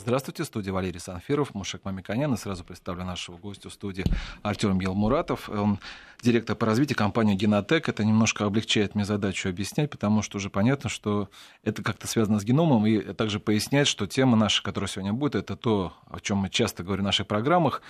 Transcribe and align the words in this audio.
Здравствуйте, 0.00 0.44
студия 0.44 0.72
Валерий 0.72 0.98
Санфиров, 0.98 1.54
Мушек 1.54 1.84
Мамиканян. 1.84 2.32
И 2.32 2.36
сразу 2.38 2.64
представлю 2.64 3.04
нашего 3.04 3.36
гостя 3.36 3.68
в 3.68 3.72
студии 3.74 4.02
Артем 4.40 4.80
Елмуратов. 4.80 5.50
Он 5.50 5.78
директор 6.22 6.56
по 6.56 6.64
развитию 6.64 6.96
компании 6.96 7.34
Генотек. 7.36 7.86
Это 7.86 8.02
немножко 8.02 8.46
облегчает 8.46 8.94
мне 8.94 9.04
задачу 9.04 9.50
объяснять, 9.50 9.90
потому 9.90 10.22
что 10.22 10.38
уже 10.38 10.48
понятно, 10.48 10.88
что 10.88 11.28
это 11.64 11.82
как-то 11.82 12.06
связано 12.06 12.40
с 12.40 12.44
геномом. 12.44 12.86
И 12.86 13.12
также 13.12 13.40
пояснять, 13.40 13.88
что 13.88 14.06
тема 14.06 14.38
наша, 14.38 14.62
которая 14.62 14.88
сегодня 14.88 15.12
будет, 15.12 15.34
это 15.34 15.54
то, 15.54 15.92
о 16.08 16.18
чем 16.18 16.38
мы 16.38 16.48
часто 16.48 16.82
говорим 16.82 17.04
в 17.04 17.06
наших 17.06 17.26
программах, 17.26 17.82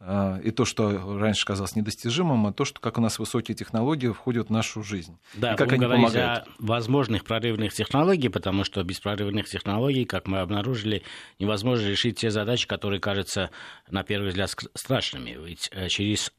и 0.00 0.50
то, 0.50 0.64
что 0.64 1.18
раньше 1.18 1.44
казалось 1.44 1.76
недостижимым, 1.76 2.46
а 2.46 2.52
то, 2.54 2.64
что 2.64 2.80
как 2.80 2.96
у 2.96 3.02
нас 3.02 3.18
высокие 3.18 3.54
технологии 3.54 4.08
входят 4.08 4.48
в 4.48 4.50
нашу 4.50 4.82
жизнь. 4.82 5.18
Да, 5.34 5.52
и 5.52 5.56
как 5.56 5.72
они 5.72 5.84
помогают. 5.84 6.16
о 6.16 6.46
возможных 6.58 7.24
прорывных 7.24 7.74
технологий, 7.74 8.30
потому 8.30 8.64
что 8.64 8.82
без 8.82 8.98
прорывных 8.98 9.46
технологий, 9.46 10.06
как 10.06 10.26
мы 10.26 10.38
обнаружили, 10.38 11.02
невозможно 11.38 11.86
решить 11.86 12.18
те 12.18 12.30
задачи, 12.30 12.66
которые 12.66 12.98
кажутся 12.98 13.50
на 13.90 14.02
первый 14.02 14.28
взгляд 14.28 14.50
страшными. 14.74 15.36
Ведь 15.44 15.68
э, 15.72 15.88
через 15.88 16.32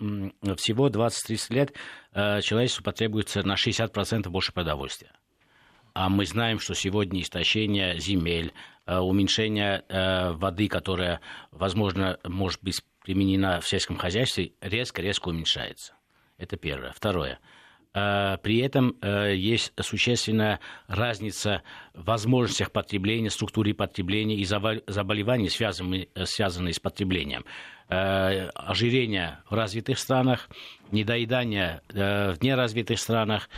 всего 0.58 0.90
20-30 0.90 1.54
лет 1.54 1.74
э, 2.14 2.42
человечеству 2.42 2.84
потребуется 2.84 3.44
на 3.44 3.54
60% 3.54 4.28
больше 4.30 4.54
продовольствия. 4.54 5.12
А 5.94 6.10
мы 6.10 6.26
знаем, 6.26 6.60
что 6.60 6.74
сегодня 6.74 7.22
истощение 7.22 8.00
земель, 8.00 8.54
э, 8.88 8.98
уменьшение 8.98 9.84
воды, 10.34 10.68
которая, 10.68 11.22
возможно, 11.52 12.18
может 12.24 12.64
быть 12.64 12.82
применена 13.04 13.60
в 13.60 13.68
сельском 13.68 13.98
хозяйстве, 13.98 14.54
резко-резко 14.62 15.30
уменьшается. 15.30 15.94
Это 16.38 16.58
первое. 16.58 16.92
Второе. 16.92 17.40
Э, 17.94 18.38
при 18.42 18.60
этом 18.60 18.96
э, 19.02 19.36
есть 19.36 19.74
существенная 19.82 20.60
разница 20.88 21.64
в 21.94 22.06
возможностях 22.06 22.72
потребления, 22.72 23.30
структуре 23.30 23.74
потребления 23.74 24.36
и 24.36 24.46
заболеваний, 24.46 25.50
связанные 25.50 26.74
с 26.74 26.80
потреблением. 26.80 27.46
Э, 27.92 28.50
ожирение 28.56 29.40
в 29.50 29.54
развитых 29.54 30.00
странах, 30.00 30.50
недоедание 30.92 31.82
в 31.90 32.38
неразвитых 32.42 33.00
странах, 33.00 33.50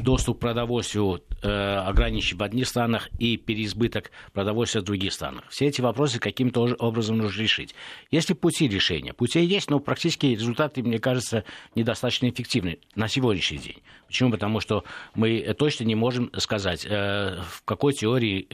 доступ 0.00 0.38
к 0.38 0.40
продовольствию 0.40 1.22
ограничен 1.42 2.38
в 2.38 2.42
одних 2.42 2.68
странах 2.68 3.08
и 3.18 3.36
переизбыток 3.36 4.12
продовольствия 4.32 4.80
в 4.80 4.84
других 4.84 5.12
странах. 5.12 5.44
Все 5.48 5.66
эти 5.66 5.80
вопросы 5.80 6.20
каким-то 6.20 6.62
образом 6.78 7.18
нужно 7.18 7.40
решить. 7.40 7.74
Есть 8.12 8.28
ли 8.28 8.36
пути 8.36 8.68
решения? 8.68 9.12
Путей 9.12 9.44
есть, 9.44 9.70
но 9.70 9.80
практически 9.80 10.26
результаты, 10.26 10.82
мне 10.84 11.00
кажется, 11.00 11.42
недостаточно 11.74 12.28
эффективны 12.28 12.78
на 12.94 13.08
сегодняшний 13.08 13.58
день. 13.58 13.82
Почему? 14.06 14.30
Потому 14.30 14.60
что 14.60 14.84
мы 15.14 15.54
точно 15.58 15.84
не 15.84 15.96
можем 15.96 16.30
сказать, 16.38 16.84
в 16.84 17.64
какой 17.64 17.92
теории 17.92 18.46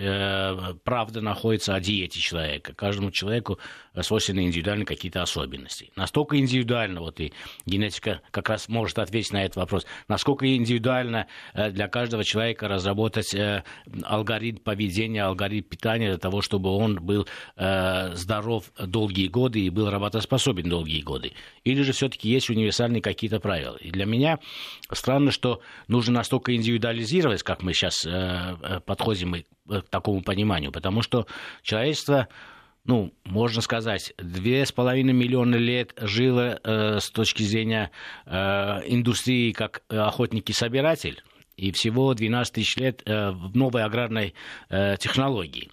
правда 0.84 1.20
находится 1.20 1.74
о 1.74 1.80
диете 1.80 2.20
человека. 2.20 2.74
Каждому 2.74 3.10
человеку 3.10 3.58
свойственны 4.00 4.44
индивидуально 4.44 4.86
какие-то 4.86 5.13
особенности. 5.22 5.90
Настолько 5.96 6.38
индивидуально, 6.38 7.00
вот 7.00 7.20
и 7.20 7.32
генетика 7.66 8.20
как 8.30 8.48
раз 8.48 8.68
может 8.68 8.98
ответить 8.98 9.32
на 9.32 9.44
этот 9.44 9.56
вопрос, 9.56 9.86
насколько 10.08 10.52
индивидуально 10.54 11.26
э, 11.54 11.70
для 11.70 11.88
каждого 11.88 12.24
человека 12.24 12.68
разработать 12.68 13.34
э, 13.34 13.64
алгоритм 14.02 14.62
поведения, 14.62 15.24
алгоритм 15.24 15.68
питания 15.68 16.08
для 16.08 16.18
того, 16.18 16.42
чтобы 16.42 16.70
он 16.70 16.96
был 16.96 17.26
э, 17.56 18.14
здоров 18.14 18.72
долгие 18.78 19.28
годы 19.28 19.60
и 19.60 19.70
был 19.70 19.90
работоспособен 19.90 20.68
долгие 20.68 21.02
годы. 21.02 21.32
Или 21.64 21.82
же 21.82 21.92
все-таки 21.92 22.28
есть 22.28 22.50
универсальные 22.50 23.02
какие-то 23.02 23.40
правила. 23.40 23.76
И 23.76 23.90
для 23.90 24.06
меня 24.06 24.38
странно, 24.92 25.30
что 25.30 25.60
нужно 25.88 26.14
настолько 26.14 26.54
индивидуализировать, 26.54 27.42
как 27.42 27.62
мы 27.62 27.72
сейчас 27.72 28.06
подходим 28.84 29.44
к 29.68 29.82
такому 29.90 30.22
пониманию, 30.22 30.72
потому 30.72 31.02
что 31.02 31.26
человечество 31.62 32.28
ну, 32.86 33.12
можно 33.24 33.62
сказать, 33.62 34.12
две 34.18 34.66
с 34.66 34.72
половиной 34.72 35.14
миллиона 35.14 35.56
лет 35.56 35.94
жило 35.96 36.60
э, 36.62 37.00
с 37.00 37.10
точки 37.10 37.42
зрения 37.42 37.90
э, 38.27 38.82
индустрии 38.86 39.52
как 39.52 39.82
охотник-собиратель, 39.88 41.22
и 41.56 41.72
всего 41.72 42.14
12 42.14 42.55
тысяч 42.55 42.77
лет 42.77 43.02
э, 43.06 43.30
в 43.30 43.56
новой 43.56 43.84
аграрной 43.84 44.34
э, 44.68 44.96
технологии. 44.98 45.70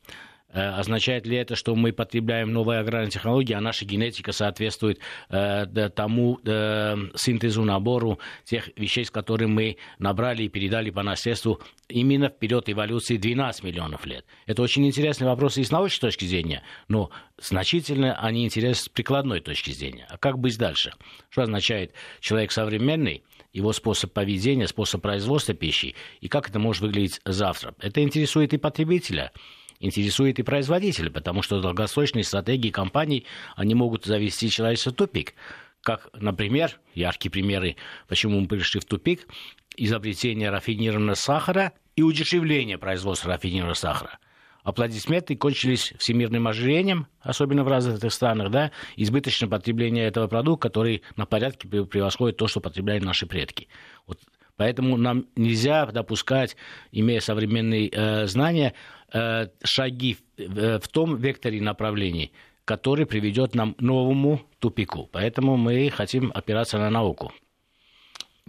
Э, 0.54 0.70
означает 0.72 1.26
ли 1.26 1.38
это, 1.38 1.56
что 1.56 1.76
мы 1.76 1.94
потребляем 1.94 2.52
новые 2.52 2.80
аграрные 2.80 3.12
технологии, 3.12 3.54
а 3.54 3.62
наша 3.62 3.86
генетика 3.86 4.32
соответствует 4.32 5.00
э, 5.30 5.90
тому 5.96 6.40
э, 6.44 6.96
синтезу, 7.16 7.64
набору 7.64 8.20
тех 8.44 8.70
вещей, 8.76 9.06
с 9.06 9.12
которыми 9.12 9.52
мы 9.52 9.78
набрали 10.00 10.44
и 10.44 10.50
передали 10.50 10.90
по 10.90 11.04
наследству 11.04 11.62
именно 11.88 12.30
в 12.30 12.38
период 12.38 12.70
эволюции 12.70 13.18
12 13.18 13.64
миллионов 13.64 14.06
лет? 14.06 14.26
Это 14.46 14.62
очень 14.62 14.86
интересный 14.86 15.28
вопрос 15.28 15.58
и 15.58 15.64
с 15.64 15.72
научной 15.72 16.02
точки 16.02 16.26
зрения, 16.26 16.64
но 16.88 17.12
значительно 17.38 18.16
они 18.20 18.46
интересны 18.46 18.84
с 18.84 18.90
прикладной 18.90 19.40
точки 19.40 19.72
зрения. 19.72 20.08
А 20.10 20.18
как 20.18 20.38
быть 20.38 20.58
дальше? 20.58 20.94
Что 21.30 21.44
означает 21.44 21.94
человек 22.20 22.52
современный? 22.52 23.24
его 23.54 23.74
способ 23.74 24.14
поведения, 24.14 24.66
способ 24.66 25.02
производства 25.02 25.54
пищи, 25.54 25.96
и 26.22 26.30
как 26.30 26.50
это 26.50 26.58
может 26.58 26.82
выглядеть 26.82 27.20
завтра. 27.26 27.76
Это 27.80 28.02
интересует 28.02 28.54
и 28.54 28.58
потребителя 28.58 29.34
интересует 29.82 30.40
и 30.40 30.44
производителя, 30.44 31.10
потому 31.10 31.42
что 31.42 31.62
долгосрочные 31.62 32.24
стратегии 32.24 32.70
компаний, 32.70 33.26
они 33.56 33.76
могут 33.76 34.06
завести 34.06 34.50
человечество 34.50 34.92
в 34.92 34.96
тупик. 34.96 35.34
Как, 35.82 36.10
например, 36.14 36.80
яркие 36.94 37.32
примеры, 37.32 37.76
почему 38.08 38.40
мы 38.40 38.48
пришли 38.48 38.80
в 38.80 38.86
тупик, 38.86 39.28
изобретение 39.76 40.50
рафинированного 40.50 41.16
сахара 41.16 41.74
и 41.96 42.04
удешевление 42.04 42.78
производства 42.78 43.32
рафинированного 43.32 43.74
сахара. 43.74 44.20
Аплодисменты 44.64 45.36
кончились 45.36 45.94
всемирным 45.98 46.48
ожирением, 46.48 47.08
особенно 47.20 47.64
в 47.64 47.68
развитых 47.68 48.14
странах, 48.14 48.52
да, 48.52 48.72
избыточное 48.96 49.50
потребление 49.50 50.06
этого 50.06 50.28
продукта, 50.28 50.70
который 50.70 51.02
на 51.16 51.26
порядке 51.26 51.68
превосходит 51.68 52.38
то, 52.38 52.48
что 52.48 52.60
потребляли 52.60 53.04
наши 53.04 53.26
предки. 53.26 53.68
Вот 54.06 54.20
Поэтому 54.62 54.96
нам 54.96 55.26
нельзя 55.36 55.88
допускать, 55.88 56.56
имея 56.92 57.20
современные 57.20 57.90
э, 57.92 58.28
знания, 58.28 58.76
э, 59.12 59.48
шаги 59.64 60.18
э, 60.38 60.78
в 60.78 60.88
том 60.88 61.18
векторе 61.18 61.60
направлений, 61.60 62.32
который 62.64 63.08
приведет 63.08 63.56
нам 63.56 63.74
к 63.74 63.82
новому 63.82 64.42
тупику. 64.60 65.10
Поэтому 65.12 65.58
мы 65.58 65.90
хотим 65.90 66.32
опираться 66.36 66.78
на 66.78 66.92
науку. 66.92 67.34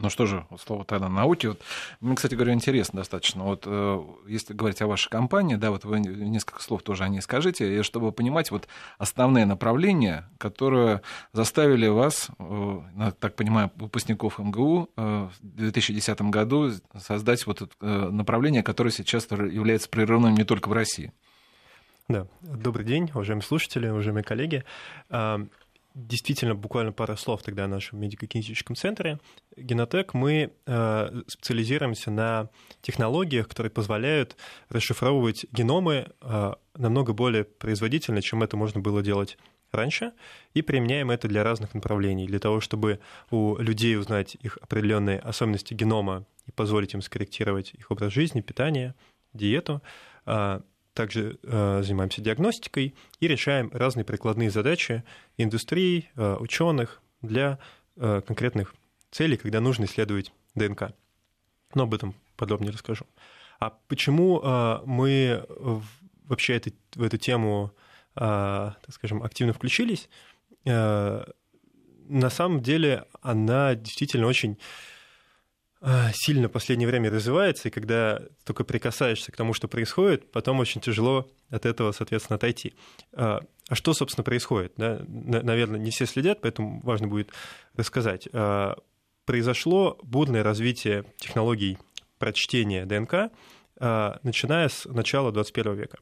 Ну 0.03 0.11
что 0.11 0.27
же, 0.27 0.45
вот 0.51 0.61
слово 0.61 0.85
тогда 0.85 1.09
науки. 1.09 1.47
Вот, 1.47 1.61
мне, 2.01 2.17
кстати 2.17 2.35
говоря, 2.35 2.53
интересно 2.53 2.99
достаточно. 2.99 3.45
Вот 3.45 3.63
э, 3.67 4.03
если 4.27 4.53
говорить 4.53 4.83
о 4.83 4.89
вашей 4.89 5.09
компании, 5.09 5.55
да, 5.55 5.71
вот 5.71 5.85
вы 5.85 6.01
несколько 6.01 6.61
слов 6.61 6.83
тоже 6.83 7.05
о 7.05 7.09
ней 7.09 7.21
скажите, 7.21 7.79
и 7.79 7.83
чтобы 7.83 8.11
понимать 8.11 8.51
вот 8.51 8.67
основные 8.99 9.47
направления, 9.47 10.29
которые 10.39 11.03
заставили 11.33 11.87
вас, 11.87 12.31
э, 12.41 13.13
так 13.21 13.37
понимаю, 13.37 13.71
выпускников 13.77 14.41
МГУ 14.41 14.91
э, 14.97 15.29
в 15.41 15.57
2010 15.57 16.21
году 16.23 16.73
создать 16.99 17.47
вот 17.47 17.63
это 17.63 18.11
направление, 18.11 18.65
которое 18.65 18.91
сейчас 18.91 19.31
является 19.31 19.89
прерывным 19.89 20.35
не 20.35 20.43
только 20.43 20.69
в 20.69 20.73
России. 20.73 21.13
Да, 22.09 22.27
добрый 22.41 22.85
день, 22.85 23.09
уважаемые 23.15 23.45
слушатели, 23.45 23.87
уважаемые 23.87 24.25
коллеги 24.25 24.65
действительно 25.95 26.55
буквально 26.55 26.93
пара 26.93 27.17
слов 27.17 27.43
тогда 27.43 27.65
о 27.65 27.69
нашем 27.69 28.01
медико-кинетическом 28.01 28.77
центре. 28.77 29.19
Генотек 29.57 30.15
мы 30.15 30.53
э, 30.67 31.23
специализируемся 31.27 32.11
на 32.11 32.49
технологиях, 32.81 33.49
которые 33.49 33.71
позволяют 33.71 34.37
расшифровывать 34.69 35.47
геномы 35.53 36.09
э, 36.21 36.53
намного 36.77 37.13
более 37.13 37.45
производительно, 37.45 38.23
чем 38.23 38.43
это 38.43 38.57
можно 38.57 38.81
было 38.81 39.03
делать 39.03 39.39
раньше, 39.73 40.13
и 40.55 40.63
применяем 40.63 41.11
это 41.11 41.29
для 41.29 41.43
разных 41.43 41.75
направлений, 41.75 42.27
для 42.27 42.39
того, 42.39 42.61
чтобы 42.61 43.01
у 43.31 43.57
людей 43.57 43.97
узнать 43.97 44.37
их 44.41 44.59
определенные 44.61 45.19
особенности 45.19 45.75
генома 45.75 46.27
и 46.47 46.53
позволить 46.53 46.95
им 46.95 47.03
скорректировать 47.03 47.73
их 47.75 47.91
образ 47.91 48.13
жизни, 48.13 48.41
питание, 48.41 48.95
диету, 49.33 49.83
э, 50.27 50.61
также 50.95 51.39
э, 51.43 51.83
занимаемся 51.83 52.21
диагностикой 52.21 52.95
и 53.21 53.29
решаем 53.29 53.71
разные 53.73 54.05
прикладные 54.05 54.51
задачи 54.51 55.05
индустрии, 55.37 56.11
э, 56.17 56.37
ученых 56.39 57.01
для 57.23 57.59
э, 57.97 58.21
конкретных 58.27 58.75
целей, 59.11 59.37
когда 59.37 59.61
нужно 59.61 59.85
исследовать 59.85 60.33
ДНК. 60.55 60.93
Но 61.75 61.85
об 61.85 61.95
этом 61.95 62.15
подробнее 62.37 62.73
расскажу. 62.73 63.07
А 63.61 63.71
почему 63.89 64.41
э, 64.43 64.81
мы 64.85 65.47
вообще 66.25 66.57
это, 66.57 66.71
в 66.95 67.03
эту 67.03 67.17
тему, 67.17 67.73
э, 68.17 68.19
так 68.19 68.91
скажем, 68.91 69.23
активно 69.23 69.53
включились? 69.53 70.09
Э, 70.65 71.25
на 72.09 72.31
самом 72.31 72.61
деле 72.61 73.07
она 73.21 73.75
действительно 73.75 74.27
очень 74.27 74.59
сильно 76.13 76.49
в 76.49 76.53
последнее 76.53 76.87
время 76.87 77.11
развивается, 77.11 77.69
и 77.69 77.71
когда 77.73 78.23
только 78.45 78.63
прикасаешься 78.63 79.33
к 79.33 79.37
тому, 79.37 79.53
что 79.53 79.67
происходит, 79.67 80.31
потом 80.31 80.61
очень 80.61 80.81
тяжело 80.81 81.29
от 81.51 81.67
этого, 81.67 81.91
соответственно, 81.93 82.37
отойти. 82.37 82.75
А, 83.13 83.41
а 83.69 83.75
что, 83.75 83.93
собственно, 83.93 84.23
происходит? 84.23 84.75
Да? 84.77 85.01
Наверное, 85.09 85.81
не 85.81 85.91
все 85.91 86.07
следят, 86.07 86.41
поэтому 86.41 86.81
важно 86.83 87.09
будет 87.09 87.33
рассказать. 87.75 88.29
А, 88.33 88.77
произошло 89.25 89.99
бурное 90.03 90.45
развитие 90.45 91.05
технологий 91.17 91.79
прочтения 92.19 92.87
ДНК, 92.87 93.33
начиная 94.23 94.69
с 94.69 94.85
начала 94.85 95.33
21 95.33 95.75
века. 95.75 95.99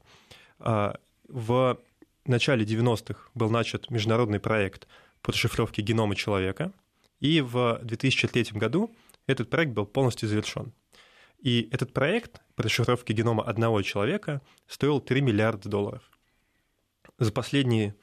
В 1.27 1.79
начале 2.25 2.63
90-х 2.65 3.29
был 3.33 3.49
начат 3.49 3.89
международный 3.89 4.39
проект 4.39 4.87
по 5.23 5.31
расшифровке 5.31 5.81
генома 5.81 6.15
человека, 6.15 6.71
и 7.19 7.41
в 7.41 7.79
2003 7.81 8.49
году 8.53 8.91
этот 9.27 9.49
проект 9.49 9.73
был 9.73 9.85
полностью 9.85 10.27
завершен. 10.27 10.73
И 11.39 11.69
этот 11.71 11.93
проект 11.93 12.41
по 12.55 12.63
расшифровке 12.63 13.13
генома 13.13 13.43
одного 13.43 13.81
человека 13.81 14.41
стоил 14.67 14.99
3 14.99 15.21
миллиарда 15.21 15.69
долларов. 15.69 16.03
За 17.17 17.31
последние 17.31 17.95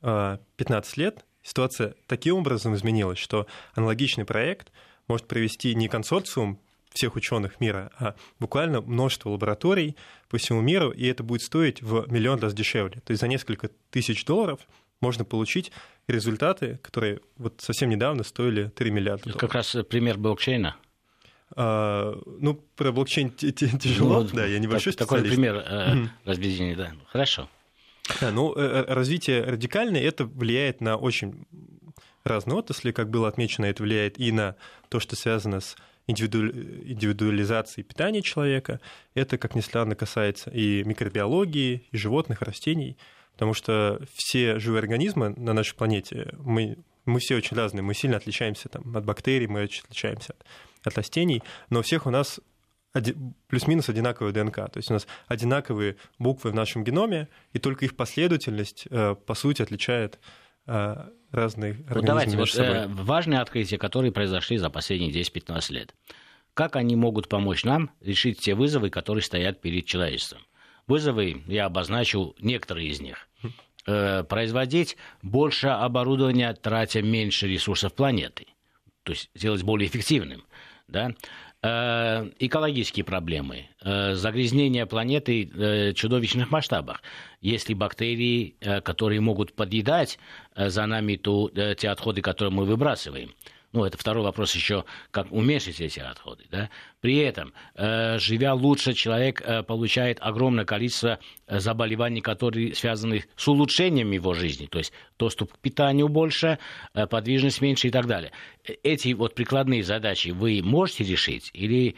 15 0.00 0.02
а, 0.02 1.00
лет 1.00 1.24
ситуация 1.42 1.94
таким 2.06 2.36
образом 2.36 2.74
изменилась, 2.74 3.18
что 3.18 3.46
аналогичный 3.74 4.24
проект 4.24 4.72
может 5.06 5.28
провести 5.28 5.74
не 5.74 5.88
консорциум 5.88 6.60
всех 6.92 7.14
ученых 7.14 7.60
мира, 7.60 7.90
а 7.98 8.14
буквально 8.40 8.80
множество 8.80 9.30
лабораторий 9.30 9.96
по 10.28 10.38
всему 10.38 10.60
миру, 10.60 10.90
и 10.90 11.06
это 11.06 11.22
будет 11.22 11.42
стоить 11.42 11.82
в 11.82 12.10
миллион 12.10 12.40
раз 12.40 12.52
дешевле. 12.52 13.00
То 13.00 13.12
есть 13.12 13.20
за 13.20 13.28
несколько 13.28 13.70
тысяч 13.90 14.24
долларов 14.24 14.60
можно 15.00 15.24
получить 15.24 15.72
результаты, 16.08 16.78
которые 16.82 17.20
вот 17.36 17.60
совсем 17.60 17.88
недавно 17.88 18.22
стоили 18.22 18.68
3 18.68 18.90
миллиарда 18.90 19.24
долларов. 19.24 19.40
Как 19.40 19.54
раз 19.54 19.76
пример 19.88 20.18
блокчейна. 20.18 20.76
А, 21.56 22.16
ну, 22.38 22.54
про 22.76 22.92
блокчейн 22.92 23.30
тяжело, 23.30 24.22
ну, 24.22 24.28
да, 24.32 24.46
я 24.46 24.58
небольшой 24.58 24.92
так, 24.92 25.08
специалист. 25.08 25.30
Такой 25.30 25.52
пример 25.52 25.64
э, 25.66 26.06
разведения, 26.24 26.76
да. 26.76 26.92
Хорошо. 27.08 27.48
Да, 28.20 28.30
ну, 28.30 28.54
э, 28.54 28.60
э, 28.60 28.92
развитие 28.92 29.42
радикальное, 29.42 30.02
это 30.02 30.24
влияет 30.24 30.80
на 30.80 30.96
очень 30.96 31.44
разные 32.24 32.56
отрасли, 32.56 32.92
как 32.92 33.10
было 33.10 33.28
отмечено, 33.28 33.66
это 33.66 33.82
влияет 33.82 34.18
и 34.18 34.30
на 34.32 34.56
то, 34.88 35.00
что 35.00 35.16
связано 35.16 35.60
с 35.60 35.76
индивидуализацией 36.06 37.84
питания 37.84 38.22
человека. 38.22 38.80
Это, 39.14 39.38
как 39.38 39.54
ни 39.54 39.60
странно, 39.60 39.94
касается 39.94 40.50
и 40.50 40.82
микробиологии, 40.84 41.86
и 41.90 41.96
животных, 41.96 42.42
и 42.42 42.44
растений, 42.44 42.96
потому 43.40 43.54
что 43.54 43.98
все 44.12 44.58
живые 44.58 44.80
организмы 44.80 45.30
на 45.30 45.54
нашей 45.54 45.74
планете, 45.74 46.34
мы, 46.40 46.76
мы 47.06 47.20
все 47.20 47.36
очень 47.36 47.56
разные, 47.56 47.82
мы 47.82 47.94
сильно 47.94 48.18
отличаемся 48.18 48.68
там, 48.68 48.94
от 48.94 49.06
бактерий, 49.06 49.46
мы 49.46 49.62
очень 49.62 49.82
отличаемся 49.82 50.34
от, 50.34 50.44
от 50.86 50.98
растений, 50.98 51.42
но 51.70 51.78
у 51.78 51.82
всех 51.82 52.04
у 52.04 52.10
нас 52.10 52.38
плюс-минус 53.48 53.88
одинаковая 53.88 54.34
ДНК. 54.34 54.56
То 54.56 54.76
есть 54.76 54.90
у 54.90 54.92
нас 54.92 55.06
одинаковые 55.26 55.96
буквы 56.18 56.50
в 56.50 56.54
нашем 56.54 56.84
геноме, 56.84 57.28
и 57.54 57.58
только 57.58 57.86
их 57.86 57.96
последовательность, 57.96 58.86
э, 58.90 59.14
по 59.14 59.32
сути, 59.32 59.62
отличает 59.62 60.18
э, 60.66 60.96
разные 61.30 61.70
организмы 61.88 61.94
ну, 61.94 62.02
давайте, 62.02 62.36
между 62.36 62.58
вот, 62.58 62.66
собой. 62.66 62.76
Э, 62.76 62.86
важные 62.88 63.40
открытия, 63.40 63.78
которые 63.78 64.12
произошли 64.12 64.58
за 64.58 64.68
последние 64.68 65.12
10-15 65.12 65.72
лет. 65.72 65.94
Как 66.52 66.76
они 66.76 66.94
могут 66.94 67.30
помочь 67.30 67.64
нам 67.64 67.90
решить 68.02 68.40
те 68.40 68.54
вызовы, 68.54 68.90
которые 68.90 69.22
стоят 69.22 69.62
перед 69.62 69.86
человечеством? 69.86 70.42
Вызовы, 70.90 71.42
я 71.46 71.66
обозначу 71.66 72.34
некоторые 72.40 72.88
из 72.88 73.00
них. 73.00 73.28
Производить 73.84 74.96
больше 75.22 75.68
оборудования, 75.68 76.52
тратя 76.52 77.00
меньше 77.00 77.46
ресурсов 77.46 77.94
планеты. 77.94 78.46
То 79.04 79.12
есть 79.12 79.30
сделать 79.36 79.62
более 79.62 79.88
эффективным. 79.88 80.42
Да? 80.88 81.12
Э, 81.62 82.28
экологические 82.40 83.04
проблемы, 83.04 83.68
э, 83.82 84.14
загрязнение 84.14 84.84
планеты 84.86 85.92
чудовищных 85.94 86.50
масштабах. 86.50 87.02
Если 87.40 87.74
бактерии, 87.74 88.56
э, 88.60 88.80
которые 88.80 89.20
могут 89.20 89.54
подъедать 89.54 90.18
за 90.56 90.86
нами 90.86 91.14
ту, 91.14 91.50
те 91.50 91.88
отходы, 91.90 92.20
которые 92.20 92.52
мы 92.52 92.64
выбрасываем, 92.64 93.32
ну, 93.72 93.84
это 93.84 93.96
второй 93.96 94.24
вопрос 94.24 94.54
еще, 94.54 94.84
как 95.10 95.30
уменьшить 95.30 95.80
эти 95.80 96.00
отходы. 96.00 96.46
Да? 96.50 96.70
При 97.00 97.16
этом, 97.16 97.54
э, 97.76 98.18
живя 98.18 98.52
лучше, 98.52 98.92
человек 98.92 99.40
э, 99.40 99.62
получает 99.62 100.18
огромное 100.20 100.66
количество 100.66 101.18
э, 101.46 101.58
заболеваний, 101.58 102.20
которые 102.20 102.74
связаны 102.74 103.24
с 103.36 103.48
улучшением 103.48 104.10
его 104.10 104.34
жизни, 104.34 104.66
то 104.66 104.78
есть 104.78 104.92
доступ 105.18 105.54
к 105.54 105.58
питанию 105.58 106.08
больше, 106.08 106.58
подвижность 107.10 107.60
меньше 107.60 107.88
и 107.88 107.90
так 107.90 108.06
далее. 108.06 108.32
Эти 108.82 109.12
вот 109.12 109.34
прикладные 109.34 109.82
задачи 109.82 110.28
вы 110.28 110.62
можете 110.62 111.04
решить 111.04 111.50
или 111.52 111.94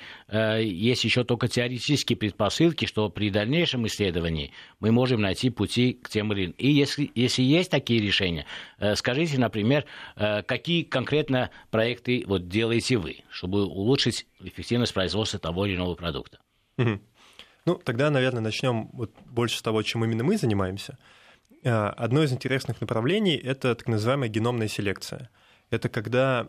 есть 0.61 1.05
еще 1.05 1.23
только 1.23 1.47
теоретические 1.47 2.17
предпосылки, 2.17 2.87
что 2.87 3.09
при 3.11 3.31
дальнейшем 3.31 3.87
исследовании 3.87 4.53
мы 4.81 4.91
можем 4.91 5.21
найти 5.21 5.51
пути 5.51 5.93
к 5.93 6.09
тем 6.09 6.33
или 6.33 6.47
иным. 6.47 6.55
И 6.59 6.69
если, 6.69 7.13
если 7.15 7.43
есть 7.43 7.71
такие 7.71 8.01
решения, 8.01 8.45
скажите, 8.95 9.39
например, 9.39 9.85
какие 10.17 10.83
конкретно 10.83 11.51
проекты 11.71 12.25
вот 12.27 12.49
делаете 12.49 12.97
вы, 12.97 13.19
чтобы 13.31 13.65
улучшить 13.65 14.27
эффективность 14.45 14.95
производства 14.95 15.39
того 15.39 15.67
или 15.67 15.77
иного 15.77 15.95
продукта. 15.95 16.39
Угу. 16.79 17.01
Ну, 17.65 17.75
тогда, 17.77 18.11
наверное, 18.11 18.43
начнем 18.43 18.89
вот 18.93 19.13
больше 19.27 19.59
с 19.59 19.63
того, 19.63 19.83
чем 19.83 20.05
именно 20.05 20.25
мы 20.25 20.37
занимаемся. 20.37 20.99
А, 21.65 21.91
одно 21.91 22.23
из 22.23 22.33
интересных 22.33 22.81
направлений– 22.81 23.37
это 23.45 23.75
так 23.75 23.87
называемая 23.89 24.29
геномная 24.29 24.69
селекция. 24.69 25.31
Это 25.71 25.89
когда 25.89 26.49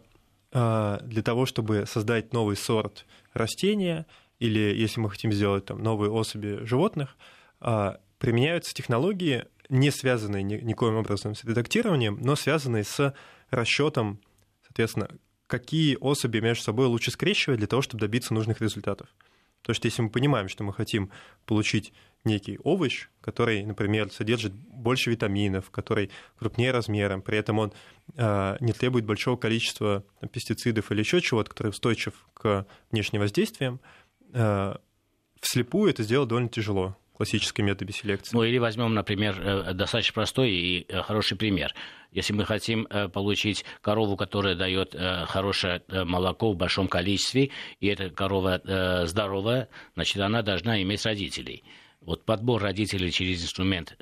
а, 0.52 1.00
для 1.04 1.22
того, 1.22 1.46
чтобы 1.46 1.86
создать 1.86 2.34
новый 2.34 2.56
сорт 2.56 3.06
растения, 3.34 4.06
или 4.40 4.60
если 4.60 5.00
мы 5.00 5.10
хотим 5.10 5.32
сделать 5.32 5.66
там, 5.66 5.82
новые 5.82 6.12
особи 6.12 6.66
животных, 6.66 7.16
а, 7.60 8.00
применяются 8.18 8.74
технологии, 8.74 9.46
не 9.70 9.92
связанные 9.92 10.44
никоим 10.44 10.96
образом 10.96 11.36
с 11.36 11.44
редактированием, 11.44 12.20
но 12.22 12.36
связанные 12.36 12.84
с 12.84 13.14
расчетом, 13.50 14.20
соответственно, 14.66 15.10
какие 15.54 15.98
особи 16.02 16.40
между 16.40 16.64
собой 16.64 16.88
лучше 16.88 17.12
скрещивать 17.12 17.60
для 17.60 17.68
того, 17.68 17.84
чтобы 17.84 18.02
добиться 18.02 18.34
нужных 18.34 18.60
результатов. 18.60 19.08
То 19.62 19.70
есть, 19.70 19.86
если 19.86 20.02
мы 20.02 20.10
понимаем, 20.10 20.50
что 20.50 20.64
мы 20.64 20.74
хотим 20.74 21.12
получить 21.46 21.94
некий 22.24 22.58
овощ, 22.64 23.08
который, 23.22 23.64
например, 23.64 24.12
содержит 24.12 24.52
больше 24.54 25.12
витаминов, 25.12 25.70
который 25.70 26.10
крупнее 26.40 26.72
размером, 26.72 27.22
при 27.22 27.38
этом 27.38 27.60
он 27.60 27.72
э, 28.16 28.58
не 28.62 28.74
требует 28.74 29.06
большого 29.06 29.38
количества 29.38 30.04
там, 30.20 30.28
пестицидов 30.28 30.92
или 30.92 31.02
еще 31.02 31.22
чего-то, 31.22 31.52
который 31.52 31.68
устойчив 31.68 32.16
к 32.34 32.66
внешним 32.90 33.22
воздействиям, 33.22 33.80
э, 34.34 34.76
вслепую 35.40 35.92
это 35.92 36.02
сделать 36.02 36.30
довольно 36.30 36.50
тяжело 36.50 36.98
классической 37.16 37.62
методе 37.62 37.94
селекции. 37.94 38.36
Ну 38.36 38.44
или 38.44 38.58
возьмем, 38.58 38.94
например, 38.94 39.40
э, 39.40 39.74
достаточно 39.74 40.14
простой 40.14 40.52
и 40.52 40.86
э, 40.88 41.02
хороший 41.02 41.38
пример. 41.38 41.74
Если 42.12 42.34
мы 42.34 42.46
хотим 42.46 42.88
э, 42.90 43.08
получить 43.08 43.66
корову, 43.82 44.18
которая 44.18 44.56
дает 44.56 44.96
хорошее 45.28 45.82
молоко 45.90 46.52
в 46.52 46.58
большом 46.58 46.88
количестве, 46.88 47.50
и 47.80 47.88
эта 47.88 48.10
корова 48.10 48.62
здоровая, 49.06 49.68
значит, 49.96 50.18
она 50.18 50.42
должна 50.42 50.82
иметь 50.82 51.06
родителей. 51.06 51.64
Вот 52.02 52.26
подбор 52.26 52.62
родителей 52.62 53.12
через 53.12 53.44
инструмент 53.44 53.98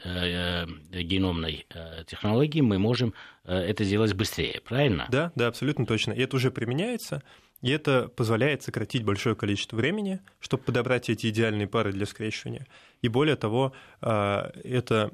геномной 0.92 1.66
технологии 2.08 2.62
мы 2.62 2.80
можем 2.80 3.13
это 3.46 3.84
сделать 3.84 4.13
быстрее, 4.13 4.60
правильно? 4.65 5.08
Да, 5.10 5.32
да, 5.36 5.48
абсолютно 5.48 5.86
точно. 5.86 6.13
И 6.13 6.22
это 6.22 6.36
уже 6.36 6.51
применяется. 6.51 7.24
И 7.62 7.70
это 7.70 8.08
позволяет 8.08 8.63
сократить 8.63 9.03
большое 9.03 9.36
количество 9.36 9.75
времени, 9.75 10.20
чтобы 10.39 10.63
подобрать 10.63 11.10
эти 11.10 11.27
идеальные 11.27 11.68
пары 11.68 11.91
для 11.91 12.06
скрещивания. 12.06 12.68
И 13.01 13.08
более 13.08 13.36
того, 13.36 13.74
а, 14.01 14.51
это 14.63 15.12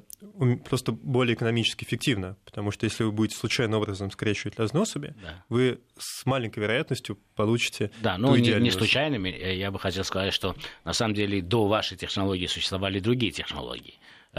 просто 0.68 0.92
более 0.92 1.34
экономически 1.34 1.84
эффективно, 1.84 2.36
потому 2.44 2.70
что 2.70 2.84
если 2.84 3.04
вы 3.04 3.12
будете 3.12 3.38
случайным 3.38 3.80
образом 3.80 4.10
скрещивать 4.10 4.58
разные 4.58 4.82
особи, 4.82 5.14
да. 5.22 5.44
вы 5.48 5.80
с 5.98 6.24
маленькой 6.26 6.60
вероятностью 6.60 7.18
получите 7.34 7.90
Да, 8.00 8.18
но 8.18 8.36
не, 8.36 8.52
не 8.54 8.70
случайными. 8.70 9.28
Я 9.28 9.70
бы 9.70 9.78
хотел 9.78 10.04
сказать, 10.04 10.32
что 10.32 10.56
на 10.84 10.92
самом 10.92 11.14
деле 11.14 11.42
до 11.42 11.66
вашей 11.66 11.96
технологии 11.96 12.46
существовали 12.46 13.00
другие 13.00 13.32
технологии 13.32 13.94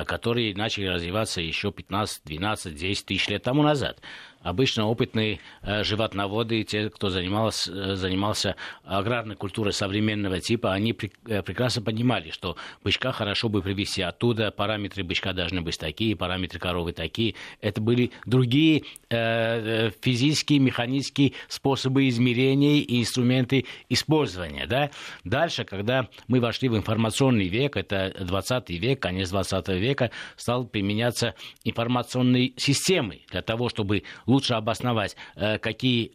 которые 0.06 0.56
начали 0.56 0.86
развиваться 0.86 1.42
еще 1.42 1.72
15, 1.72 2.22
12, 2.24 2.76
10 2.76 3.06
тысяч 3.06 3.28
лет 3.28 3.44
тому 3.44 3.64
назад 3.64 4.00
обычно 4.42 4.88
опытные 4.88 5.40
э, 5.62 5.84
животноводы, 5.84 6.64
те, 6.64 6.90
кто 6.90 7.10
занимался, 7.10 7.72
э, 7.72 7.96
занимался 7.96 8.56
аграрной 8.84 9.36
культурой 9.36 9.74
современного 9.74 10.40
типа, 10.40 10.74
они 10.74 10.96
э, 11.26 11.42
прекрасно 11.42 11.82
понимали, 11.82 12.32
что 12.32 12.56
бычка 12.84 13.12
хорошо 13.12 13.50
бы 13.50 13.62
привести 13.62 14.02
оттуда, 14.02 14.52
параметры 14.52 15.04
бычка 15.04 15.34
должны 15.34 15.62
быть 15.62 15.78
такие, 15.78 16.16
параметры 16.16 16.60
коровы 16.60 16.94
такие. 16.94 17.36
Это 17.62 17.82
были 17.82 18.12
другие 18.26 18.84
физические, 19.10 20.60
механические 20.60 21.34
способы 21.48 22.08
измерения 22.08 22.78
и 22.78 23.02
инструменты 23.02 23.66
использования. 23.90 24.66
Да? 24.68 24.92
Дальше, 25.24 25.64
когда 25.64 26.08
мы 26.28 26.40
вошли 26.40 26.70
в 26.70 26.78
информационный 26.78 27.48
век, 27.48 27.78
это 27.78 28.14
20 28.20 28.70
век, 28.70 29.02
конец 29.02 29.30
20 29.30 29.68
века, 29.70 30.12
стал 30.36 30.66
применяться 30.66 31.36
информационные 31.64 32.54
системы 32.58 33.22
для 33.32 33.42
того, 33.42 33.70
чтобы 33.70 34.04
лучше 34.30 34.54
обосновать, 34.54 35.16
какие 35.36 36.12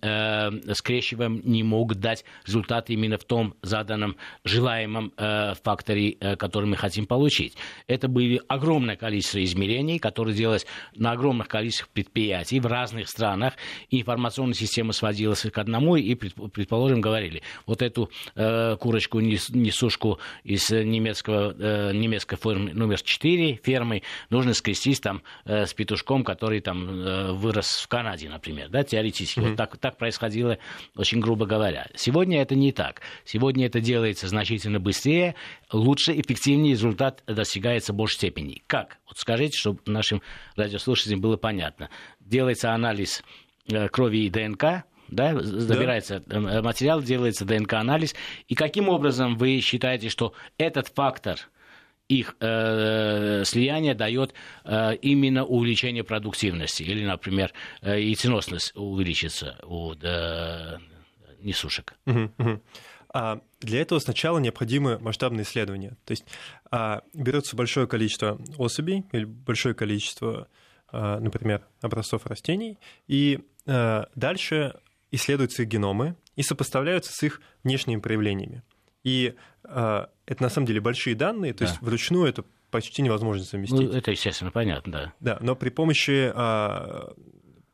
скрещивания 0.73 1.43
не 1.45 1.63
могут 1.63 1.99
дать 1.99 2.25
результаты 2.47 2.95
именно 2.95 3.19
в 3.19 3.25
том 3.25 3.55
заданном 3.63 4.17
желаемом 4.45 5.13
факторе, 5.63 6.13
который 6.39 6.67
мы 6.67 6.77
хотим 6.77 7.07
получить. 7.07 7.57
Это 7.87 8.09
были 8.09 8.41
огромное 8.49 8.97
количество 8.97 9.43
измерений, 9.43 9.99
которые 9.99 10.35
делалось 10.35 10.67
на 10.95 11.13
огромных 11.13 11.49
количествах 11.49 11.89
предприятий 11.91 12.61
в 12.61 12.67
разных 12.67 13.09
странах. 13.09 13.55
И 13.91 14.01
информационная 14.01 14.55
система 14.55 14.93
сводилась 14.93 15.43
к 15.43 15.59
одному, 15.59 15.97
и, 15.97 16.15
предположим, 16.15 17.01
говорили, 17.01 17.43
вот 17.67 17.83
эту 17.83 18.11
курочку, 18.35 19.21
несушку 19.21 20.21
из 20.45 20.71
немецкого, 20.71 21.93
немецкой 21.93 22.37
формы 22.37 22.73
номер 22.73 23.01
4 23.01 23.61
фермы, 23.63 24.03
нужно 24.31 24.55
скрестись 24.55 25.01
там 25.01 25.23
с 25.45 25.75
петушком, 25.75 26.23
который 26.23 26.61
там 26.61 27.35
вырос 27.37 27.83
в 27.83 27.89
Канаде, 27.89 28.04
например, 28.29 28.69
да, 28.69 28.85
теоретически. 28.85 29.41
Mm-hmm. 29.41 29.49
Вот 29.49 29.57
так, 29.57 29.77
так 29.79 29.97
происходило, 29.97 30.59
очень 30.97 31.21
грубо 31.21 31.47
говоря. 31.47 31.87
Сегодня 31.95 32.41
это 32.41 32.55
не 32.55 32.73
так. 32.73 33.01
Сегодня 33.25 33.67
это 33.67 33.81
делается 33.81 34.29
значительно 34.29 34.81
быстрее, 34.81 35.35
лучше, 35.73 36.13
эффективнее 36.13 36.73
результат 36.73 37.23
достигается 37.27 37.93
в 37.93 37.97
большей 37.97 38.17
степени. 38.17 38.63
Как? 38.67 38.99
Вот 39.07 39.19
скажите, 39.19 39.59
чтобы 39.59 39.81
нашим 39.87 40.23
радиослушателям 40.57 41.21
было 41.21 41.37
понятно. 41.37 41.91
Делается 42.21 42.73
анализ 42.73 43.23
э, 43.71 43.89
крови 43.89 44.27
и 44.27 44.31
ДНК, 44.31 44.85
да, 45.09 45.39
забирается 45.41 46.23
да. 46.27 46.37
Э, 46.37 46.63
материал, 46.63 47.03
делается 47.03 47.45
ДНК-анализ. 47.45 48.15
И 48.49 48.55
каким 48.55 48.89
образом 48.89 49.37
вы 49.37 49.61
считаете, 49.61 50.09
что 50.09 50.35
этот 50.59 50.89
фактор 50.89 51.39
их 52.09 52.37
э, 52.41 53.45
слияние 53.45 53.95
дает 53.95 54.35
э, 54.65 54.97
именно 54.97 55.45
увеличение 55.45 56.05
продуктивности. 56.05 56.83
Или, 56.83 57.05
например, 57.05 57.53
э, 57.81 58.01
яйценосность 58.01 58.73
увеличится 58.75 59.59
у 59.63 59.95
э, 59.95 60.79
несушек. 61.41 61.95
А 63.17 63.41
для 63.61 63.81
этого 63.81 64.01
сначала 64.01 64.39
необходимы 64.39 64.99
масштабные 64.99 65.45
исследования. 65.45 65.97
То 66.05 66.11
есть 66.11 66.25
а, 66.73 67.03
берется 67.15 67.55
большое 67.55 67.87
количество 67.87 68.41
особей 68.59 69.05
или 69.13 69.25
большое 69.25 69.73
количество, 69.73 70.49
а, 70.89 71.21
например, 71.21 71.65
образцов 71.81 72.27
растений, 72.27 72.77
и 73.07 73.39
а, 73.69 74.09
дальше 74.17 74.81
исследуются 75.13 75.63
их 75.63 75.69
геномы 75.69 76.17
и 76.35 76.43
сопоставляются 76.43 77.13
с 77.13 77.23
их 77.23 77.41
внешними 77.63 78.01
проявлениями. 78.01 78.65
И 79.05 79.35
э, 79.65 80.07
это 80.27 80.43
на 80.43 80.49
самом 80.49 80.67
деле 80.67 80.81
большие 80.81 81.15
данные, 81.15 81.53
то 81.53 81.61
да. 81.61 81.71
есть 81.71 81.81
вручную 81.81 82.27
это 82.27 82.45
почти 82.71 83.03
невозможно 83.03 83.45
совместить. 83.45 83.79
Ну, 83.79 83.93
это, 83.93 84.11
естественно, 84.11 84.51
понятно, 84.51 84.93
да. 84.93 85.13
Да, 85.21 85.39
но 85.41 85.55
при 85.55 85.69
помощи 85.69 86.33
э, 86.35 87.13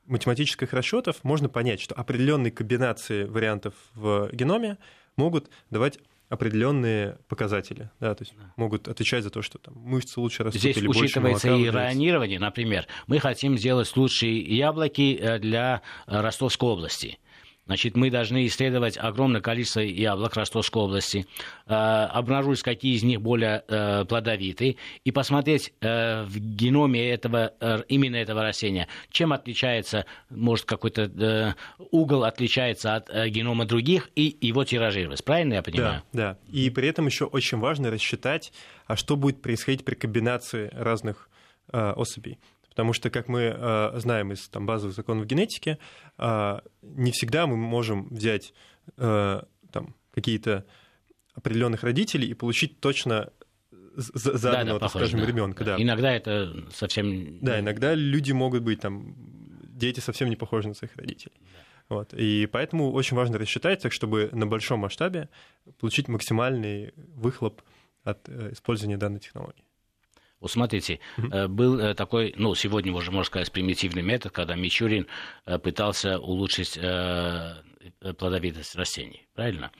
математических 0.06 0.72
расчетов 0.74 1.22
можно 1.22 1.48
понять, 1.48 1.80
что 1.80 1.94
определенные 1.94 2.50
комбинации 2.50 3.24
вариантов 3.24 3.74
в 3.94 4.28
геноме 4.32 4.76
могут 5.16 5.48
давать 5.70 5.98
определенные 6.28 7.18
показатели, 7.28 7.90
да, 7.98 8.14
то 8.14 8.22
есть 8.22 8.34
да. 8.36 8.52
могут 8.56 8.86
отвечать 8.86 9.24
за 9.24 9.30
то, 9.30 9.42
что 9.42 9.58
там 9.58 9.74
мышцы 9.76 10.20
лучше 10.20 10.44
растут 10.44 10.60
Здесь 10.60 10.76
или 10.76 10.86
учитывается 10.86 11.50
больше 11.50 11.66
и 11.66 11.70
районирование, 11.70 12.38
например. 12.38 12.86
Мы 13.08 13.18
хотим 13.18 13.58
сделать 13.58 13.94
лучшие 13.96 14.38
яблоки 14.38 15.18
э, 15.20 15.38
для 15.40 15.82
Ростовской 16.06 16.68
области. 16.68 17.18
Значит, 17.70 17.96
мы 17.96 18.10
должны 18.10 18.48
исследовать 18.48 18.98
огромное 18.98 19.40
количество 19.40 19.78
яблок 19.78 20.34
Ростовской 20.34 20.82
области, 20.82 21.24
э, 21.68 21.72
обнаружить, 21.72 22.64
какие 22.64 22.96
из 22.96 23.04
них 23.04 23.20
более 23.22 23.62
э, 23.68 24.04
плодовиты, 24.06 24.76
и 25.04 25.12
посмотреть 25.12 25.72
э, 25.80 26.24
в 26.24 26.36
геноме 26.36 27.08
этого, 27.08 27.52
э, 27.60 27.84
именно 27.86 28.16
этого 28.16 28.42
растения, 28.42 28.88
чем 29.12 29.32
отличается, 29.32 30.04
может, 30.30 30.64
какой-то 30.64 31.02
э, 31.02 31.54
угол 31.92 32.24
отличается 32.24 32.96
от 32.96 33.08
э, 33.08 33.28
генома 33.28 33.66
других, 33.66 34.10
и 34.16 34.36
его 34.40 34.64
тиражировать. 34.64 35.24
Правильно 35.24 35.54
я 35.54 35.62
понимаю? 35.62 36.02
Да, 36.12 36.34
да. 36.34 36.38
И 36.52 36.70
при 36.70 36.88
этом 36.88 37.06
еще 37.06 37.26
очень 37.26 37.58
важно 37.58 37.92
рассчитать, 37.92 38.52
а 38.88 38.96
что 38.96 39.14
будет 39.14 39.42
происходить 39.42 39.84
при 39.84 39.94
комбинации 39.94 40.70
разных 40.72 41.30
э, 41.72 41.92
особей. 41.92 42.40
Потому 42.80 42.94
что, 42.94 43.10
как 43.10 43.28
мы 43.28 43.54
э, 43.54 43.90
знаем 43.96 44.32
из 44.32 44.48
там, 44.48 44.64
базовых 44.64 44.96
законов 44.96 45.26
генетики, 45.26 45.76
э, 46.16 46.60
не 46.80 47.10
всегда 47.12 47.46
мы 47.46 47.58
можем 47.58 48.08
взять 48.08 48.54
э, 48.96 49.42
там, 49.70 49.94
какие-то 50.14 50.64
определенных 51.34 51.82
родителей 51.82 52.28
и 52.28 52.32
получить 52.32 52.80
точно 52.80 53.34
заданного, 53.96 54.64
да, 54.64 54.64
да, 54.64 54.78
похоже, 54.78 55.08
скажем, 55.08 55.20
да. 55.20 55.26
ребенка. 55.26 55.64
Да. 55.64 55.76
Иногда 55.76 56.10
это 56.10 56.56
совсем... 56.72 57.38
Да, 57.42 57.60
иногда 57.60 57.94
люди 57.94 58.32
могут 58.32 58.62
быть 58.62 58.80
там, 58.80 59.14
дети 59.62 60.00
совсем 60.00 60.30
не 60.30 60.36
похожи 60.36 60.68
на 60.68 60.72
своих 60.72 60.96
родителей. 60.96 61.34
Да. 61.38 61.96
Вот. 61.96 62.14
И 62.14 62.48
поэтому 62.50 62.92
очень 62.92 63.14
важно 63.14 63.36
рассчитать 63.36 63.82
так, 63.82 63.92
чтобы 63.92 64.30
на 64.32 64.46
большом 64.46 64.80
масштабе 64.80 65.28
получить 65.80 66.08
максимальный 66.08 66.94
выхлоп 66.96 67.60
от 68.04 68.26
использования 68.30 68.96
данной 68.96 69.20
технологии. 69.20 69.64
Вот 70.40 70.50
смотрите, 70.50 71.00
mm-hmm. 71.16 71.48
был 71.48 71.78
э, 71.78 71.94
такой, 71.94 72.34
ну, 72.36 72.54
сегодня 72.54 72.92
уже 72.92 73.10
можно 73.10 73.24
сказать, 73.24 73.52
примитивный 73.52 74.02
метод, 74.02 74.32
когда 74.32 74.54
Мичурин 74.56 75.06
э, 75.46 75.58
пытался 75.58 76.18
улучшить 76.18 76.78
плодовитость 78.18 78.74
растений, 78.76 79.26
правильно? 79.34 79.70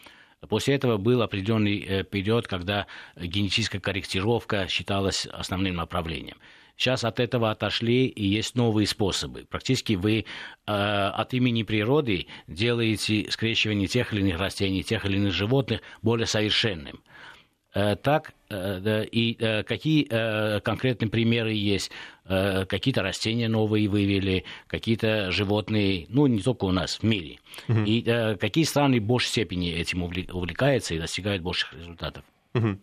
После 0.48 0.74
этого 0.74 0.96
был 0.96 1.20
определенный 1.20 2.02
период, 2.04 2.48
когда 2.48 2.86
генетическая 3.16 3.78
корректировка 3.78 4.68
считалась 4.68 5.26
основным 5.26 5.76
направлением. 5.76 6.36
Сейчас 6.80 7.04
от 7.04 7.20
этого 7.20 7.50
отошли, 7.50 8.06
и 8.06 8.26
есть 8.26 8.54
новые 8.54 8.86
способы. 8.86 9.44
Практически 9.50 9.92
вы 9.92 10.24
э, 10.66 10.72
от 10.72 11.34
имени 11.34 11.62
природы 11.62 12.26
делаете 12.46 13.30
скрещивание 13.30 13.86
тех 13.86 14.14
или 14.14 14.22
иных 14.22 14.40
растений, 14.40 14.82
тех 14.82 15.04
или 15.04 15.16
иных 15.16 15.34
животных 15.34 15.82
более 16.00 16.26
совершенным. 16.26 17.02
Э, 17.72 17.94
так 17.94 18.32
э, 18.48 19.04
и 19.12 19.36
э, 19.38 19.62
какие 19.62 20.60
конкретные 20.60 21.08
примеры 21.08 21.52
есть. 21.52 21.90
Какие-то 22.24 23.02
растения 23.02 23.48
новые 23.48 23.88
вывели, 23.88 24.44
какие-то 24.68 25.32
животные, 25.32 26.06
ну, 26.10 26.28
не 26.28 26.40
только 26.40 26.64
у 26.64 26.70
нас, 26.70 27.00
в 27.00 27.02
мире. 27.02 27.40
Угу. 27.66 27.80
И 27.80 28.02
какие 28.38 28.62
страны 28.62 29.00
в 29.00 29.02
большей 29.02 29.30
степени 29.30 29.72
этим 29.72 30.04
увлекаются 30.04 30.94
и 30.94 31.00
достигают 31.00 31.42
больших 31.42 31.72
результатов? 31.74 32.22
Угу. 32.54 32.78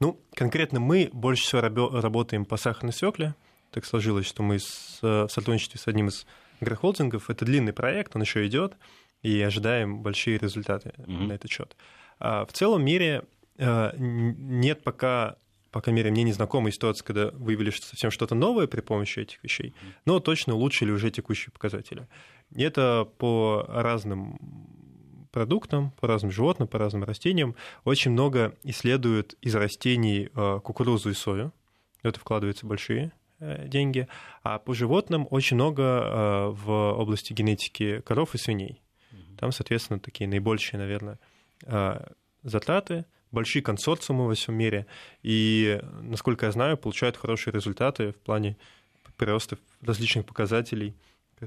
Ну, 0.00 0.20
конкретно 0.34 0.78
мы 0.78 1.08
больше 1.10 1.44
всего 1.44 1.62
работаем 1.62 2.44
по 2.44 2.58
сахарной 2.58 2.92
свекле. 2.92 3.34
Так 3.70 3.86
сложилось, 3.86 4.26
что 4.26 4.42
мы 4.42 4.58
с, 4.58 4.98
в 5.00 5.28
сотрудничестве 5.30 5.80
с 5.80 5.88
одним 5.88 6.08
из 6.08 6.26
агрохолдингов. 6.60 7.30
Это 7.30 7.46
длинный 7.46 7.72
проект, 7.72 8.14
он 8.14 8.20
еще 8.20 8.46
идет, 8.46 8.74
и 9.22 9.40
ожидаем 9.40 10.02
большие 10.02 10.36
результаты 10.36 10.92
угу. 10.98 11.12
на 11.12 11.32
этот 11.32 11.50
счет. 11.50 11.76
А 12.18 12.44
в 12.44 12.52
целом 12.52 12.84
мире 12.84 13.22
нет 13.96 14.82
пока 14.82 15.36
по 15.72 15.80
крайней 15.80 16.00
мере, 16.00 16.10
мне 16.10 16.22
не 16.22 16.32
знакомой 16.32 16.70
ситуации, 16.70 17.02
когда 17.02 17.30
выявили 17.30 17.70
совсем 17.70 18.10
что-то 18.10 18.34
новое 18.34 18.66
при 18.66 18.82
помощи 18.82 19.20
этих 19.20 19.42
вещей, 19.42 19.74
но 20.04 20.20
точно 20.20 20.54
улучшили 20.54 20.90
уже 20.90 21.10
текущие 21.10 21.50
показатели. 21.50 22.06
И 22.54 22.62
это 22.62 23.08
по 23.16 23.64
разным 23.66 24.38
продуктам, 25.32 25.92
по 25.92 26.06
разным 26.06 26.30
животным, 26.30 26.68
по 26.68 26.78
разным 26.78 27.04
растениям. 27.04 27.56
Очень 27.84 28.10
много 28.10 28.54
исследуют 28.62 29.34
из 29.40 29.54
растений 29.54 30.28
э, 30.34 30.60
кукурузу 30.62 31.08
и 31.08 31.14
сою. 31.14 31.54
Это 32.02 32.20
вкладываются 32.20 32.66
большие 32.66 33.12
э, 33.40 33.66
деньги. 33.66 34.08
А 34.42 34.58
по 34.58 34.74
животным 34.74 35.26
очень 35.30 35.54
много 35.54 36.50
в 36.50 36.70
области 36.70 37.32
генетики 37.32 38.00
коров 38.00 38.34
и 38.34 38.38
свиней. 38.38 38.82
Там, 39.38 39.52
соответственно, 39.52 39.98
такие 39.98 40.28
наибольшие, 40.28 40.78
наверное, 40.78 41.18
затраты, 42.42 43.06
большие 43.32 43.62
консорциумы 43.62 44.26
во 44.26 44.34
всем 44.34 44.54
мире, 44.54 44.86
и, 45.22 45.80
насколько 46.00 46.46
я 46.46 46.52
знаю, 46.52 46.76
получают 46.76 47.16
хорошие 47.16 47.52
результаты 47.52 48.12
в 48.12 48.16
плане 48.16 48.56
прироста 49.16 49.58
различных 49.80 50.26
показателей, 50.26 50.94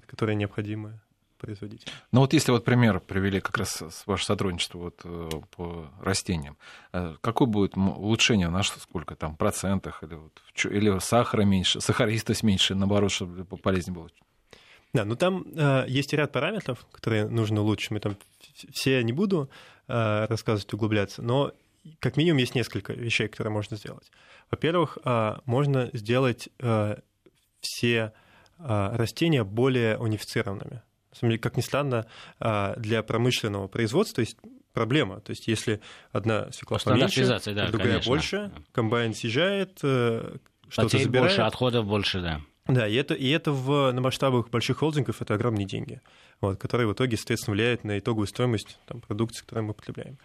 которые 0.08 0.36
необходимы 0.36 1.00
производить. 1.38 1.86
Ну 2.12 2.22
вот 2.22 2.34
если 2.34 2.52
вот 2.52 2.64
пример 2.64 3.00
привели 3.00 3.40
как 3.40 3.58
раз 3.58 3.84
ваше 4.06 4.26
сотрудничество 4.26 4.78
вот 4.80 5.02
э, 5.04 5.30
по 5.56 5.90
растениям, 6.02 6.58
э, 6.94 7.16
какое 7.22 7.48
будет 7.48 7.78
улучшение 7.78 8.50
на 8.50 8.64
сколько 8.64 9.16
там 9.16 9.36
процентах 9.36 10.04
или, 10.04 10.16
вот, 10.16 10.42
или 10.66 10.98
сахара 11.00 11.44
меньше, 11.44 11.82
сахаристость 11.82 12.44
меньше, 12.44 12.76
наоборот, 12.76 13.12
чтобы 13.12 13.46
полезнее 13.58 13.96
было? 13.96 14.10
Да, 14.94 15.04
ну 15.04 15.16
там 15.16 15.46
э, 15.56 15.86
есть 15.88 16.14
ряд 16.14 16.32
параметров, 16.32 16.86
которые 16.92 17.28
нужно 17.28 17.62
улучшить. 17.62 17.92
Мы 17.92 18.00
там 18.00 18.18
все 18.72 19.04
не 19.04 19.12
буду 19.12 19.50
э, 19.88 20.26
рассказывать, 20.28 20.74
углубляться, 20.74 21.22
но 21.22 21.52
как 22.00 22.18
минимум 22.18 22.40
есть 22.40 22.56
несколько 22.56 22.94
вещей, 22.94 23.28
которые 23.28 23.54
можно 23.54 23.78
сделать. 23.78 24.12
Во-первых, 24.52 24.98
а, 25.04 25.42
можно 25.46 25.90
сделать 25.94 26.50
а, 26.60 27.00
все 27.60 28.14
а, 28.58 28.96
растения 28.98 29.44
более 29.44 29.98
унифицированными. 29.98 30.82
На 31.12 31.20
самом 31.20 31.32
деле, 31.32 31.40
как 31.40 31.56
ни 31.56 31.62
странно, 31.62 32.08
для 32.76 33.02
промышленного 33.02 33.70
производства 33.70 34.20
есть 34.20 34.36
проблема. 34.76 35.22
То 35.22 35.32
есть, 35.32 35.48
если 35.48 35.82
одна 36.12 36.52
свекла 36.52 36.78
поменьше, 36.78 37.26
да, 37.26 37.40
другая 37.68 37.88
конечно. 37.88 38.12
больше, 38.12 38.52
комбайн 38.74 39.14
съезжает, 39.16 39.80
э, 39.82 40.36
что-то 40.68 40.98
забирает. 41.00 41.30
больше, 41.30 41.42
отходов 41.42 41.86
больше, 41.86 42.22
да. 42.22 42.42
Да, 42.68 42.88
и 42.88 42.96
это, 42.96 43.14
и 43.14 43.30
это 43.30 43.52
в, 43.52 43.92
на 43.92 44.02
масштабах 44.02 44.50
больших 44.50 44.78
холдингов 44.78 45.22
это 45.22 45.36
огромные 45.36 45.66
деньги, 45.66 46.02
вот, 46.42 46.60
которые 46.60 46.88
в 46.88 46.94
итоге, 46.94 47.16
соответственно, 47.16 47.54
влияют 47.54 47.84
на 47.84 47.98
итоговую 47.98 48.28
стоимость 48.28 48.80
там, 48.88 49.02
продукции, 49.02 49.42
которую 49.42 49.68
мы 49.68 49.74
потребляем. 49.74 50.18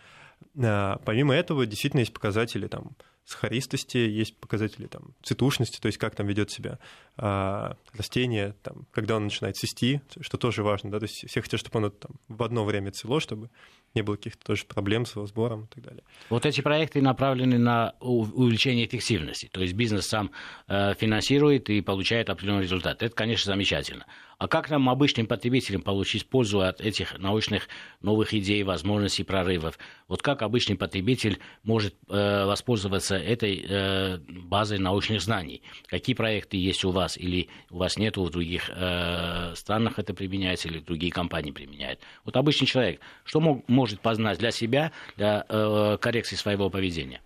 А, 0.62 1.00
помимо 1.04 1.34
этого, 1.34 1.66
действительно 1.66 2.00
есть 2.00 2.12
показатели 2.12 2.66
там, 2.66 2.96
сахаристости, 3.24 3.96
есть 3.96 4.36
показатели 4.36 4.86
там, 4.86 5.14
цветушности, 5.22 5.78
то 5.80 5.86
есть 5.86 5.98
как 5.98 6.14
там 6.14 6.26
ведет 6.26 6.50
себя 6.50 6.78
а, 7.16 7.76
растение, 7.94 8.54
там, 8.62 8.86
когда 8.90 9.16
он 9.16 9.24
начинает 9.24 9.56
цвести, 9.56 10.00
что 10.20 10.36
тоже 10.36 10.62
важно. 10.62 10.90
Да? 10.90 10.98
То 10.98 11.04
есть 11.04 11.28
все 11.28 11.40
хотят, 11.40 11.60
чтобы 11.60 11.78
оно 11.78 11.90
там, 11.90 12.12
в 12.28 12.42
одно 12.42 12.64
время 12.64 12.90
цвело, 12.90 13.20
чтобы 13.20 13.50
не 13.94 14.02
было 14.02 14.16
каких-то 14.16 14.44
тоже 14.44 14.64
проблем 14.66 15.04
с 15.04 15.16
его 15.16 15.26
сбором 15.26 15.64
и 15.64 15.74
так 15.74 15.84
далее. 15.84 16.02
Вот 16.28 16.46
эти 16.46 16.60
проекты 16.60 17.02
направлены 17.02 17.58
на 17.58 17.94
увеличение 18.00 18.86
эффективности. 18.86 19.48
То 19.52 19.60
есть 19.60 19.74
бизнес 19.74 20.06
сам 20.06 20.30
э, 20.68 20.94
финансирует 20.94 21.70
и 21.70 21.80
получает 21.80 22.30
определенный 22.30 22.62
результат. 22.62 23.02
Это, 23.02 23.14
конечно, 23.14 23.52
замечательно. 23.52 24.06
А 24.40 24.48
как 24.48 24.70
нам, 24.70 24.88
обычным 24.88 25.26
потребителям, 25.26 25.82
получить 25.82 26.26
пользу 26.26 26.62
от 26.62 26.80
этих 26.80 27.18
научных 27.18 27.68
новых 28.00 28.32
идей, 28.32 28.62
возможностей, 28.62 29.22
прорывов? 29.22 29.78
Вот 30.08 30.22
как 30.22 30.40
обычный 30.40 30.76
потребитель 30.76 31.38
может 31.62 31.94
э, 32.08 32.46
воспользоваться 32.46 33.16
этой 33.16 33.62
э, 33.68 34.16
базой 34.16 34.78
научных 34.78 35.20
знаний? 35.20 35.62
Какие 35.88 36.16
проекты 36.16 36.56
есть 36.56 36.86
у 36.86 36.90
вас 36.90 37.18
или 37.18 37.50
у 37.68 37.76
вас 37.76 37.98
нет 37.98 38.16
в 38.16 38.30
других 38.30 38.70
э, 38.74 39.52
странах 39.56 39.98
это 39.98 40.14
применяется 40.14 40.68
или 40.68 40.78
другие 40.78 41.12
компании 41.12 41.50
применяют? 41.50 42.00
Вот 42.24 42.34
обычный 42.34 42.64
человек, 42.64 43.02
что 43.24 43.40
мог, 43.40 43.68
может 43.80 44.00
познать 44.00 44.38
для 44.38 44.50
себя, 44.50 44.92
для 45.16 45.46
э, 45.48 45.96
коррекции 45.98 46.36
своего 46.36 46.68
поведения? 46.68 47.22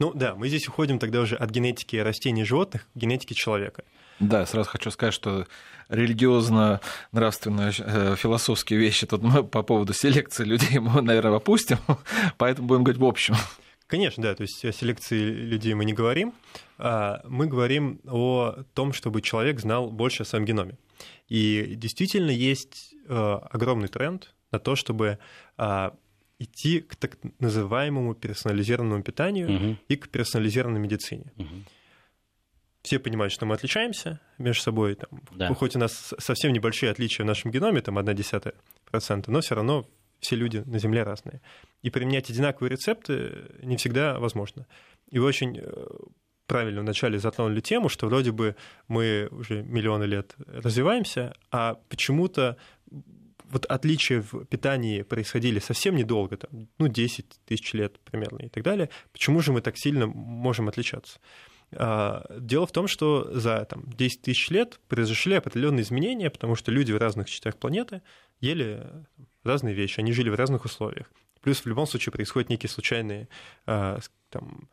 Ну 0.00 0.12
да, 0.12 0.34
мы 0.34 0.48
здесь 0.48 0.66
уходим 0.66 0.98
тогда 0.98 1.20
уже 1.20 1.36
от 1.36 1.50
генетики 1.50 1.94
растений 1.96 2.42
и 2.42 2.44
животных 2.44 2.82
к 2.82 2.96
генетике 2.96 3.34
человека. 3.36 3.84
Да, 4.18 4.44
сразу 4.46 4.68
хочу 4.68 4.90
сказать, 4.90 5.14
что 5.14 5.46
религиозно-нравственные 5.88 7.72
э, 7.78 8.16
философские 8.16 8.80
вещи 8.80 9.06
тут 9.06 9.22
мы 9.22 9.44
по 9.44 9.62
поводу 9.62 9.92
селекции 9.92 10.44
людей 10.44 10.80
мы, 10.80 11.00
наверное, 11.00 11.36
опустим, 11.36 11.78
поэтому 12.38 12.66
будем 12.66 12.82
говорить 12.82 13.00
в 13.00 13.04
общем. 13.04 13.36
Конечно, 13.86 14.22
да, 14.22 14.34
то 14.34 14.42
есть 14.42 14.64
о 14.64 14.72
селекции 14.72 15.22
людей 15.22 15.74
мы 15.74 15.84
не 15.84 15.92
говорим, 15.92 16.34
а 16.76 17.20
мы 17.24 17.46
говорим 17.46 18.00
о 18.04 18.64
том, 18.74 18.92
чтобы 18.92 19.22
человек 19.22 19.60
знал 19.60 19.90
больше 19.90 20.24
о 20.24 20.26
своем 20.26 20.44
геноме. 20.44 20.76
И 21.28 21.74
действительно 21.76 22.30
есть 22.30 22.94
э, 23.08 23.38
огромный 23.50 23.88
тренд 23.88 24.34
на 24.50 24.58
то, 24.58 24.76
чтобы 24.76 25.18
идти 26.38 26.80
к 26.80 26.96
так 26.96 27.18
называемому 27.40 28.14
персонализированному 28.14 29.02
питанию 29.02 29.54
угу. 29.54 29.76
и 29.88 29.96
к 29.96 30.08
персонализированной 30.08 30.80
медицине. 30.80 31.32
Угу 31.36 31.64
все 32.82 32.98
понимают, 32.98 33.32
что 33.32 33.44
мы 33.44 33.54
отличаемся 33.54 34.20
между 34.38 34.62
собой. 34.62 34.94
Там, 34.94 35.20
да. 35.32 35.52
Хоть 35.54 35.76
у 35.76 35.78
нас 35.78 36.14
совсем 36.18 36.52
небольшие 36.52 36.90
отличия 36.90 37.24
в 37.24 37.26
нашем 37.26 37.50
геноме, 37.50 37.82
там 37.82 38.02
десятая 38.14 38.54
процента, 38.90 39.30
но 39.30 39.40
все 39.40 39.54
равно 39.54 39.86
все 40.20 40.36
люди 40.36 40.62
на 40.64 40.78
Земле 40.78 41.02
разные. 41.02 41.40
И 41.82 41.90
применять 41.90 42.30
одинаковые 42.30 42.70
рецепты 42.70 43.44
не 43.62 43.76
всегда 43.76 44.18
возможно. 44.18 44.66
И 45.10 45.18
вы 45.18 45.26
очень 45.26 45.58
э, 45.58 45.86
правильно 46.46 46.80
вначале 46.80 47.18
затронули 47.18 47.60
тему, 47.60 47.88
что 47.88 48.06
вроде 48.06 48.32
бы 48.32 48.56
мы 48.88 49.28
уже 49.30 49.62
миллионы 49.62 50.04
лет 50.04 50.34
развиваемся, 50.46 51.34
а 51.50 51.78
почему-то 51.88 52.56
вот 53.50 53.66
отличия 53.66 54.22
в 54.22 54.44
питании 54.44 55.02
происходили 55.02 55.58
совсем 55.58 55.96
недолго, 55.96 56.36
там, 56.36 56.68
ну, 56.78 56.88
10 56.88 57.26
тысяч 57.46 57.72
лет 57.72 57.98
примерно 58.00 58.42
и 58.42 58.48
так 58.48 58.62
далее. 58.62 58.90
Почему 59.12 59.40
же 59.40 59.52
мы 59.52 59.60
так 59.60 59.76
сильно 59.76 60.06
можем 60.06 60.68
отличаться? 60.68 61.18
А, 61.72 62.24
дело 62.38 62.66
в 62.66 62.72
том, 62.72 62.88
что 62.88 63.30
за 63.32 63.64
там, 63.64 63.84
10 63.92 64.22
тысяч 64.22 64.50
лет 64.50 64.80
произошли 64.88 65.34
определенные 65.34 65.82
изменения, 65.82 66.30
потому 66.30 66.54
что 66.54 66.70
люди 66.70 66.92
в 66.92 66.98
разных 66.98 67.28
частях 67.28 67.56
планеты 67.56 68.02
ели 68.40 68.86
разные 69.44 69.74
вещи, 69.74 70.00
они 70.00 70.12
жили 70.12 70.30
в 70.30 70.34
разных 70.34 70.64
условиях. 70.64 71.10
Плюс 71.40 71.60
в 71.60 71.66
любом 71.66 71.86
случае 71.86 72.12
происходят 72.12 72.50
некие 72.50 72.70
случайные, 72.70 73.28
а, 73.66 73.98
там, 74.30 74.68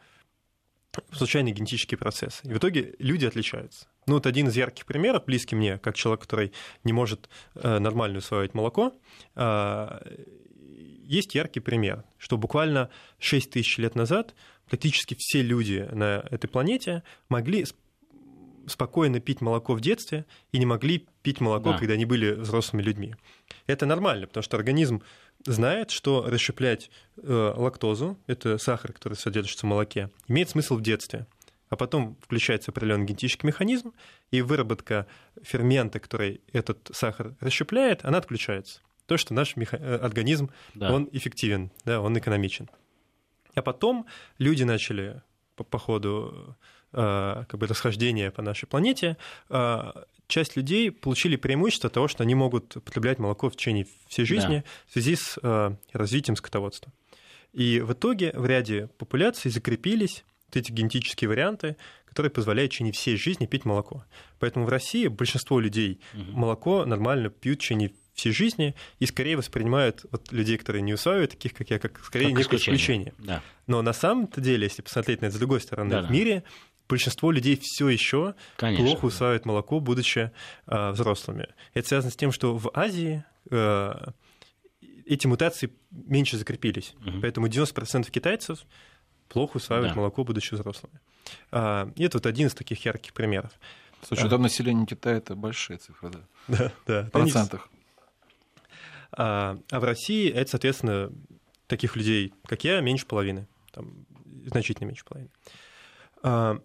случайные 1.12 1.54
генетические 1.54 1.98
процессы. 1.98 2.48
И 2.48 2.54
в 2.54 2.58
итоге 2.58 2.96
люди 3.00 3.26
отличаются. 3.26 3.88
Ну, 4.08 4.16
вот 4.16 4.28
один 4.28 4.48
из 4.48 4.56
ярких 4.56 4.86
примеров, 4.86 5.26
близкий 5.26 5.56
мне, 5.56 5.80
как 5.80 5.96
человек, 5.96 6.22
который 6.22 6.52
не 6.84 6.94
может 6.94 7.28
э, 7.56 7.80
нормально 7.80 8.20
усваивать 8.20 8.54
молоко, 8.54 8.94
а, 9.36 10.02
есть 11.06 11.36
яркий 11.36 11.60
пример, 11.60 12.04
что 12.18 12.38
буквально 12.38 12.90
6 13.20 13.52
тысяч 13.52 13.78
лет 13.78 13.96
назад 13.96 14.36
практически 14.68 15.16
все 15.18 15.42
люди 15.42 15.88
на 15.92 16.26
этой 16.30 16.48
планете 16.48 17.04
могли 17.30 17.66
спокойно 18.68 19.20
пить 19.20 19.42
молоко 19.42 19.74
в 19.74 19.82
детстве 19.82 20.26
и 20.52 20.58
не 20.58 20.66
могли 20.66 21.08
пить 21.22 21.40
молоко, 21.40 21.72
да. 21.72 21.78
когда 21.78 21.94
они 21.94 22.06
были 22.06 22.32
взрослыми 22.32 22.82
людьми. 22.82 23.16
Это 23.68 23.86
нормально, 23.86 24.28
потому 24.28 24.44
что 24.44 24.58
организм 24.58 25.04
знает, 25.46 25.92
что 25.92 26.26
расщеплять 26.28 26.90
э, 27.18 27.54
лактозу, 27.56 28.18
это 28.26 28.58
сахар, 28.58 28.94
который 28.94 29.14
содержится 29.14 29.66
в 29.66 29.70
молоке, 29.70 30.10
имеет 30.28 30.50
смысл 30.50 30.78
в 30.78 30.82
детстве. 30.82 31.28
А 31.76 31.78
потом 31.78 32.16
включается 32.22 32.72
определенный 32.72 33.06
генетический 33.06 33.46
механизм, 33.46 33.92
и 34.32 34.42
выработка 34.42 35.08
фермента, 35.44 36.00
который 36.00 36.40
этот 36.54 36.90
сахар 36.94 37.36
расщепляет, 37.42 38.06
она 38.06 38.20
отключается. 38.20 38.80
То, 39.08 39.18
что 39.18 39.34
наш 39.34 39.58
меха... 39.58 39.76
Э, 39.76 39.98
организм, 39.98 40.52
да. 40.74 40.94
он 40.94 41.10
эффективен, 41.12 41.72
да, 41.84 42.00
он 42.00 42.18
экономичен. 42.18 42.70
А 43.56 43.62
потом 43.62 44.06
люди 44.38 44.64
начали 44.64 45.22
по, 45.58 45.66
по 45.66 45.78
ходу 45.78 46.56
э, 46.94 47.44
как 47.46 47.60
бы 47.60 47.68
расхождения 47.68 48.32
по 48.32 48.42
нашей 48.42 48.68
планете, 48.68 49.18
э, 49.50 49.92
часть 50.28 50.56
людей 50.56 50.92
получили 50.92 51.36
преимущество 51.36 51.90
того, 51.90 52.08
что 52.08 52.24
они 52.24 52.36
могут 52.36 52.76
потреблять 52.86 53.20
молоко 53.20 53.50
в 53.50 53.58
течение 53.58 53.86
всей 54.08 54.24
жизни 54.24 54.64
да. 54.64 54.70
в 54.88 54.94
связи 54.94 55.18
с 55.18 55.38
э, 55.44 55.76
развитием 55.92 56.38
скотоводства. 56.38 56.94
И 57.52 57.82
в 57.82 57.92
итоге 57.92 58.32
в 58.34 58.46
ряде 58.46 58.88
популяций 58.98 59.52
закрепились 59.52 60.24
эти 60.60 60.72
генетические 60.72 61.30
варианты, 61.30 61.78
которые 62.06 62.32
позволяют 62.32 62.72
в 62.72 62.76
течение 62.76 62.94
всей 62.94 63.18
жизни 63.18 63.46
пить 63.46 63.66
молоко. 63.66 64.06
Поэтому 64.40 64.66
в 64.66 64.70
России 64.70 65.08
большинство 65.08 65.60
людей 65.60 66.00
угу. 66.14 66.32
молоко 66.32 66.86
нормально 66.86 67.30
пьют 67.30 67.60
в 67.60 67.62
течение 67.62 67.92
всей 68.14 68.32
жизни 68.32 68.76
и 69.00 69.06
скорее 69.06 69.38
воспринимают 69.38 70.06
вот, 70.12 70.32
людей, 70.32 70.58
которые 70.58 70.82
не 70.82 70.94
усваивают, 70.94 71.32
таких 71.32 71.54
как 71.54 71.70
я, 71.70 71.80
как 71.80 72.04
скорее 72.04 72.30
как 72.30 72.38
некое 72.38 72.58
исключение. 72.58 73.14
Да. 73.20 73.44
Но 73.68 73.82
на 73.82 73.94
самом-то 73.94 74.42
деле, 74.42 74.64
если 74.64 74.82
посмотреть 74.82 75.22
на 75.22 75.26
это 75.26 75.36
с 75.36 75.40
другой 75.40 75.60
стороны, 75.60 75.92
да, 75.92 76.02
в 76.02 76.12
мире 76.12 76.44
большинство 76.88 77.32
людей 77.32 77.60
все 77.62 77.90
еще 77.90 78.36
плохо 78.58 79.06
усваивают 79.06 79.46
молоко, 79.46 79.80
будучи 79.80 80.32
э, 80.68 80.92
взрослыми. 80.92 81.48
Это 81.74 81.88
связано 81.88 82.12
с 82.12 82.16
тем, 82.16 82.32
что 82.32 82.58
в 82.58 82.72
Азии 82.74 83.26
э, 83.52 83.94
эти 85.06 85.28
мутации 85.28 85.72
меньше 85.92 86.38
закрепились. 86.38 86.94
Угу. 87.06 87.22
Поэтому 87.22 87.48
90% 87.48 88.10
китайцев 88.10 88.66
плохо 89.30 89.58
усваивают 89.58 89.94
да. 89.94 90.00
молоко, 90.00 90.24
будучи 90.24 90.54
взрослыми. 90.54 91.00
А, 91.52 91.92
и 91.96 92.04
это 92.04 92.18
вот 92.18 92.26
один 92.26 92.48
из 92.48 92.54
таких 92.54 92.84
ярких 92.86 93.14
примеров. 93.14 93.52
Слушай, 94.02 94.30
там 94.30 94.42
население 94.42 94.86
Китая 94.86 95.18
это 95.18 95.36
большие 95.36 95.78
цифры, 95.78 96.10
да? 96.10 96.20
Да, 96.48 96.72
да. 96.86 97.04
В 97.06 97.12
процентах. 97.12 97.70
А, 99.12 99.58
а 99.72 99.80
в 99.80 99.84
России 99.84 100.30
это, 100.30 100.52
соответственно, 100.52 101.12
таких 101.68 101.96
людей, 101.96 102.34
как 102.46 102.64
я, 102.64 102.82
меньше 102.82 103.06
половины, 103.06 103.48
там, 103.72 104.06
значительно 104.46 104.88
меньше 104.88 105.06
половины. 105.06 105.32
А, 106.22 106.60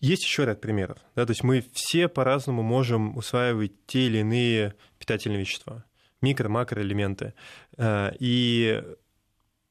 есть 0.00 0.22
еще 0.22 0.44
ряд 0.44 0.60
примеров. 0.60 0.98
Да, 1.16 1.26
то 1.26 1.32
есть 1.32 1.42
мы 1.42 1.64
все 1.72 2.08
по-разному 2.08 2.62
можем 2.62 3.16
усваивать 3.16 3.72
те 3.86 4.06
или 4.06 4.18
иные 4.18 4.74
питательные 4.98 5.40
вещества, 5.40 5.84
микро- 6.22 6.48
макроэлементы. 6.48 7.34
А, 7.76 8.14
и 8.18 8.82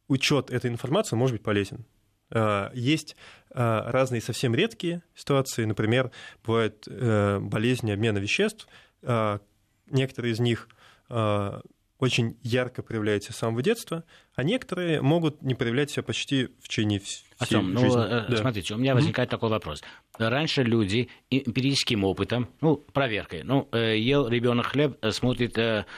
учет 0.08 0.50
этой 0.50 0.70
информации 0.70 1.16
может 1.16 1.36
быть 1.36 1.44
полезен. 1.44 1.86
А, 2.30 2.72
есть 2.74 3.16
а, 3.52 3.92
разные 3.92 4.22
совсем 4.22 4.54
редкие 4.56 5.04
ситуации. 5.16 5.66
Например, 5.66 6.12
бывают 6.46 6.88
э, 6.88 7.40
болезни 7.40 7.92
обмена 7.92 8.18
веществ. 8.18 8.68
Некоторые 9.90 10.34
из 10.34 10.40
них 10.40 10.68
очень 12.00 12.38
ярко 12.44 12.84
проявляется 12.84 13.32
с 13.32 13.38
самого 13.38 13.62
детства, 13.62 14.04
а 14.36 14.44
некоторые 14.44 15.02
могут 15.02 15.42
не 15.42 15.56
проявлять 15.56 15.92
себя 15.92 16.04
почти 16.04 16.48
в 16.62 16.68
течение 16.68 17.00
всей 17.00 17.28
Артем, 17.40 17.74
ну, 17.74 17.80
жизни. 17.80 17.98
Ну, 17.98 18.26
да. 18.30 18.38
смотрите, 18.38 18.74
у 18.74 18.78
меня 18.78 18.96
возникает 18.96 19.30
mm-hmm. 19.30 19.32
такой 19.32 19.50
вопрос. 19.50 19.84
Раньше 20.18 20.64
люди 20.64 21.10
эмпирическим 21.30 22.04
опытом, 22.04 22.50
ну, 22.62 22.78
проверкой, 22.78 23.44
ну, 23.44 23.68
э, 23.72 23.98
ел 23.98 24.28
ребенок 24.28 24.68
хлеб, 24.68 24.98
э, 25.02 25.12
смотрит, 25.12 25.54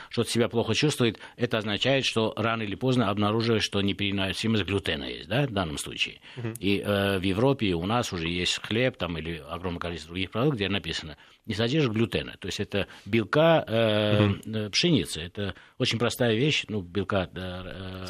что 0.09 0.23
себя 0.23 0.49
плохо 0.49 0.73
чувствует, 0.73 1.19
это 1.37 1.57
означает, 1.57 2.05
что 2.05 2.33
рано 2.35 2.63
или 2.63 2.75
поздно 2.75 3.09
обнаруживает, 3.09 3.63
что 3.63 3.81
непереносимость 3.81 4.65
глютена 4.65 5.05
есть, 5.05 5.27
да, 5.27 5.47
в 5.47 5.51
данном 5.51 5.77
случае. 5.77 6.19
Mm-hmm. 6.37 6.57
И 6.59 6.79
э, 6.79 7.19
в 7.19 7.23
Европе 7.23 7.73
у 7.73 7.85
нас 7.85 8.11
уже 8.13 8.27
есть 8.27 8.59
хлеб 8.61 8.97
там, 8.97 9.17
или 9.17 9.41
огромное 9.49 9.79
количество 9.79 10.09
других 10.09 10.31
продуктов, 10.31 10.57
где 10.57 10.69
написано– 10.69 11.17
не 11.49 11.55
содержит 11.55 11.91
глютена. 11.91 12.37
То 12.39 12.47
есть 12.47 12.59
это 12.59 12.87
белка 13.05 13.65
э, 13.67 14.27
mm 14.27 14.69
пшеницы. 14.69 15.21
Это 15.21 15.55
очень 15.79 15.97
простая 15.97 16.35
вещь, 16.35 16.65
ну, 16.69 16.81
белка 16.81 17.27
э, 17.33 18.05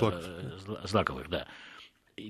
злаковых, 0.84 1.30
да. 1.30 1.48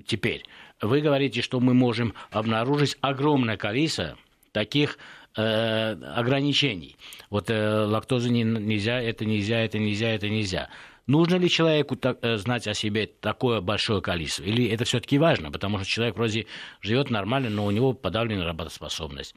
Теперь, 0.06 0.44
вы 0.82 1.02
говорите, 1.02 1.42
что 1.42 1.60
мы 1.60 1.74
можем 1.74 2.14
обнаружить 2.32 2.98
огромное 3.02 3.58
количество 3.58 4.18
таких 4.52 4.98
э, 5.36 5.92
ограничений. 6.16 6.98
Вот 7.30 7.50
э, 7.50 7.86
лактозу 7.86 8.30
не, 8.30 8.44
нельзя, 8.44 9.02
это 9.02 9.26
нельзя, 9.26 9.60
это 9.60 9.80
нельзя, 9.80 10.10
это 10.10 10.30
нельзя. 10.30 10.70
Нужно 11.08 11.38
ли 11.38 11.50
человеку 11.50 11.96
так, 11.96 12.20
э, 12.22 12.38
знать 12.38 12.68
о 12.68 12.74
себе 12.74 13.08
такое 13.08 13.62
большое 13.62 14.02
количество? 14.02 14.44
Или 14.44 14.68
это 14.70 14.86
все-таки 14.86 15.18
важно? 15.18 15.52
Потому 15.52 15.80
что 15.80 15.88
человек 15.88 16.16
вроде 16.16 16.46
живет 16.82 17.10
нормально, 17.10 17.50
но 17.50 17.66
у 17.66 17.72
него 17.72 17.94
подавленная 17.94 18.46
работоспособность. 18.46 19.36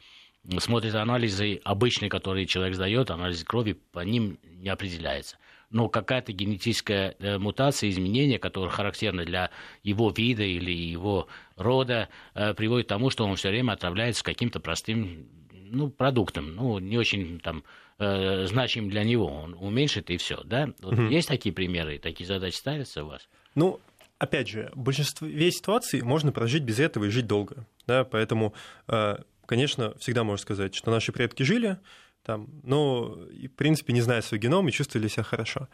Смотрит 0.58 0.94
анализы 0.94 1.60
обычные, 1.64 2.10
которые 2.10 2.46
человек 2.46 2.74
сдает, 2.74 3.10
анализы 3.10 3.44
крови, 3.44 3.72
по 3.92 4.00
ним 4.00 4.38
не 4.42 4.68
определяется. 4.68 5.38
Но 5.72 5.88
какая-то 5.88 6.32
генетическая 6.32 7.16
э, 7.18 7.38
мутация, 7.38 7.90
изменение, 7.90 8.38
которое 8.38 8.70
характерно 8.70 9.24
для 9.24 9.50
его 9.82 10.10
вида 10.10 10.44
или 10.44 10.70
его 10.70 11.26
рода, 11.56 12.08
э, 12.34 12.54
приводит 12.54 12.86
к 12.86 12.88
тому, 12.90 13.10
что 13.10 13.24
он 13.24 13.36
все 13.36 13.48
время 13.48 13.72
отравляется 13.72 14.22
каким-то 14.22 14.60
простым 14.60 15.26
ну, 15.72 15.90
продуктом, 15.90 16.54
ну, 16.54 16.78
не 16.78 16.98
очень 16.98 17.40
там 17.40 17.64
э, 17.98 18.46
значим 18.46 18.90
для 18.90 19.04
него, 19.04 19.26
он 19.26 19.56
уменьшит 19.58 20.10
и 20.10 20.18
все, 20.18 20.42
да? 20.44 20.68
Вот 20.80 20.94
угу. 20.94 21.02
Есть 21.04 21.28
такие 21.28 21.54
примеры, 21.54 21.98
такие 21.98 22.26
задачи 22.26 22.56
ставятся 22.56 23.04
у 23.04 23.08
вас? 23.08 23.28
Ну, 23.54 23.80
опять 24.18 24.48
же, 24.48 24.70
в 24.74 24.82
большинстве 24.82 25.50
ситуаций 25.50 26.02
можно 26.02 26.32
прожить 26.32 26.62
без 26.62 26.78
этого 26.78 27.06
и 27.06 27.08
жить 27.08 27.26
долго, 27.26 27.66
да, 27.86 28.04
поэтому, 28.04 28.54
э, 28.88 29.16
конечно, 29.46 29.94
всегда 29.98 30.24
можно 30.24 30.42
сказать, 30.42 30.74
что 30.74 30.90
наши 30.90 31.12
предки 31.12 31.42
жили, 31.42 31.78
там, 32.24 32.48
но, 32.62 33.04
в 33.06 33.48
принципе, 33.56 33.92
не 33.92 34.00
зная 34.00 34.22
свой 34.22 34.38
геном 34.38 34.68
и 34.68 34.72
чувствовали 34.72 35.08
себя 35.08 35.24
хорошо. 35.24 35.68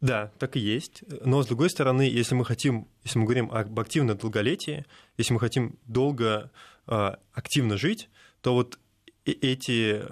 Да, 0.00 0.32
так 0.38 0.56
и 0.56 0.60
есть. 0.60 1.04
Но 1.24 1.42
с 1.42 1.46
другой 1.46 1.70
стороны, 1.70 2.02
если 2.02 2.34
мы 2.34 2.44
хотим, 2.44 2.88
если 3.04 3.20
мы 3.20 3.24
говорим 3.24 3.50
об 3.52 3.78
активном 3.78 4.18
долголетии, 4.18 4.84
если 5.16 5.32
мы 5.32 5.38
хотим 5.38 5.78
долго 5.86 6.50
э, 6.88 7.10
активно 7.32 7.76
жить, 7.76 8.10
то 8.40 8.52
вот 8.52 8.80
эти 9.24 10.02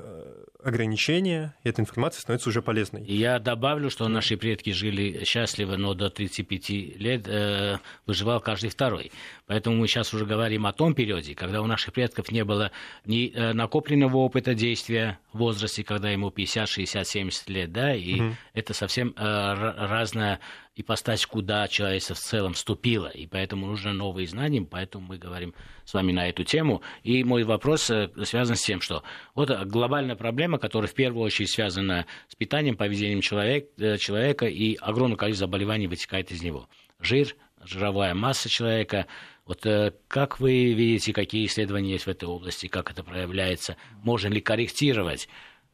э, 0.63 0.69
ограничения, 0.69 1.55
эта 1.65 1.83
информация 1.83 2.21
становится 2.21 2.49
уже 2.49 2.63
полезной. 2.63 3.05
Я 3.05 3.39
добавлю, 3.39 3.91
что 3.91 4.09
наши 4.09 4.37
предки 4.37 4.71
жили 4.71 5.25
счастливо, 5.25 5.77
но 5.77 5.95
до 5.95 6.11
35 6.11 6.71
лет 6.99 7.29
э, 7.29 7.79
выживал 8.07 8.41
каждый 8.41 8.71
второй. 8.71 9.13
Поэтому 9.47 9.77
мы 9.77 9.89
сейчас 9.89 10.15
уже 10.15 10.27
говорим 10.27 10.67
о 10.67 10.73
том 10.73 10.95
периоде, 10.95 11.35
когда 11.35 11.63
у 11.63 11.67
наших 11.67 11.95
предков 11.95 12.31
не 12.31 12.45
было 12.45 12.71
ни 13.05 13.33
э, 13.33 13.53
накопленного 13.53 14.19
опыта 14.19 14.55
действия 14.55 15.19
в 15.33 15.39
возрасте, 15.39 15.85
когда 15.85 16.11
ему 16.11 16.31
50, 16.31 16.69
60, 16.69 17.07
70 17.07 17.49
лет, 17.49 17.73
да, 17.73 17.95
и 17.95 18.21
угу. 18.21 18.37
это 18.55 18.75
совсем 18.75 19.15
э, 19.17 19.23
разная 19.23 20.41
ипостась, 20.77 21.27
куда 21.27 21.69
человечество 21.69 22.15
в 22.15 22.21
целом 22.21 22.55
вступило, 22.55 23.09
и 23.09 23.27
поэтому 23.27 23.67
нужны 23.67 23.93
новые 23.93 24.27
знания, 24.27 24.63
поэтому 24.63 25.07
мы 25.07 25.19
говорим 25.19 25.55
с 25.85 25.95
вами 25.95 26.13
на 26.13 26.29
эту 26.29 26.45
тему. 26.45 26.83
И 27.03 27.25
мой 27.25 27.45
вопрос 27.45 27.91
э, 27.91 28.11
связан 28.25 28.57
с 28.57 28.63
тем, 28.63 28.81
что 28.81 29.03
вот 29.35 29.51
глобальная 29.67 30.17
проблема, 30.17 30.50
которая 30.59 30.89
в 30.89 30.95
первую 30.95 31.25
очередь 31.25 31.51
связана 31.51 32.07
с 32.29 32.35
питанием, 32.35 32.77
поведением 32.77 33.21
человек, 33.21 33.69
э, 33.79 33.97
человека, 33.99 34.47
и 34.47 34.77
огромное 34.77 35.17
количество 35.17 35.47
заболеваний 35.47 35.87
вытекает 35.87 36.31
из 36.33 36.43
него. 36.43 36.69
Жир, 37.01 37.37
жировая 37.63 38.15
масса 38.15 38.49
человека. 38.49 39.07
Вот 39.47 39.65
э, 39.67 39.93
как 40.09 40.41
вы 40.41 40.73
видите, 40.73 41.13
какие 41.13 41.47
исследования 41.47 41.93
есть 41.93 42.07
в 42.07 42.11
этой 42.11 42.29
области, 42.29 42.67
как 42.67 42.91
это 42.91 43.03
проявляется, 43.03 43.77
можно 44.03 44.29
ли 44.29 44.41
корректировать? 44.41 45.29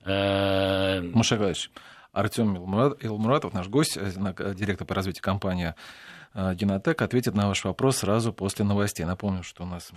Маша 0.05 1.37
Артем 2.17 2.57
Илмуратов, 2.57 3.53
наш 3.53 3.69
гость, 3.69 3.99
э, 3.99 4.11
э, 4.39 4.55
директор 4.55 4.87
по 4.87 4.95
развитию 4.95 5.23
компании 5.23 5.75
Генотек, 6.37 7.01
ответит 7.01 7.35
на 7.35 7.49
ваш 7.49 7.65
вопрос 7.65 7.97
сразу 7.99 8.31
после 8.31 8.65
новостей. 8.67 9.07
Напомню, 9.07 9.43
что 9.43 9.63
у 9.63 9.67
нас 9.67 9.91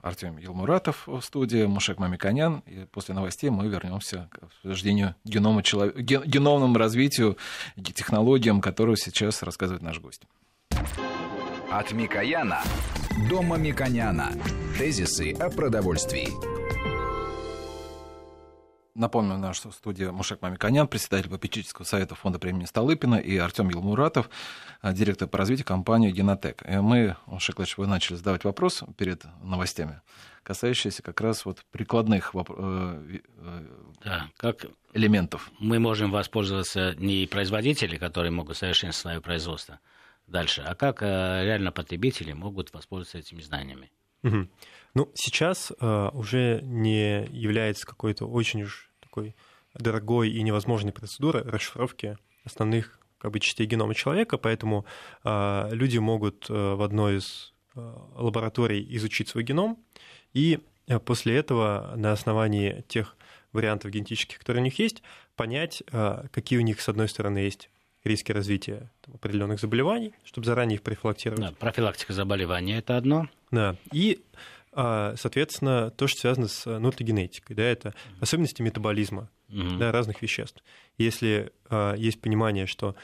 Артем 0.00 0.38
Елмуратов 0.38 1.06
в 1.06 1.20
студии, 1.20 1.66
Мушек 1.66 1.98
Мамиканян. 1.98 2.62
И 2.66 2.86
после 2.90 3.14
новостей 3.14 3.50
мы 3.50 3.68
вернемся 3.68 4.30
к 4.32 4.44
обсуждению 4.44 5.14
генома 5.24 5.62
человек, 5.62 5.96
геномному 5.96 6.78
развитию, 6.78 7.36
технологиям, 7.76 8.62
которые 8.62 8.96
сейчас 8.96 9.42
рассказывает 9.42 9.82
наш 9.82 10.00
гость. 10.00 10.22
От 11.70 11.92
Микояна 11.92 12.62
до 13.28 13.42
Мамиконяна. 13.42 14.32
Тезисы 14.78 15.32
о 15.34 15.50
продовольствии. 15.50 16.59
Напомню, 19.00 19.38
наша 19.38 19.70
студия 19.70 20.12
Мушек 20.12 20.42
Мамиканян, 20.42 20.86
председатель 20.86 21.30
попечительского 21.30 21.86
совета 21.86 22.14
фонда 22.14 22.38
премии 22.38 22.66
Столыпина, 22.66 23.14
и 23.14 23.38
Артем 23.38 23.70
Елмуратов, 23.70 24.28
э, 24.82 24.92
директор 24.92 25.26
по 25.26 25.38
развитию 25.38 25.64
компании 25.64 26.10
«Генотек». 26.10 26.62
И 26.68 26.76
мы, 26.76 27.16
Мушек 27.24 27.56
Владимирович, 27.56 27.78
вы 27.78 27.86
начали 27.86 28.16
задавать 28.16 28.44
вопрос 28.44 28.84
перед 28.98 29.24
новостями, 29.42 30.02
касающиеся 30.42 31.02
как 31.02 31.22
раз 31.22 31.46
вот 31.46 31.64
прикладных 31.70 32.34
воп... 32.34 32.50
Э, 32.54 33.20
э, 33.38 33.66
да, 34.04 34.28
как 34.36 34.66
элементов. 34.92 35.50
Мы 35.58 35.78
можем 35.78 36.10
воспользоваться 36.10 36.94
не 36.98 37.26
производители, 37.26 37.96
которые 37.96 38.32
могут 38.32 38.58
совершенствовать 38.58 39.14
свое 39.14 39.20
производство 39.22 39.80
дальше, 40.26 40.60
а 40.60 40.74
как 40.74 41.00
реально 41.00 41.72
потребители 41.72 42.34
могут 42.34 42.74
воспользоваться 42.74 43.16
этими 43.16 43.40
знаниями. 43.40 43.90
Угу. 44.24 44.48
Ну, 44.92 45.10
сейчас 45.14 45.72
э, 45.80 46.08
уже 46.12 46.60
не 46.62 47.24
является 47.30 47.86
какой-то 47.86 48.26
очень 48.26 48.64
уж 48.64 48.89
такой 49.10 49.34
дорогой 49.74 50.30
и 50.30 50.42
невозможной 50.42 50.92
процедурой 50.92 51.42
расшифровки 51.42 52.16
основных 52.44 52.98
как 53.18 53.32
бы, 53.32 53.40
частей 53.40 53.66
генома 53.66 53.94
человека, 53.94 54.38
поэтому 54.38 54.86
э, 55.24 55.68
люди 55.72 55.98
могут 55.98 56.48
э, 56.48 56.54
в 56.54 56.80
одной 56.80 57.18
из 57.18 57.52
э, 57.74 57.94
лабораторий 58.16 58.86
изучить 58.96 59.28
свой 59.28 59.44
геном, 59.44 59.78
и 60.32 60.60
э, 60.86 60.98
после 60.98 61.36
этого 61.36 61.92
на 61.96 62.12
основании 62.12 62.82
тех 62.88 63.16
вариантов 63.52 63.90
генетических, 63.90 64.38
которые 64.38 64.62
у 64.62 64.64
них 64.64 64.78
есть, 64.78 65.02
понять, 65.36 65.82
э, 65.92 66.28
какие 66.32 66.58
у 66.58 66.62
них, 66.62 66.80
с 66.80 66.88
одной 66.88 67.08
стороны, 67.08 67.38
есть 67.38 67.68
риски 68.04 68.32
развития 68.32 68.90
там, 69.02 69.16
определенных 69.16 69.60
заболеваний, 69.60 70.14
чтобы 70.24 70.46
заранее 70.46 70.76
их 70.76 70.82
профилактировать. 70.82 71.42
Да, 71.42 71.52
профилактика 71.52 72.14
заболеваний– 72.14 72.72
это 72.78 72.96
одно. 72.96 73.28
Да, 73.50 73.76
и 73.92 74.22
соответственно, 74.72 75.90
то, 75.90 76.06
что 76.06 76.20
связано 76.20 76.48
с 76.48 76.78
нутригенетикой, 76.78 77.56
да, 77.56 77.64
это 77.64 77.94
особенности 78.20 78.62
метаболизма 78.62 79.28
mm-hmm. 79.48 79.78
да, 79.78 79.92
разных 79.92 80.22
веществ. 80.22 80.62
Если 80.98 81.52
а, 81.68 81.94
есть 81.94 82.20
понимание, 82.20 82.66
что 82.66 82.94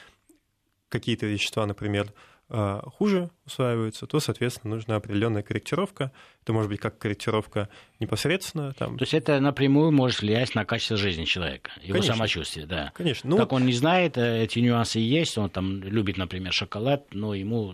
какие-то 0.89 1.25
вещества, 1.25 1.65
например, 1.65 2.13
а, 2.49 2.81
хуже 2.89 3.29
усваиваются, 3.45 4.07
то, 4.07 4.19
соответственно, 4.19 4.75
нужна 4.75 4.95
определенная 4.95 5.43
корректировка. 5.43 6.11
Это 6.43 6.53
может 6.53 6.69
быть 6.69 6.79
как 6.79 6.97
корректировка 6.97 7.67
непосредственно. 7.99 8.73
Там... 8.73 8.97
То 8.97 9.03
есть 9.03 9.13
это 9.13 9.39
напрямую 9.39 9.91
может 9.91 10.21
влиять 10.21 10.55
на 10.55 10.63
качество 10.63 10.95
жизни 10.95 11.25
человека, 11.25 11.71
его 11.81 11.93
Конечно. 11.93 12.15
самочувствие, 12.15 12.65
да. 12.65 12.91
Конечно. 12.95 13.29
Ну... 13.29 13.37
Как 13.37 13.51
он 13.51 13.65
не 13.65 13.73
знает, 13.73 14.17
э, 14.17 14.43
эти 14.43 14.59
нюансы 14.59 14.99
есть, 14.99 15.37
он 15.37 15.49
там 15.49 15.83
любит, 15.83 16.17
например, 16.17 16.53
шоколад, 16.53 17.13
но 17.13 17.33
ему 17.33 17.73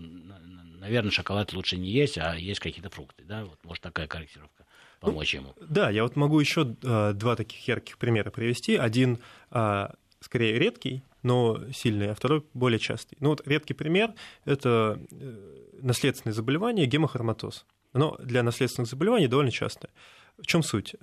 наверное, 0.83 1.11
шоколад 1.11 1.53
лучше 1.53 1.77
не 1.77 1.89
есть, 1.89 2.17
а 2.17 2.35
есть 2.35 2.59
какие-то 2.59 2.89
фрукты, 2.89 3.23
да, 3.23 3.45
вот 3.45 3.57
может 3.63 3.81
такая 3.81 4.07
корректировка 4.07 4.65
помочь 4.99 5.33
ему. 5.33 5.55
Да, 5.61 5.89
я 5.89 6.03
вот 6.03 6.15
могу 6.15 6.39
еще 6.39 6.75
а, 6.83 7.13
два 7.13 7.35
таких 7.35 7.67
ярких 7.67 7.97
примера 7.97 8.31
привести. 8.31 8.75
Один 8.75 9.19
а, 9.49 9.95
скорее 10.19 10.59
редкий, 10.59 11.03
но 11.21 11.59
сильный, 11.71 12.11
а 12.11 12.15
второй 12.15 12.43
более 12.53 12.79
частый. 12.79 13.17
Ну 13.21 13.29
вот 13.29 13.47
редкий 13.47 13.73
пример– 13.73 14.13
это 14.45 14.99
э, 15.11 15.69
наследственное 15.81 16.33
заболевание 16.33 16.85
гемохроматоз. 16.85 17.65
Оно 17.93 18.17
для 18.19 18.43
наследственных 18.43 18.89
заболеваний 18.89 19.27
довольно 19.27 19.51
часто. 19.51 19.89
В 20.37 20.45
чем 20.47 20.63
суть? 20.63 20.95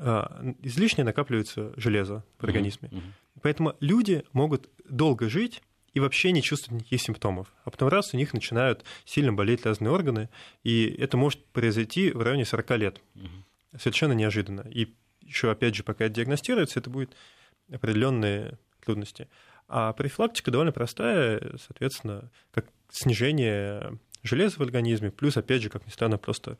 Излишне 0.62 1.04
накапливается 1.04 1.72
железо 1.76 2.24
в 2.38 2.44
организме. 2.44 2.88
Mm-hmm. 2.88 3.12
Поэтому 3.42 3.76
люди 3.80 4.24
могут 4.32 4.68
долго 4.88 5.28
жить 5.28 5.62
и 5.94 6.00
вообще 6.00 6.32
не 6.32 6.42
чувствуют 6.42 6.82
никаких 6.82 7.02
симптомов. 7.02 7.52
А 7.64 7.70
потом 7.70 7.88
раз 7.88 8.14
у 8.14 8.16
них 8.16 8.32
начинают 8.32 8.84
сильно 9.04 9.32
болеть 9.32 9.66
разные 9.66 9.90
органы, 9.90 10.28
и 10.62 10.86
это 10.98 11.16
может 11.16 11.44
произойти 11.46 12.10
в 12.10 12.22
районе 12.22 12.44
40 12.44 12.70
лет. 12.78 13.00
Угу. 13.14 13.78
Совершенно 13.78 14.12
неожиданно. 14.12 14.66
И 14.70 14.94
еще, 15.22 15.50
опять 15.50 15.74
же, 15.74 15.82
пока 15.82 16.04
это 16.04 16.14
диагностируется, 16.14 16.80
это 16.80 16.90
будет 16.90 17.16
определенные 17.72 18.58
трудности. 18.84 19.28
А 19.68 19.92
профилактика 19.92 20.50
довольно 20.50 20.72
простая, 20.72 21.40
соответственно, 21.64 22.30
как 22.52 22.66
снижение 22.90 23.98
железа 24.22 24.56
в 24.58 24.62
организме, 24.62 25.10
плюс, 25.10 25.36
опять 25.36 25.62
же, 25.62 25.70
как 25.70 25.86
ни 25.86 25.90
странно, 25.90 26.18
просто 26.18 26.58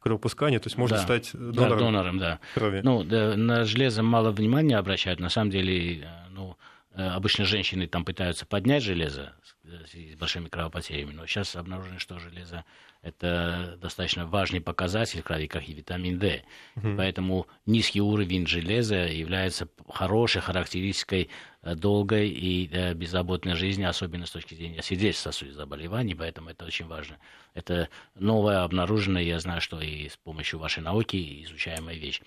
кровопускание, 0.00 0.60
то 0.60 0.66
есть 0.66 0.78
можно 0.78 0.96
да, 0.96 1.02
стать 1.02 1.30
донором, 1.32 1.54
да, 1.54 1.76
донором 1.76 2.18
да. 2.18 2.40
крови. 2.54 2.80
Ну, 2.82 3.04
да, 3.04 3.36
на 3.36 3.64
железо 3.64 4.02
мало 4.02 4.30
внимания 4.30 4.76
обращают. 4.76 5.20
На 5.20 5.28
самом 5.28 5.50
деле, 5.50 6.08
ну, 6.30 6.56
Э, 6.60 6.69
обычно 6.94 7.44
женщины 7.44 7.86
там 7.86 8.04
пытаются 8.04 8.46
поднять 8.46 8.82
железо 8.82 9.34
с 9.64 10.16
большими 10.16 10.48
кровопотерями, 10.48 11.12
но 11.12 11.26
сейчас 11.26 11.54
обнаружено, 11.54 11.98
что 11.98 12.18
железо 12.18 12.64
это 13.02 13.78
достаточно 13.80 14.26
важный 14.26 14.60
показатель 14.60 15.22
крови, 15.22 15.46
как 15.46 15.68
и 15.68 15.72
витамин 15.72 16.18
D. 16.18 16.42
Угу. 16.76 16.96
Поэтому 16.96 17.46
низкий 17.64 18.00
уровень 18.00 18.46
железа 18.46 19.06
является 19.06 19.68
хорошей 19.88 20.42
характеристикой 20.42 21.30
э, 21.62 21.74
долгой 21.74 22.28
и 22.28 22.68
э, 22.70 22.92
беззаботной 22.94 23.54
жизни, 23.54 23.84
особенно 23.84 24.26
с 24.26 24.30
точки 24.30 24.54
зрения 24.54 24.82
сердечно-сосудистых 24.82 25.56
заболеваний, 25.56 26.14
поэтому 26.14 26.50
это 26.50 26.66
очень 26.66 26.86
важно. 26.86 27.18
Это 27.54 27.88
новое 28.14 28.64
обнаруженное, 28.64 29.22
я 29.22 29.38
знаю, 29.38 29.60
что 29.60 29.80
и 29.80 30.08
с 30.08 30.16
помощью 30.16 30.58
вашей 30.58 30.82
науки 30.82 31.42
изучаемая 31.44 31.96
вещь. 31.96 32.20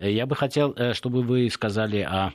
Я 0.00 0.26
бы 0.26 0.34
хотел, 0.34 0.74
чтобы 0.94 1.22
вы 1.22 1.48
сказали 1.50 1.98
о 1.98 2.32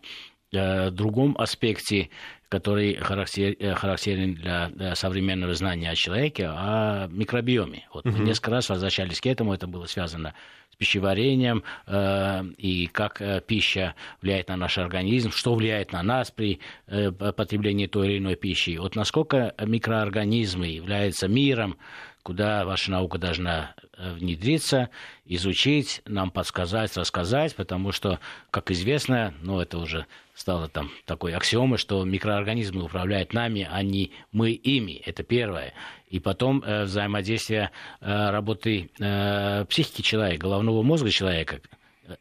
другом 0.52 1.36
аспекте, 1.38 2.10
который 2.50 2.96
характерен 2.96 4.36
для 4.36 4.96
современного 4.96 5.54
знания 5.54 5.92
о 5.92 5.96
человеке, 5.96 6.48
о 6.48 7.08
микробиоме. 7.08 7.88
Вот 7.94 8.06
мы 8.06 8.20
несколько 8.20 8.52
раз 8.52 8.70
возвращались 8.70 9.22
к 9.22 9.28
этому, 9.28 9.54
это 9.54 9.68
было 9.68 9.86
связано 9.86 10.34
пищеварением 10.80 11.64
э, 11.86 12.44
и 12.58 12.88
как 12.88 13.22
э, 13.22 13.42
пища 13.46 13.94
влияет 14.22 14.48
на 14.48 14.56
наш 14.56 14.78
организм, 14.78 15.30
что 15.32 15.54
влияет 15.54 15.92
на 15.92 16.02
нас 16.02 16.32
при 16.32 16.60
э, 16.88 17.12
потреблении 17.12 17.86
той 17.86 18.08
или 18.08 18.18
иной 18.18 18.36
пищи. 18.36 18.78
Вот 18.78 18.96
насколько 18.96 19.54
микроорганизмы 19.60 20.68
являются 20.68 21.28
миром, 21.28 21.78
куда 22.24 22.64
ваша 22.66 22.92
наука 22.92 23.18
должна 23.18 23.76
э, 23.98 24.14
внедриться, 24.14 24.90
изучить, 25.26 26.02
нам 26.06 26.32
подсказать, 26.32 26.96
рассказать, 26.96 27.56
потому 27.56 27.92
что, 27.92 28.20
как 28.50 28.72
известно, 28.72 29.34
ну 29.42 29.60
это 29.60 29.78
уже 29.80 30.06
стало 30.34 30.70
там 30.70 30.92
такой 31.06 31.34
аксиомой, 31.34 31.78
что 31.78 32.06
микроорганизмы 32.40 32.84
управляют 32.84 33.34
нами, 33.34 33.68
а 33.70 33.84
не 33.84 34.12
мы 34.32 34.52
ими. 34.52 35.02
Это 35.06 35.24
первое. 35.24 35.74
И 36.10 36.20
потом 36.20 36.64
э, 36.66 36.84
взаимодействие 36.84 37.72
э, 38.02 38.30
работы 38.32 38.90
э, 39.00 39.66
психики 39.66 40.02
человека, 40.02 40.44
головного 40.44 40.82
мозга 40.82 41.12
человека, 41.12 41.60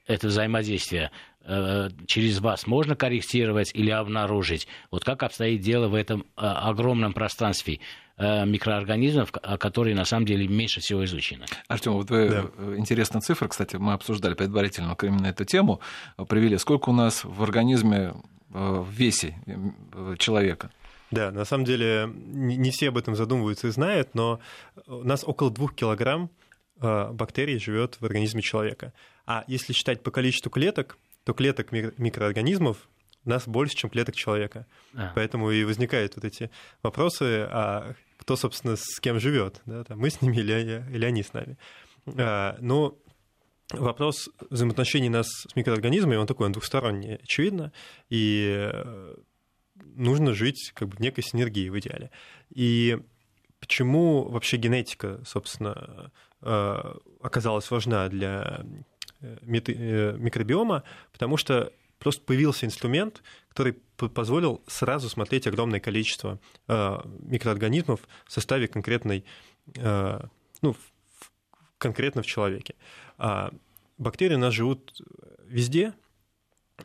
это 0.07 0.27
взаимодействие 0.27 1.11
э, 1.45 1.89
через 2.07 2.41
вас 2.41 2.67
можно 2.67 2.97
корректировать 2.97 3.71
или 3.75 3.91
обнаружить? 3.91 4.69
Вот 4.91 5.05
как 5.05 5.23
обстоит 5.23 5.61
дело 5.61 5.89
в 5.89 5.95
этом 5.95 6.21
э, 6.21 6.43
огромном 6.43 7.15
пространстве 7.15 7.81
э, 8.19 8.45
микроорганизмов, 8.45 9.33
которые 9.33 9.95
на 9.95 10.05
самом 10.05 10.27
деле 10.27 10.47
меньше 10.49 10.81
всего 10.81 11.05
изучены. 11.05 11.47
Артем, 11.69 11.93
вот 11.93 12.11
вы 12.11 12.29
да. 12.29 12.77
интересная 12.77 13.23
цифра, 13.23 13.49
кстати, 13.49 13.77
мы 13.77 13.95
обсуждали 13.95 14.35
предварительно 14.35 14.95
именно 15.03 15.29
эту 15.29 15.47
тему, 15.47 15.81
привели, 16.29 16.59
сколько 16.59 16.91
у 16.91 16.95
нас 16.95 17.25
в 17.25 17.43
организме 17.43 18.13
в 18.51 18.89
весе 18.91 19.37
человека? 20.19 20.71
Да, 21.11 21.31
на 21.31 21.45
самом 21.45 21.65
деле 21.65 22.11
не 22.15 22.71
все 22.71 22.89
об 22.89 22.99
этом 22.99 23.15
задумываются 23.15 23.69
и 23.69 23.71
знают, 23.71 24.15
но 24.15 24.41
у 24.87 25.05
нас 25.05 25.25
около 25.25 25.51
двух 25.51 25.75
килограмм 25.75 26.31
э, 26.81 27.13
бактерий 27.13 27.59
живет 27.59 27.97
в 28.01 28.05
организме 28.05 28.43
человека. 28.43 28.93
А 29.27 29.45
если 29.47 29.73
считать 29.73 30.03
по 30.03 30.11
количеству 30.11 30.51
клеток, 30.51 30.99
то 31.25 31.33
клеток 31.33 31.73
микроорганизмов 31.73 32.89
у 33.25 33.31
нас 33.31 33.47
больше, 33.47 33.77
чем 33.77 33.91
клеток 33.91 34.17
человека. 34.17 34.67
А. 34.95 35.13
Поэтому 35.15 35.51
и 35.51 35.65
возникают 35.65 36.17
вот 36.17 36.25
эти 36.25 36.51
вопросы, 36.83 37.47
а 37.51 37.95
кто, 38.19 38.37
собственно, 38.37 38.77
с 38.77 39.01
кем 39.01 39.19
живет, 39.19 39.63
да, 39.67 39.85
там, 39.85 39.99
мы 39.99 40.11
с 40.11 40.21
ними 40.21 40.37
или, 40.37 40.85
или 40.91 41.05
они 41.05 41.23
с 41.23 41.33
нами. 41.33 41.57
А, 42.07 42.57
но 42.61 42.97
вопрос 43.73 44.31
взаимоотношений 44.51 45.09
нас 45.09 45.29
с 45.29 45.57
микроорганизмами, 45.57 46.17
он 46.17 46.27
такой, 46.27 46.47
он 46.47 46.53
двухсторонний, 46.53 47.17
очевидно, 47.17 47.73
и 48.09 48.71
э, 48.73 49.15
нужно 49.95 50.35
жить 50.35 50.73
как 50.75 50.89
бы 50.89 50.97
в 50.97 51.01
некой 51.01 51.23
синергии 51.25 51.69
в 51.69 51.79
идеале. 51.79 52.11
И 52.51 52.99
почему 53.61 54.29
вообще 54.29 54.57
генетика, 54.57 55.21
собственно, 55.25 56.11
э, 56.41 56.95
оказалась 57.21 57.71
важна 57.71 58.09
для 58.09 58.65
э, 59.21 59.37
микробиома? 59.45 60.85
Потому 61.13 61.37
что 61.37 61.73
просто 61.99 62.23
появился 62.23 62.65
инструмент, 62.65 63.23
который 63.51 63.75
позволил 63.97 64.63
сразу 64.67 65.09
смотреть 65.09 65.49
огромное 65.49 65.81
количество 65.81 66.39
микроорганизмов 66.69 68.07
в 68.25 68.33
составе 68.33 68.69
конкретной, 68.69 69.25
ну, 69.75 70.77
конкретно 71.79 72.23
в 72.23 72.27
человеке. 72.27 72.75
А 73.17 73.53
бактерии 73.97 74.35
у 74.35 74.39
нас 74.39 74.55
живут 74.55 75.01
везде, 75.47 75.95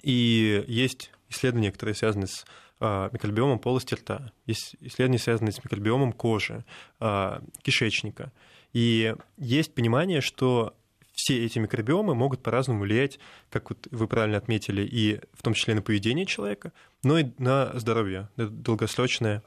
и 0.01 0.63
есть 0.67 1.11
исследования, 1.29 1.71
которые 1.71 1.95
связаны 1.95 2.27
с 2.27 2.45
а, 2.79 3.09
микробиомом 3.11 3.59
полости 3.59 3.93
рта, 3.93 4.31
есть 4.45 4.75
исследования, 4.81 5.19
связанные 5.19 5.51
с 5.51 5.63
микробиомом 5.63 6.13
кожи, 6.13 6.65
а, 6.99 7.41
кишечника. 7.61 8.31
И 8.73 9.15
есть 9.37 9.73
понимание, 9.73 10.21
что 10.21 10.75
все 11.13 11.45
эти 11.45 11.59
микробиомы 11.59 12.15
могут 12.15 12.41
по-разному 12.41 12.81
влиять, 12.81 13.19
как 13.49 13.69
вот 13.69 13.87
вы 13.91 14.07
правильно 14.07 14.37
отметили, 14.37 14.81
и 14.81 15.21
в 15.33 15.43
том 15.43 15.53
числе 15.53 15.75
на 15.75 15.81
поведение 15.81 16.25
человека, 16.25 16.73
но 17.03 17.19
и 17.19 17.27
на 17.37 17.71
здоровье, 17.79 18.29
на 18.35 18.47
долгосрочное 18.47 19.43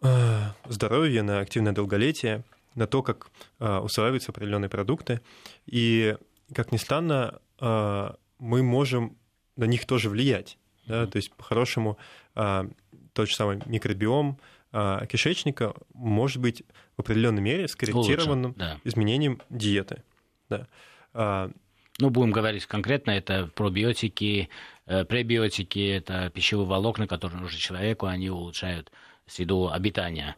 а, 0.00 0.54
здоровье, 0.66 1.22
на 1.22 1.40
активное 1.40 1.72
долголетие, 1.72 2.44
на 2.76 2.86
то, 2.86 3.02
как 3.02 3.30
усваиваются 3.58 4.30
определенные 4.30 4.68
продукты. 4.68 5.20
И, 5.66 6.16
как 6.54 6.70
ни 6.70 6.76
странно, 6.76 7.40
мы 7.58 8.62
можем 8.62 9.16
на 9.56 9.64
них 9.64 9.86
тоже 9.86 10.08
влиять. 10.08 10.58
Да? 10.86 11.06
То 11.06 11.16
есть, 11.16 11.32
по-хорошему, 11.32 11.98
а, 12.34 12.68
тот 13.12 13.28
же 13.28 13.34
самый 13.34 13.60
микробиом 13.66 14.38
а, 14.72 15.04
кишечника 15.06 15.74
может 15.94 16.40
быть 16.40 16.62
в 16.96 17.00
определенной 17.00 17.42
мере 17.42 17.68
скорректированным 17.68 18.54
да. 18.56 18.78
изменением 18.84 19.40
диеты. 19.50 20.02
Да. 20.48 20.68
А, 21.12 21.50
ну, 21.98 22.10
будем 22.10 22.30
говорить 22.30 22.66
конкретно, 22.66 23.12
это 23.12 23.50
пробиотики, 23.54 24.50
э, 24.84 25.06
пребиотики, 25.06 25.96
это 25.96 26.28
пищевые 26.28 26.66
волокна, 26.66 27.06
которые 27.06 27.40
нужны 27.40 27.58
человеку, 27.58 28.04
они 28.04 28.28
улучшают 28.28 28.92
среду 29.26 29.70
обитания 29.72 30.36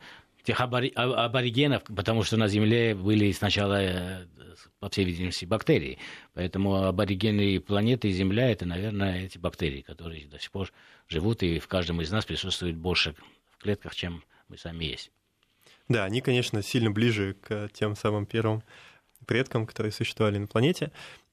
тех 0.49 0.63
аборигенов, 0.63 1.83
потому 1.85 2.23
что 2.23 2.39
на 2.39 2.49
Земле 2.49 2.95
были 2.95 3.31
сначала, 3.33 3.83
э, 3.83 4.27
по 4.81 4.89
всей 4.89 5.05
видимости, 5.05 5.45
бактерии. 5.45 5.99
Поэтому 6.33 6.87
аборигены 6.87 7.61
планеты 7.61 8.11
Земля– 8.11 8.51
это, 8.53 8.65
наверное, 8.65 9.27
эти 9.27 9.37
бактерии, 9.37 9.83
которые 9.83 10.27
до 10.27 10.39
сих 10.39 10.51
пор 10.51 10.73
живут, 11.07 11.43
и 11.43 11.59
в 11.59 11.69
каждом 11.69 12.01
из 12.01 12.11
нас 12.11 12.25
присутствует 12.25 12.79
больше 12.79 13.15
в 13.51 13.59
клетках, 13.59 13.95
чем 13.95 14.25
мы 14.49 14.57
сами 14.57 14.87
есть. 14.87 15.11
Да, 15.87 16.05
они, 16.05 16.23
конечно, 16.23 16.63
сильно 16.63 16.91
ближе 16.91 17.35
к 17.35 17.69
тем 17.75 17.95
самым 17.95 18.25
первым 18.25 18.63
предкам, 19.27 19.67
которые 19.67 19.93
существовали 19.93 20.39
на 20.39 20.47
планете. 20.47 20.93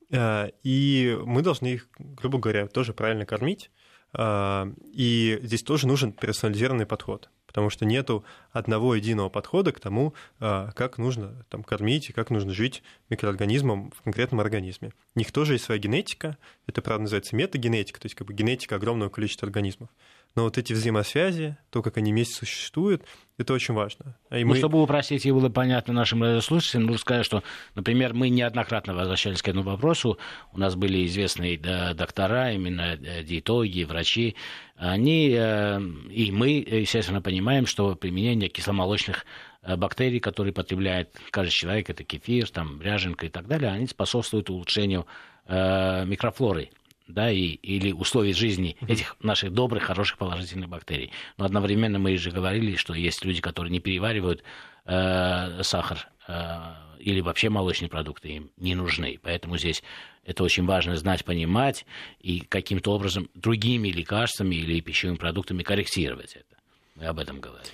Э, 0.10 0.50
и 0.62 1.18
мы 1.24 1.42
должны 1.42 1.68
их, 1.68 1.88
грубо 1.98 2.38
говоря, 2.38 2.68
тоже 2.68 2.94
правильно 2.94 3.26
кормить. 3.26 3.72
Э, 4.12 4.66
и 4.92 5.40
здесь 5.42 5.64
тоже 5.64 5.88
нужен 5.88 6.12
персонализированный 6.12 6.86
подход 6.86 7.30
потому 7.56 7.70
что 7.70 7.86
нету 7.86 8.26
одного 8.52 8.96
единого 8.96 9.30
подхода 9.30 9.72
к 9.72 9.80
тому, 9.80 10.14
а, 10.42 10.72
как 10.74 10.98
нужно 10.98 11.46
там, 11.48 11.64
кормить 11.64 12.10
и 12.10 12.12
как 12.12 12.30
нужно 12.30 12.52
жить 12.54 12.84
микроорганизмом 13.10 13.92
в 13.92 14.02
конкретном 14.02 14.42
организме. 14.42 14.92
У 15.16 15.20
них 15.20 15.32
тоже 15.32 15.54
есть 15.54 15.64
своя 15.64 15.80
генетика, 15.80 16.38
это, 16.68 16.82
правда, 16.82 17.04
называется 17.04 17.34
метагенетика, 17.34 18.02
то 18.02 18.08
есть 18.08 18.16
как 18.16 18.28
бы 18.28 18.34
генетика 18.34 18.76
огромного 18.76 19.08
количества 19.08 19.46
организмов. 19.46 19.88
Но 20.36 20.44
вот 20.44 20.58
эти 20.58 20.74
взаимосвязи, 20.74 21.58
то, 21.70 21.82
как 21.82 21.96
они 21.96 22.12
вместе 22.12 22.34
существуют, 22.34 23.06
это 23.38 23.54
очень 23.54 23.74
важно. 23.74 24.18
И 24.32 24.44
ну, 24.44 24.50
мы... 24.50 24.58
чтобы 24.58 24.82
упростить 24.82 25.26
и 25.26 25.32
было 25.32 25.48
понятно 25.48 25.94
нашим 25.94 26.24
радиослушателям, 26.24 26.88
нужно 26.88 27.00
сказать, 27.00 27.26
что, 27.26 27.42
например, 27.74 28.14
мы 28.14 28.28
неоднократно 28.28 28.94
возвращались 28.94 29.42
к 29.42 29.48
этому 29.48 29.64
вопросу. 29.64 30.18
У 30.52 30.60
нас 30.60 30.76
были 30.76 31.06
известные 31.06 31.58
доктора, 31.58 32.52
именно 32.52 32.98
э, 33.02 33.24
диетологи, 33.24 33.86
врачи. 33.86 34.36
Они, 34.76 35.34
э, 35.38 35.80
и 36.12 36.32
мы, 36.34 36.50
естественно, 36.50 37.22
понимаем, 37.22 37.66
что 37.66 37.96
применение 37.96 38.50
кисломолочных 38.50 39.26
э, 39.62 39.78
бактерий, 39.78 40.20
которые 40.20 40.52
потребляет 40.52 41.16
каждый 41.32 41.52
человек, 41.52 41.90
это 41.90 42.04
кефир, 42.04 42.50
там, 42.50 42.82
ряженка 42.82 43.26
и 43.26 43.30
так 43.30 43.48
далее, 43.48 43.72
они 43.72 43.88
способствуют 43.88 44.50
улучшению 44.50 45.06
микрофлоры 45.48 46.72
да, 47.08 47.32
и, 47.32 47.42
или 47.42 47.92
условий 47.92 48.34
жизни 48.34 48.78
этих 48.88 49.16
наших 49.22 49.54
добрых, 49.54 49.84
хороших, 49.84 50.18
положительных 50.18 50.70
бактерий. 50.70 51.12
Но 51.38 51.46
одновременно 51.46 52.00
мы 52.00 52.18
же 52.18 52.32
говорили, 52.32 52.76
что 52.76 52.94
есть 52.94 53.24
люди, 53.24 53.42
которые 53.42 53.72
не 53.72 53.80
переваривают 53.80 54.44
э, 54.86 55.64
сахар 55.64 56.08
э, 56.28 56.74
или 57.00 57.22
вообще 57.22 57.50
молочные 57.50 57.90
продукты 57.90 58.30
им 58.30 58.52
не 58.58 58.76
нужны. 58.76 59.20
Поэтому 59.22 59.58
здесь 59.58 59.84
это 60.26 60.44
очень 60.44 60.66
важно 60.66 60.96
знать, 60.98 61.24
понимать 61.24 61.86
и 62.20 62.40
каким-то 62.40 62.92
образом 62.94 63.30
другими 63.36 63.90
лекарствами 63.90 64.56
или 64.56 64.80
пищевыми 64.80 65.18
продуктами 65.18 65.64
корректировать 65.64 66.36
это. 66.36 66.56
Мы 66.96 67.06
об 67.06 67.20
этом 67.20 67.40
говорим. 67.40 67.66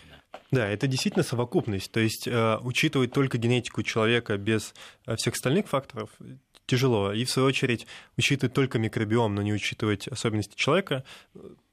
Да, 0.51 0.67
это 0.67 0.87
действительно 0.87 1.23
совокупность. 1.23 1.91
То 1.91 2.01
есть 2.01 2.27
э, 2.27 2.57
учитывать 2.61 3.13
только 3.13 3.37
генетику 3.37 3.83
человека 3.83 4.37
без 4.37 4.73
э, 5.05 5.15
всех 5.15 5.35
остальных 5.35 5.67
факторов 5.67 6.09
тяжело. 6.71 7.11
И, 7.11 7.25
в 7.25 7.29
свою 7.29 7.49
очередь, 7.49 7.85
учитывать 8.17 8.53
только 8.53 8.79
микробиом, 8.79 9.35
но 9.35 9.41
не 9.41 9.53
учитывать 9.53 10.07
особенности 10.07 10.55
человека, 10.55 11.03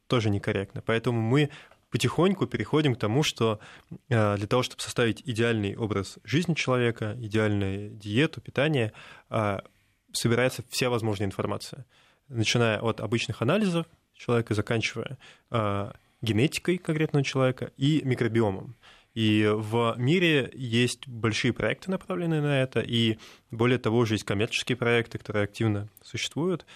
тоже 0.08 0.28
некорректно. 0.28 0.82
Поэтому 0.84 1.20
мы 1.20 1.50
потихоньку 1.90 2.46
переходим 2.46 2.96
к 2.96 2.98
тому, 2.98 3.22
что 3.22 3.60
э, 4.08 4.36
для 4.36 4.46
того, 4.48 4.64
чтобы 4.64 4.82
составить 4.82 5.22
идеальный 5.24 5.76
образ 5.76 6.18
жизни 6.24 6.54
человека, 6.54 7.16
идеальную 7.20 7.90
диету, 7.90 8.40
питание, 8.40 8.92
э, 9.30 9.60
собирается 10.12 10.64
вся 10.68 10.90
возможная 10.90 11.28
информация. 11.28 11.86
Начиная 12.28 12.80
от 12.80 13.00
обычных 13.00 13.40
анализов 13.40 13.86
человека, 14.14 14.54
заканчивая 14.54 15.16
э, 15.52 15.92
генетикой 16.22 16.78
конкретного 16.78 17.24
человека 17.24 17.70
и 17.76 18.02
микробиомом. 18.04 18.74
И 19.14 19.50
в 19.52 19.94
мире 19.98 20.50
есть 20.54 21.08
большие 21.08 21.52
проекты, 21.52 21.90
направленные 21.90 22.40
на 22.40 22.62
это, 22.62 22.80
и 22.80 23.18
более 23.50 23.78
того, 23.78 23.98
уже 23.98 24.14
есть 24.14 24.24
коммерческие 24.24 24.76
проекты, 24.76 25.18
которые 25.18 25.44
активно 25.44 25.88
существуют. 26.02 26.66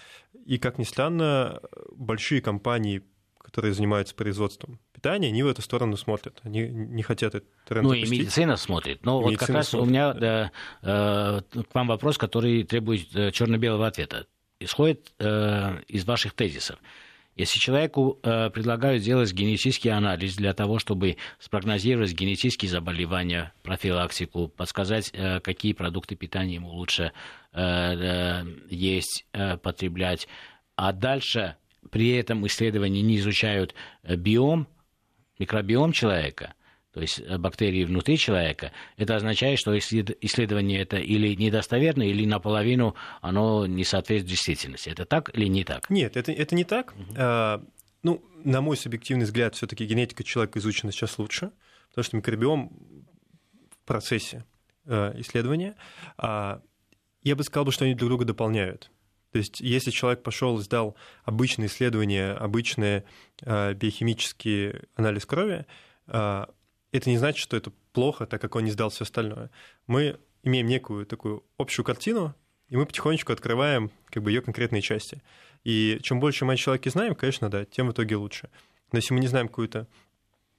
И, 0.45 0.57
как 0.57 0.77
ни 0.77 0.83
странно, 0.83 1.61
большие 1.91 2.41
компании, 2.41 3.03
которые 3.39 3.73
занимаются 3.73 4.15
производством 4.15 4.79
питания, 4.93 5.27
они 5.27 5.43
в 5.43 5.47
эту 5.47 5.61
сторону 5.61 5.97
смотрят. 5.97 6.39
Они 6.43 6.67
не 6.67 7.03
хотят 7.03 7.35
этот 7.35 7.49
тренд 7.65 7.83
Ну, 7.83 7.89
запустить. 7.93 8.17
и 8.17 8.21
медицина 8.21 8.57
смотрит. 8.57 9.05
Но 9.05 9.21
вот 9.21 9.37
как 9.37 9.49
раз 9.49 9.69
смотрит, 9.69 9.87
у 9.87 9.89
меня 9.89 10.13
да. 10.13 10.51
да, 10.81 11.43
э, 11.55 11.63
к 11.63 11.75
вам 11.75 11.87
вопрос, 11.87 12.17
который 12.17 12.63
требует 12.63 13.13
э, 13.15 13.31
черно-белого 13.31 13.85
ответа. 13.85 14.27
Исходит 14.59 15.13
э, 15.19 15.81
из 15.87 16.05
ваших 16.05 16.33
тезисов. 16.33 16.79
Если 17.35 17.57
человеку 17.59 18.19
э, 18.21 18.51
предлагают 18.51 19.01
сделать 19.01 19.33
генетический 19.33 19.89
анализ 19.89 20.35
для 20.35 20.53
того, 20.53 20.77
чтобы 20.77 21.17
спрогнозировать 21.39 22.13
генетические 22.13 22.69
заболевания, 22.69 23.53
профилактику, 23.63 24.49
подсказать, 24.49 25.09
э, 25.13 25.39
какие 25.39 25.73
продукты 25.73 26.15
питания 26.15 26.55
ему 26.55 26.69
лучше 26.69 27.11
э, 27.51 27.61
э, 27.61 28.43
есть, 28.69 29.25
э, 29.33 29.57
потреблять, 29.57 30.27
а 30.75 30.93
дальше 30.93 31.55
при 31.89 32.09
этом 32.11 32.45
исследовании 32.45 33.01
не 33.01 33.17
изучают 33.17 33.73
э, 34.03 34.15
биом, 34.15 34.67
микробиом 35.39 35.91
человека, 35.91 36.53
то 36.93 37.01
есть 37.01 37.19
э, 37.19 37.37
бактерии 37.37 37.85
внутри 37.85 38.17
человека, 38.17 38.71
это 38.97 39.15
означает, 39.15 39.59
что 39.59 39.75
исслед- 39.77 40.17
исследование 40.21 40.81
это 40.81 40.97
или 40.97 41.33
недостоверно, 41.35 42.03
или 42.03 42.25
наполовину 42.25 42.95
оно 43.21 43.65
не 43.65 43.83
соответствует 43.83 44.29
действительности. 44.29 44.89
Это 44.89 45.05
так 45.05 45.35
или 45.35 45.47
не 45.47 45.63
так? 45.63 45.89
Нет, 45.89 46.15
это, 46.15 46.31
это 46.31 46.55
не 46.55 46.63
так. 46.63 46.93
А, 47.15 47.63
ну, 48.03 48.23
на 48.43 48.61
мой 48.61 48.77
субъективный 48.77 49.25
взгляд, 49.25 49.55
все-таки 49.55 49.85
генетика 49.85 50.23
человека 50.23 50.59
изучена 50.59 50.91
сейчас 50.91 51.17
лучше, 51.17 51.51
потому 51.89 52.03
что 52.03 52.17
микробиом 52.17 52.71
в 53.71 53.85
процессе 53.85 54.45
э, 54.85 55.19
исследования. 55.19 55.75
А, 56.17 56.61
я 57.23 57.35
бы 57.35 57.43
сказал, 57.43 57.71
что 57.71 57.85
они 57.85 57.95
друг 57.95 58.09
друга 58.09 58.25
дополняют. 58.25 58.91
То 59.31 59.39
есть, 59.39 59.61
если 59.61 59.89
человек 59.89 60.21
пошел 60.21 60.59
и 60.59 60.61
сдал 60.61 60.95
обычное 61.23 61.65
исследование, 61.65 62.33
обычный 62.33 63.03
э, 63.41 63.73
биохимический 63.73 64.73
анализ 64.95 65.25
крови, 65.25 65.65
э, 66.07 66.45
это 66.93 67.09
не 67.09 67.17
значит, 67.17 67.41
что 67.41 67.57
это 67.57 67.71
плохо, 67.91 68.25
так 68.25 68.39
как 68.39 68.55
он 68.55 68.63
не 68.63 68.71
сдал 68.71 68.89
все 68.89 69.03
остальное. 69.03 69.49
Мы 69.87 70.17
имеем 70.43 70.67
некую 70.67 71.05
такую 71.05 71.43
общую 71.57 71.83
картину, 71.83 72.33
и 72.69 72.77
мы 72.77 72.85
потихонечку 72.85 73.33
открываем 73.33 73.91
как 74.05 74.23
бы 74.23 74.31
ее 74.31 74.41
конкретные 74.41 74.81
части. 74.81 75.21
И 75.63 75.99
чем 76.03 76.19
больше 76.19 76.45
мы 76.45 76.53
о 76.53 76.57
человеке 76.57 76.89
знаем, 76.89 77.15
конечно, 77.15 77.49
да, 77.49 77.65
тем 77.65 77.87
в 77.87 77.91
итоге 77.93 78.15
лучше. 78.15 78.49
Но 78.91 78.97
если 78.99 79.13
мы 79.13 79.19
не 79.19 79.27
знаем 79.27 79.47
какую-то 79.47 79.87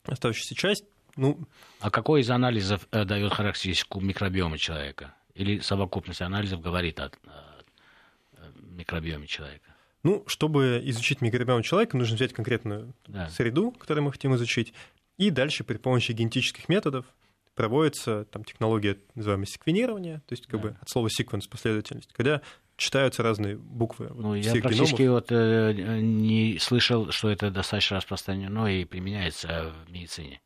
оставшуюся 0.05 0.55
часть, 0.55 0.85
ну, 1.17 1.39
А 1.81 1.91
какой 1.91 2.23
из 2.23 2.31
анализов 2.31 2.89
э, 2.91 3.05
дает 3.05 3.33
характеристику 3.33 4.01
микробиома 4.01 4.59
человека? 4.59 5.15
Или 5.35 5.61
совокупность 5.61 6.21
анализов 6.23 6.61
говорит 6.61 6.99
о, 6.99 7.11
э, 7.25 8.51
микробиоме 8.57 9.27
человека? 9.27 9.71
ну, 10.05 10.23
чтобы 10.27 10.83
изучить 10.85 11.23
микробиом 11.23 11.63
человека, 11.63 11.97
нужно 11.97 12.17
взять 12.17 12.35
конкретную 12.35 12.93
Да. 13.07 13.31
среду, 13.31 13.71
которую 13.73 14.05
мы 14.05 14.13
хотим 14.13 14.35
изучить, 14.35 14.75
и 15.19 15.31
дальше 15.31 15.65
при 15.65 15.77
помощи 15.77 16.13
генетических 16.13 16.69
методов 16.69 17.07
проводится 17.55 18.25
там, 18.27 18.45
технология, 18.45 18.99
называемая 19.15 19.47
секвенирование, 19.47 20.17
то 20.27 20.33
есть 20.33 20.47
как 20.47 20.61
Да. 20.61 20.69
бы 20.69 20.77
от 20.81 20.89
слова 20.89 21.09
sequence 21.09 21.49
последовательность, 21.49 22.13
когда 22.13 22.41
читаются 22.77 23.23
разные 23.23 23.57
буквы 23.57 24.09
вот 24.09 24.23
Ну, 24.23 24.35
я 24.35 24.51
всех 24.51 24.63
практически 24.63 25.03
геномов. 25.03 25.23
вот, 25.23 25.33
э, 25.33 26.01
не 26.01 26.59
слышал, 26.59 27.13
что 27.13 27.29
это 27.31 27.51
достаточно 27.53 27.97
распространено 27.99 28.67
и 28.67 28.85
применяется 28.85 29.73
в 29.87 29.91
медицине. 29.93 30.41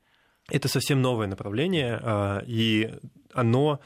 Это 0.50 0.68
совсем 0.68 1.00
новое 1.00 1.26
направление, 1.26 1.98
а, 2.02 2.42
и 2.46 2.94
оно 3.32 3.80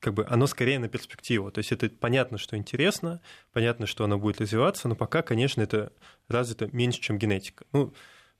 как 0.00 0.14
бы 0.14 0.26
оно 0.28 0.46
скорее 0.46 0.78
на 0.78 0.88
перспективу. 0.88 1.50
То 1.50 1.60
есть 1.60 1.72
это 1.72 1.88
понятно, 1.88 2.36
что 2.36 2.56
интересно, 2.58 3.20
понятно, 3.52 3.86
что 3.86 4.04
оно 4.04 4.18
будет 4.18 4.40
развиваться, 4.40 4.86
но 4.86 4.96
пока, 4.96 5.22
конечно, 5.22 5.62
это 5.62 5.92
развито 6.28 6.68
меньше, 6.72 7.00
чем 7.00 7.16
генетика. 7.18 7.64
Ну, 7.72 7.86
э, 7.86 7.90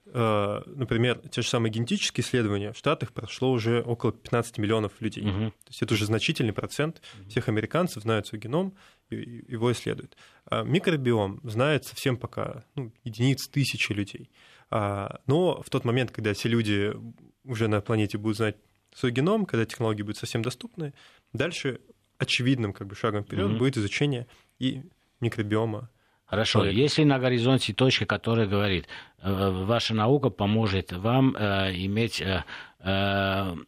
например, 0.06 1.20
те 1.30 1.42
же 1.42 1.48
самые 1.48 1.72
генетические 1.72 2.24
исследования 2.24 2.72
в 2.72 2.76
Штатах 2.76 3.12
прошло 3.12 3.50
уже 3.50 3.80
около 3.82 4.12
15 4.12 4.58
миллионов 4.58 4.92
людей. 5.00 5.24
Мгм. 5.24 5.50
То 5.50 5.68
есть 5.68 5.82
это 5.82 5.94
уже 5.94 6.06
значительный 6.06 6.52
процент 6.52 7.00
всех 7.28 7.48
американцев 7.48 8.02
знают 8.02 8.26
свой 8.26 8.40
геном 8.40 8.74
и 9.10 9.44
его 9.48 9.72
исследуют. 9.72 10.16
А 10.46 10.62
микробиом 10.62 11.40
знает 11.42 11.84
совсем 11.84 12.16
пока 12.16 12.64
ну, 12.74 12.92
единиц, 13.04 13.48
тысячи 13.48 13.92
людей. 13.92 14.30
А, 14.70 15.20
Но 15.26 15.62
в 15.62 15.70
тот 15.70 15.84
момент, 15.84 16.10
когда 16.10 16.34
все 16.34 16.48
люди 16.48 16.92
уже 17.44 17.68
на 17.68 17.80
планете 17.80 18.18
будут 18.18 18.36
знать 18.36 18.56
свой 18.94 19.12
геном, 19.12 19.46
когда 19.46 19.64
технологии 19.64 20.02
будут 20.02 20.18
совсем 20.18 20.42
доступны, 20.42 20.92
дальше 21.32 21.80
очевидным 22.18 22.72
как 22.72 22.86
бы 22.86 22.94
шагом 22.94 23.24
вперед 23.24 23.48
Мгм. 23.48 23.58
будет 23.58 23.76
изучение 23.76 24.26
и 24.58 24.82
микробиома. 25.20 25.90
Хорошо. 26.26 26.60
Человек. 26.60 26.74
Есть 26.74 26.98
ли 26.98 27.04
на 27.04 27.18
горизонте 27.18 27.74
точка, 27.74 28.06
которая 28.06 28.46
говорит, 28.46 28.86
э, 29.18 29.50
ваша 29.64 29.94
наука 29.94 30.30
поможет 30.30 30.92
вам 30.92 31.36
э, 31.36 31.74
иметь 31.74 32.22
э, 32.22 32.44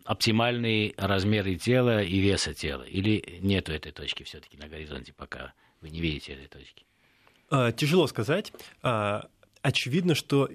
оптимальные 0.05 0.95
размеры 0.97 1.57
тела 1.57 2.03
и 2.03 2.19
веса 2.19 2.55
тела? 2.55 2.83
Или 2.83 3.39
нету 3.41 3.73
этой 3.73 3.93
точки 3.93 4.23
все-таки 4.23 4.57
на 4.57 4.69
горизонте 4.69 5.13
пока? 5.13 5.53
Вы 5.83 5.91
не 5.91 6.01
видите 6.01 6.33
этой 6.33 6.49
точки? 6.49 6.85
А, 7.51 7.73
Тяжело 7.73 8.07
сказать. 8.07 8.53
А, 8.83 9.29
Очевидно, 9.63 10.15
что 10.15 10.49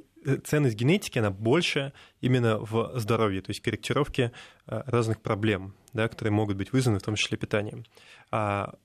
ценность 0.45 0.77
генетики, 0.77 1.19
она 1.19 1.31
больше 1.31 1.91
именно 2.21 2.57
в 2.59 2.97
здоровье, 2.97 3.41
то 3.41 3.49
есть 3.49 3.59
корректировке 3.59 4.31
разных 4.65 5.21
проблем, 5.21 5.75
да, 5.91 6.07
которые 6.07 6.31
могут 6.31 6.55
быть 6.55 6.71
вызваны, 6.71 6.99
в 6.99 7.03
том 7.03 7.15
числе 7.15 7.37
питанием. 7.37 7.83
А 8.29 8.75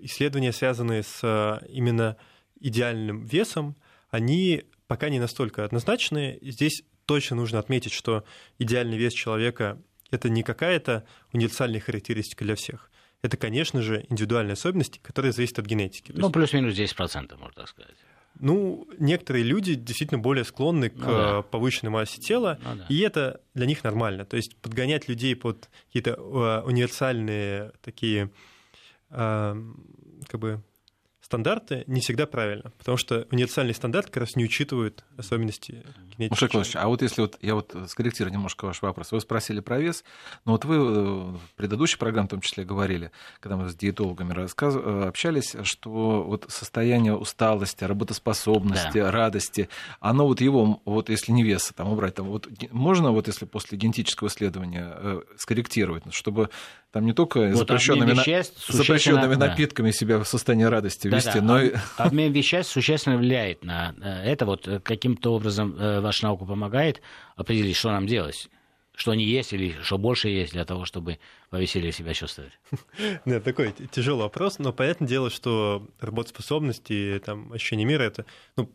исследования, 0.00 0.52
связанные 0.52 1.04
с 1.04 1.60
именно 1.68 2.16
идеальным 2.60 3.24
весом, 3.24 3.76
они 4.10 4.64
пока 4.86 5.08
не 5.08 5.18
настолько 5.20 5.64
однозначные. 5.64 6.38
Здесь 6.42 6.82
точно 7.06 7.36
нужно 7.36 7.58
отметить, 7.58 7.92
что 7.92 8.24
идеальный 8.58 8.96
вес 8.98 9.12
человека– 9.12 9.80
это 10.10 10.28
не 10.28 10.42
какая-то 10.42 11.06
универсальная 11.32 11.80
характеристика 11.80 12.44
для 12.44 12.54
всех. 12.54 12.90
Это, 13.20 13.36
конечно 13.36 13.82
же, 13.82 14.06
индивидуальные 14.08 14.52
особенности, 14.54 15.00
которые 15.02 15.32
зависят 15.32 15.58
от 15.58 15.66
генетики. 15.66 16.12
Ну, 16.14 16.30
плюс-минус 16.30 16.74
10%, 16.74 17.36
можно 17.36 17.54
так 17.54 17.68
сказать. 17.68 17.96
ну, 18.38 18.86
некоторые 18.98 19.42
люди 19.44 19.74
действительно 19.74 20.20
более 20.20 20.44
склонны 20.44 20.88
к 20.90 20.94
Ну 20.96 21.06
да. 21.06 21.42
повышенной 21.42 21.90
массе 21.90 22.20
тела, 22.20 22.58
Ну 22.62 22.76
да. 22.76 22.86
и 22.88 22.98
это 23.00 23.40
для 23.54 23.66
них 23.66 23.82
нормально. 23.82 24.24
То 24.24 24.36
есть 24.36 24.56
подгонять 24.56 25.08
людей 25.08 25.34
под 25.34 25.68
какие-то 25.88 26.10
э, 26.12 26.62
универсальные 26.66 27.72
такие 27.82 28.30
э, 29.10 29.56
как 30.28 30.40
бы 30.40 30.62
стандарты 31.28 31.84
не 31.86 32.00
всегда 32.00 32.26
правильно, 32.26 32.72
потому 32.78 32.96
что 32.96 33.26
универсальный 33.30 33.74
стандарт 33.74 34.06
как 34.06 34.16
раз 34.16 34.34
не 34.34 34.44
учитывает 34.44 35.04
особенности 35.18 35.84
генетики. 36.16 36.30
Мушек 36.30 36.54
Владимирович, 36.54 36.76
а 36.76 36.88
вот 36.88 37.02
если 37.02 37.20
вот 37.20 37.38
я 37.42 37.54
вот 37.54 37.76
скорректирую 37.88 38.32
немножко 38.32 38.64
ваш 38.64 38.80
вопрос. 38.80 39.12
Вы 39.12 39.20
спросили 39.20 39.60
про 39.60 39.78
вес, 39.78 40.04
но 40.46 40.52
вот 40.52 40.64
вы 40.64 40.76
э, 40.76 40.80
в 40.80 41.40
предыдущей 41.54 41.98
программе 41.98 42.28
в 42.28 42.30
том 42.30 42.40
числе 42.40 42.64
говорили, 42.64 43.12
когда 43.40 43.58
мы 43.58 43.68
с 43.68 43.74
диетологами 43.74 44.32
рассказ... 44.32 44.74
э, 44.74 45.04
общались, 45.06 45.54
что 45.64 46.22
вот 46.22 46.46
состояние 46.48 47.14
усталости, 47.14 47.84
работоспособности, 47.84 48.96
радости, 48.96 49.68
оно 50.00 50.26
вот 50.26 50.40
его, 50.40 50.80
вот 50.86 51.10
если 51.10 51.32
не 51.32 51.42
веса 51.42 51.74
там 51.74 51.92
убрать, 51.92 52.14
там 52.14 52.28
вот 52.28 52.48
можно 52.70 53.12
вот 53.12 53.26
если 53.26 53.44
после 53.44 53.76
генетического 53.76 54.28
исследования 54.28 54.94
э, 54.96 55.20
скорректировать, 55.36 56.04
чтобы 56.14 56.48
там 56.90 57.04
не 57.04 57.12
только 57.12 57.48
Вот 57.50 57.56
запрещенными, 57.58 58.12
на- 58.12 58.20
веществ 58.20 58.66
запрещенными 58.72 59.22
существенно- 59.22 59.36
да. 59.36 59.46
напитками 59.48 59.90
себя 59.90 60.18
в 60.18 60.24
состоянии 60.26 60.64
радости 60.64 61.08
Да-да, 61.08 61.16
вести, 61.16 61.40
но 61.40 61.60
и... 61.60 61.70
об- 61.72 61.78
Обмен 62.08 62.32
веществ 62.32 62.72
существенно 62.72 63.16
влияет 63.18 63.62
на 63.64 63.94
э, 64.00 64.30
это. 64.32 64.46
Вот 64.46 64.66
э, 64.66 64.80
каким-то 64.80 65.34
образом 65.34 65.76
э, 65.78 66.00
ваша 66.00 66.24
наука 66.24 66.44
помогает 66.46 67.02
определить, 67.36 67.76
что 67.76 67.90
нам 67.90 68.06
делать. 68.06 68.48
Что 68.96 69.14
не 69.14 69.24
есть 69.24 69.52
или 69.52 69.76
что 69.82 69.96
больше 69.96 70.28
есть 70.28 70.54
для 70.54 70.64
того, 70.64 70.84
чтобы 70.84 71.18
повеселее 71.50 71.92
себя 71.92 72.14
чувствовать. 72.14 72.52
Да, 73.24 73.38
такой 73.40 73.72
тяжелый 73.92 74.22
вопрос, 74.22 74.58
но 74.58 74.72
понятное 74.72 75.06
дело, 75.08 75.30
что 75.30 75.86
работоспособность 76.00 76.90
и 76.90 77.18
там, 77.24 77.52
ощущение 77.52 77.86
мира 77.86 78.02
это, 78.02 78.24
ну, 78.56 78.68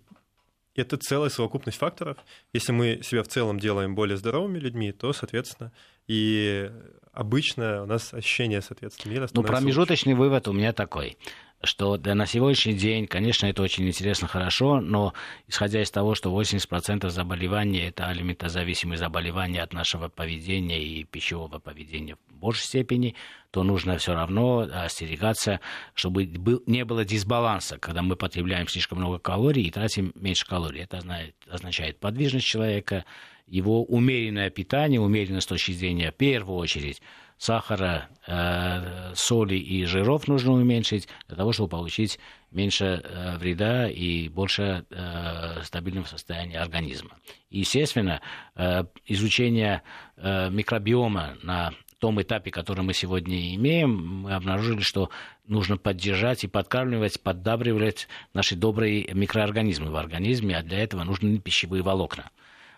это 0.75 0.97
целая 0.97 1.29
совокупность 1.29 1.77
факторов. 1.77 2.17
Если 2.53 2.71
мы 2.71 3.01
себя 3.03 3.23
в 3.23 3.27
целом 3.27 3.59
делаем 3.59 3.95
более 3.95 4.17
здоровыми 4.17 4.59
людьми, 4.59 4.91
то, 4.91 5.13
соответственно, 5.13 5.71
и 6.07 6.71
обычно 7.11 7.83
у 7.83 7.85
нас 7.85 8.13
ощущение, 8.13 8.61
соответственно, 8.61 9.11
мира 9.11 9.29
Ну, 9.33 9.43
промежуточный 9.43 10.15
вывод 10.15 10.47
у 10.47 10.53
меня 10.53 10.73
такой, 10.73 11.17
что 11.63 11.97
да, 11.97 12.13
на 12.13 12.25
сегодняшний 12.25 12.73
день, 12.73 13.07
конечно, 13.07 13.45
это 13.45 13.61
очень 13.61 13.87
интересно, 13.87 14.27
хорошо, 14.27 14.81
но 14.81 15.13
исходя 15.47 15.81
из 15.81 15.89
того, 15.91 16.13
что 16.13 16.29
80% 16.29 17.09
заболеваний– 17.09 17.79
это 17.87 18.07
алиментозависимые 18.07 18.97
заболевания 18.97 19.61
от 19.61 19.71
нашего 19.71 20.09
поведения 20.09 20.83
и 20.83 21.05
пищевого 21.05 21.59
поведения 21.59 22.17
в 22.29 22.35
большей 22.35 22.65
степени, 22.65 23.15
то 23.51 23.63
нужно 23.63 23.97
все 23.97 24.13
равно 24.13 24.67
остерегаться, 24.73 25.61
чтобы 25.93 26.25
был, 26.25 26.61
не 26.65 26.83
было 26.83 27.05
дисбаланса, 27.05 27.77
когда 27.77 28.01
мы 28.01 28.17
потребляем 28.17 28.67
слишком 28.67 28.97
много 28.97 29.19
калорий 29.19 29.63
и 29.63 29.71
тратим 29.71 30.11
меньше 30.15 30.45
калорий. 30.45 30.81
Это 30.81 31.01
означает, 31.49 31.97
подвижность 31.99 32.45
человека, 32.45 33.05
его 33.47 33.83
умеренное 33.83 34.49
питание, 34.49 34.99
умеренное 34.99 35.41
с 35.41 35.45
точки 35.45 35.71
зрения, 35.71 36.11
в 36.11 36.15
первую 36.15 36.57
очередь, 36.57 37.01
сахара, 37.43 38.07
э, 38.25 39.13
соли 39.15 39.55
и 39.55 39.83
жиров 39.83 40.29
нужно 40.29 40.53
уменьшить 40.53 41.09
для 41.27 41.35
того, 41.35 41.51
чтобы 41.51 41.69
получить 41.69 42.17
меньше 42.51 43.01
э, 43.03 43.37
вреда 43.37 43.89
и 43.89 44.29
больше 44.29 44.85
э, 44.89 45.63
стабильного 45.63 46.05
состояния 46.05 46.59
организма. 46.59 47.17
И, 47.49 47.59
естественно, 47.59 48.21
э, 48.55 48.85
изучение 49.07 49.81
э, 50.15 50.49
микробиома 50.51 51.35
на 51.43 51.73
том 51.99 52.21
этапе, 52.21 52.49
который 52.49 52.83
мы 52.85 52.93
сегодня 52.93 53.53
имеем, 53.55 54.21
мы 54.23 54.33
обнаружили, 54.33 54.81
что 54.81 55.09
нужно 55.45 55.75
поддержать 55.75 56.45
и 56.45 56.47
подкармливать, 56.47 57.21
поддабривать 57.21 58.07
наши 58.33 58.55
добрые 58.55 59.09
микроорганизмы 59.13 59.91
в 59.91 59.95
организме, 59.97 60.57
а 60.57 60.63
для 60.63 60.79
этого 60.79 61.03
нужны 61.03 61.39
пищевые 61.39 61.83
волокна. 61.83 62.29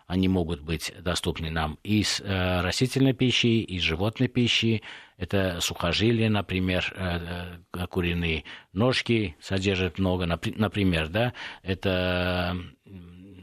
Они 0.07 0.27
могут 0.27 0.61
быть 0.61 0.93
доступны 0.99 1.49
нам 1.49 1.79
из 1.83 2.21
э, 2.21 2.61
растительной 2.61 3.13
пищи, 3.13 3.61
из 3.61 3.81
животной 3.81 4.27
пищи. 4.27 4.83
Это 5.17 5.59
сухожилия, 5.61 6.29
например, 6.29 6.93
э, 6.95 7.57
э, 7.73 7.87
куриные 7.87 8.43
ножки 8.71 9.35
содержат 9.41 9.97
много, 9.97 10.27
например, 10.27 11.07
да. 11.07 11.33
Это 11.63 12.55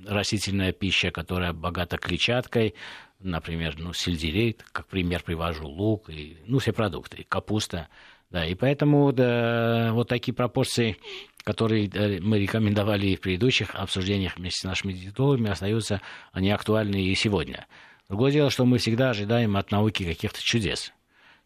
растительная 0.07 0.73
пища, 0.73 1.11
которая 1.11 1.53
богата 1.53 1.97
клетчаткой, 1.97 2.75
например, 3.19 3.75
ну, 3.79 3.93
сельдерей, 3.93 4.57
как 4.73 4.87
пример 4.87 5.23
привожу, 5.25 5.67
лук, 5.67 6.11
и, 6.11 6.39
ну, 6.47 6.59
все 6.59 6.73
продукты, 6.73 7.25
капуста. 7.29 7.89
Да, 8.31 8.47
и 8.47 8.55
поэтому 8.55 9.13
да, 9.13 9.91
вот 9.93 10.09
такие 10.09 10.33
пропорции 10.33 10.97
которые 11.45 11.89
э, 11.89 12.21
мы 12.21 12.39
рекомендовали 12.39 13.15
в 13.17 13.21
предыдущих 13.21 13.75
обсуждениях 13.75 14.37
вместе 14.37 14.61
с 14.61 14.65
нашими 14.65 14.93
диетологами, 14.93 15.51
остаются 15.51 16.01
они 16.33 16.51
актуальны 16.51 17.03
и 17.03 17.15
сегодня. 17.15 17.67
Другое 18.09 18.33
дело, 18.33 18.51
что 18.51 18.65
мы 18.65 18.79
всегда 18.79 19.11
ожидаем 19.11 19.57
от 19.57 19.71
науки 19.71 20.05
каких-то 20.05 20.43
чудес. 20.43 20.93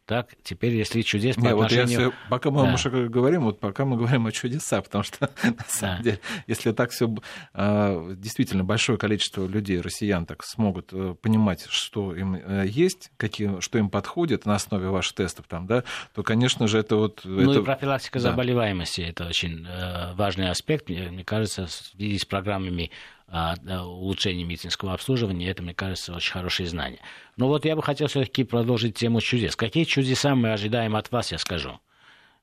Так, 0.07 0.29
теперь, 0.45 0.73
если 0.77 1.03
чудес 1.03 1.35
по 1.35 1.41
Не, 1.41 1.49
отношению... 1.49 2.05
вот 2.05 2.15
я, 2.15 2.31
пока 2.31 2.53
мы 2.53 2.63
да. 2.63 2.71
Маша, 2.71 2.91
говорим, 2.91 3.43
вот 3.43 3.59
пока 3.59 3.85
мы 3.85 3.97
говорим 3.97 4.27
о 4.27 4.33
чудесах, 4.33 4.85
потому 4.85 5.03
что, 5.03 5.31
на 5.43 5.65
самом 5.67 5.97
да. 5.97 6.03
деле, 6.05 6.21
если 6.47 6.71
так 6.71 6.93
все 6.93 7.13
а, 7.53 8.13
действительно 8.15 8.63
большое 8.63 8.99
количество 8.99 9.45
людей, 9.45 9.81
россиян, 9.81 10.25
так 10.25 10.45
смогут 10.45 10.91
э, 10.93 11.17
понимать, 11.21 11.67
что 11.69 12.15
им 12.15 12.37
э, 12.37 12.67
есть, 12.69 13.11
какие, 13.17 13.61
что 13.61 13.79
им 13.79 13.91
подходит 13.91 14.47
на 14.47 14.55
основе 14.55 14.91
ваших 14.91 15.17
тестов, 15.17 15.47
там, 15.49 15.67
да, 15.67 15.83
то, 16.15 16.23
конечно 16.23 16.69
же, 16.69 16.79
это 16.79 16.95
вот... 16.95 17.23
Ну 17.25 17.51
это... 17.51 17.61
и 17.61 17.65
профилактика 17.65 18.21
да. 18.21 18.31
заболеваемости, 18.31 19.01
это 19.01 19.27
очень 19.27 19.67
э, 19.67 20.15
важный 20.15 20.51
аспект, 20.51 20.89
мне, 20.89 21.25
кажется, 21.25 21.67
в 21.67 21.73
связи 21.73 22.17
с 22.19 22.25
программами 22.25 22.93
улучшения 23.29 24.45
медицинского 24.45 24.95
обслуживания, 24.95 25.49
это, 25.49 25.63
мне 25.63 25.75
кажется, 25.75 26.15
очень 26.15 26.33
хорошие 26.33 26.69
знания. 26.69 27.01
Но 27.37 27.49
вот 27.49 27.65
я 27.65 27.75
бы 27.75 27.83
хотел 27.83 28.07
все-таки 28.07 28.45
продолжить 28.45 28.95
тему 28.97 29.21
чудес. 29.21 29.57
Какие 29.57 29.85
чудеса 29.85 30.35
мы 30.35 30.53
ожидаем 30.53 30.95
от 30.97 31.11
вас, 31.11 31.33
я 31.33 31.39
скажу. 31.39 31.81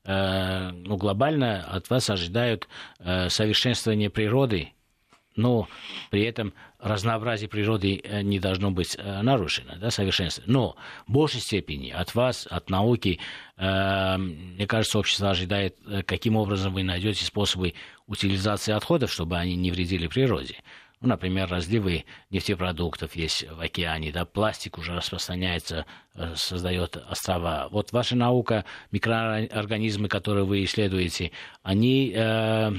Э, 0.06 0.72
ну, 0.72 0.98
глобально 0.98 1.64
от 1.64 1.90
вас 1.90 2.10
ожидают 2.10 2.68
э, 3.00 3.30
совершенствование 3.30 4.10
природы, 4.10 4.74
но 5.36 5.68
при 6.10 6.24
этом 6.24 6.54
разнообразие 6.80 7.50
природы 7.50 8.02
э, 8.04 8.22
не 8.22 8.40
должно 8.40 8.72
быть 8.72 8.98
нарушено, 8.98 9.76
да, 9.78 9.92
совершенство. 9.92 10.44
Но 10.48 10.76
в 11.08 11.12
большей 11.12 11.42
степени 11.42 11.90
от 11.90 12.16
вас, 12.16 12.48
от 12.50 12.70
науки, 12.70 13.20
мне 13.56 14.68
кажется, 14.68 14.98
общество 14.98 15.30
ожидает, 15.30 15.78
каким 16.06 16.36
образом 16.36 16.74
вы 16.74 16.84
найдете 16.84 17.24
способы 17.24 17.76
утилизации 18.08 18.74
отходов, 18.74 19.12
чтобы 19.12 19.38
они 19.38 19.56
не 19.56 19.72
вредили 19.72 20.08
природе. 20.08 20.56
Ну, 21.04 21.10
например, 21.10 21.50
разливы 21.50 22.06
нефтепродуктов 22.30 23.14
есть 23.18 23.46
в 23.52 23.60
океане, 23.60 24.14
да, 24.14 24.24
пластик 24.24 24.78
уже 24.78 24.96
распространяется, 24.96 25.86
э, 26.16 26.34
создает 26.38 26.96
острова. 26.96 27.68
Вот 27.72 27.92
ваша 27.92 28.16
наука, 28.16 28.64
микроорганизмы, 28.92 30.08
которые 30.08 30.46
вы 30.46 30.64
исследуете, 30.64 31.32
они 31.62 32.14
э, 32.16 32.72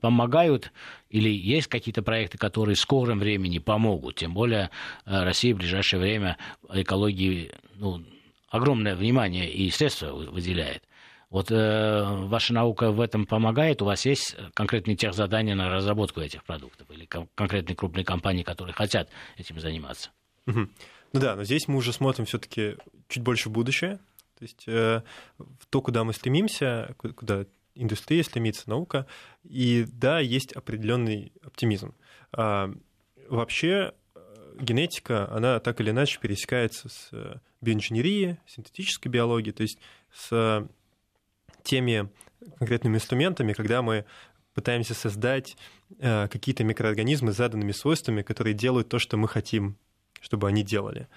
помогают 0.00 0.70
или 1.10 1.30
есть 1.30 1.66
какие-то 1.66 2.02
проекты, 2.02 2.38
которые 2.38 2.76
в 2.76 2.80
скором 2.80 3.18
времени 3.18 3.58
помогут? 3.58 4.14
Тем 4.14 4.34
более 4.34 4.70
э, 5.04 5.24
Россия 5.24 5.52
в 5.52 5.58
ближайшее 5.58 5.98
время 5.98 6.38
экологии 6.72 7.50
ну, 7.74 8.04
огромное 8.50 8.94
внимание 8.94 9.50
и 9.50 9.68
средства 9.70 10.12
выделяет. 10.12 10.84
Вот 11.32 11.50
э, 11.50 12.26
ваша 12.26 12.52
наука 12.52 12.92
в 12.92 13.00
этом 13.00 13.24
помогает? 13.24 13.80
У 13.80 13.86
вас 13.86 14.04
есть 14.04 14.36
конкретные 14.52 14.96
тех 14.96 15.14
задания 15.14 15.54
на 15.54 15.70
разработку 15.70 16.20
этих 16.20 16.44
продуктов 16.44 16.90
или 16.90 17.06
конкретные 17.06 17.74
крупные 17.74 18.04
компании, 18.04 18.42
которые 18.42 18.74
хотят 18.74 19.08
этим 19.38 19.58
заниматься? 19.58 20.10
Угу. 20.46 20.68
Ну 21.14 21.20
да, 21.20 21.34
но 21.34 21.44
здесь 21.44 21.68
мы 21.68 21.78
уже 21.78 21.94
смотрим 21.94 22.26
все-таки 22.26 22.76
чуть 23.08 23.22
больше 23.22 23.48
будущее, 23.48 23.98
то 24.38 24.42
есть 24.42 24.64
э, 24.66 25.00
то, 25.70 25.80
куда 25.80 26.04
мы 26.04 26.12
стремимся, 26.12 26.94
куда 26.98 27.46
индустрия 27.74 28.22
стремится, 28.24 28.68
наука, 28.68 29.06
и 29.42 29.86
да, 29.90 30.18
есть 30.18 30.52
определенный 30.52 31.32
оптимизм. 31.42 31.94
А, 32.32 32.70
вообще 33.30 33.94
э, 34.14 34.20
генетика, 34.60 35.30
она 35.32 35.60
так 35.60 35.80
или 35.80 35.92
иначе 35.92 36.18
пересекается 36.20 36.90
с 36.90 37.08
э, 37.12 37.36
биоинженерией, 37.62 38.36
синтетической 38.46 39.10
биологией, 39.10 39.54
то 39.54 39.62
есть 39.62 39.78
с 40.12 40.68
теми 41.62 42.08
конкретными 42.58 42.96
инструментами, 42.96 43.52
когда 43.52 43.82
мы 43.82 44.04
пытаемся 44.54 44.94
создать 44.94 45.56
э, 45.98 46.28
какие-то 46.28 46.64
микроорганизмы 46.64 47.32
с 47.32 47.36
заданными 47.36 47.72
свойствами, 47.72 48.22
которые 48.22 48.54
делают 48.54 48.88
то, 48.88 48.98
что 48.98 49.16
мы 49.16 49.28
хотим, 49.28 49.76
чтобы 50.20 50.48
они 50.48 50.62
делали. 50.62 51.08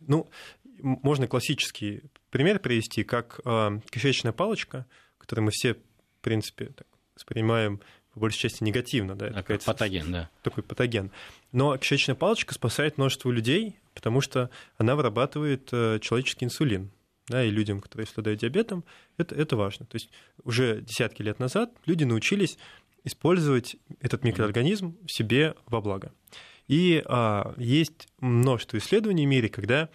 Ну, 0.00 0.30
можно 0.78 1.26
классический 1.26 2.02
пример 2.30 2.60
привести, 2.60 3.04
как 3.04 3.40
э, 3.44 3.80
кишечная 3.90 4.32
палочка, 4.32 4.86
которую 5.18 5.46
мы 5.46 5.50
все, 5.50 5.74
в 5.74 6.22
принципе, 6.22 6.66
так, 6.66 6.86
воспринимаем 7.14 7.80
по 8.14 8.20
большей 8.20 8.38
части 8.38 8.62
негативно. 8.62 9.14
Да, 9.16 9.26
это 9.26 9.36
такой 9.36 9.58
патоген, 9.58 10.12
да. 10.12 10.30
Такой 10.42 10.62
патоген. 10.62 11.10
Но 11.52 11.76
кишечная 11.76 12.14
палочка 12.14 12.54
спасает 12.54 12.96
множество 12.96 13.30
людей, 13.30 13.76
потому 13.94 14.20
что 14.20 14.50
она 14.76 14.96
вырабатывает 14.96 15.68
э, 15.72 15.98
человеческий 16.00 16.44
инсулин 16.44 16.90
да, 17.28 17.44
и 17.44 17.50
людям, 17.50 17.80
которые 17.80 18.06
страдают 18.06 18.40
диабетом, 18.40 18.84
это, 19.16 19.34
это 19.34 19.56
важно. 19.56 19.86
То 19.86 19.96
есть 19.96 20.10
уже 20.44 20.80
десятки 20.80 21.22
лет 21.22 21.38
назад 21.38 21.72
люди 21.86 22.04
научились 22.04 22.58
использовать 23.04 23.76
этот 24.00 24.24
микроорганизм 24.24 24.96
в 25.06 25.12
себе 25.12 25.54
во 25.66 25.80
благо. 25.80 26.12
И 26.66 27.02
а, 27.06 27.54
есть 27.56 28.08
множество 28.18 28.76
исследований 28.78 29.26
в 29.26 29.28
мире, 29.28 29.48
когда 29.48 29.88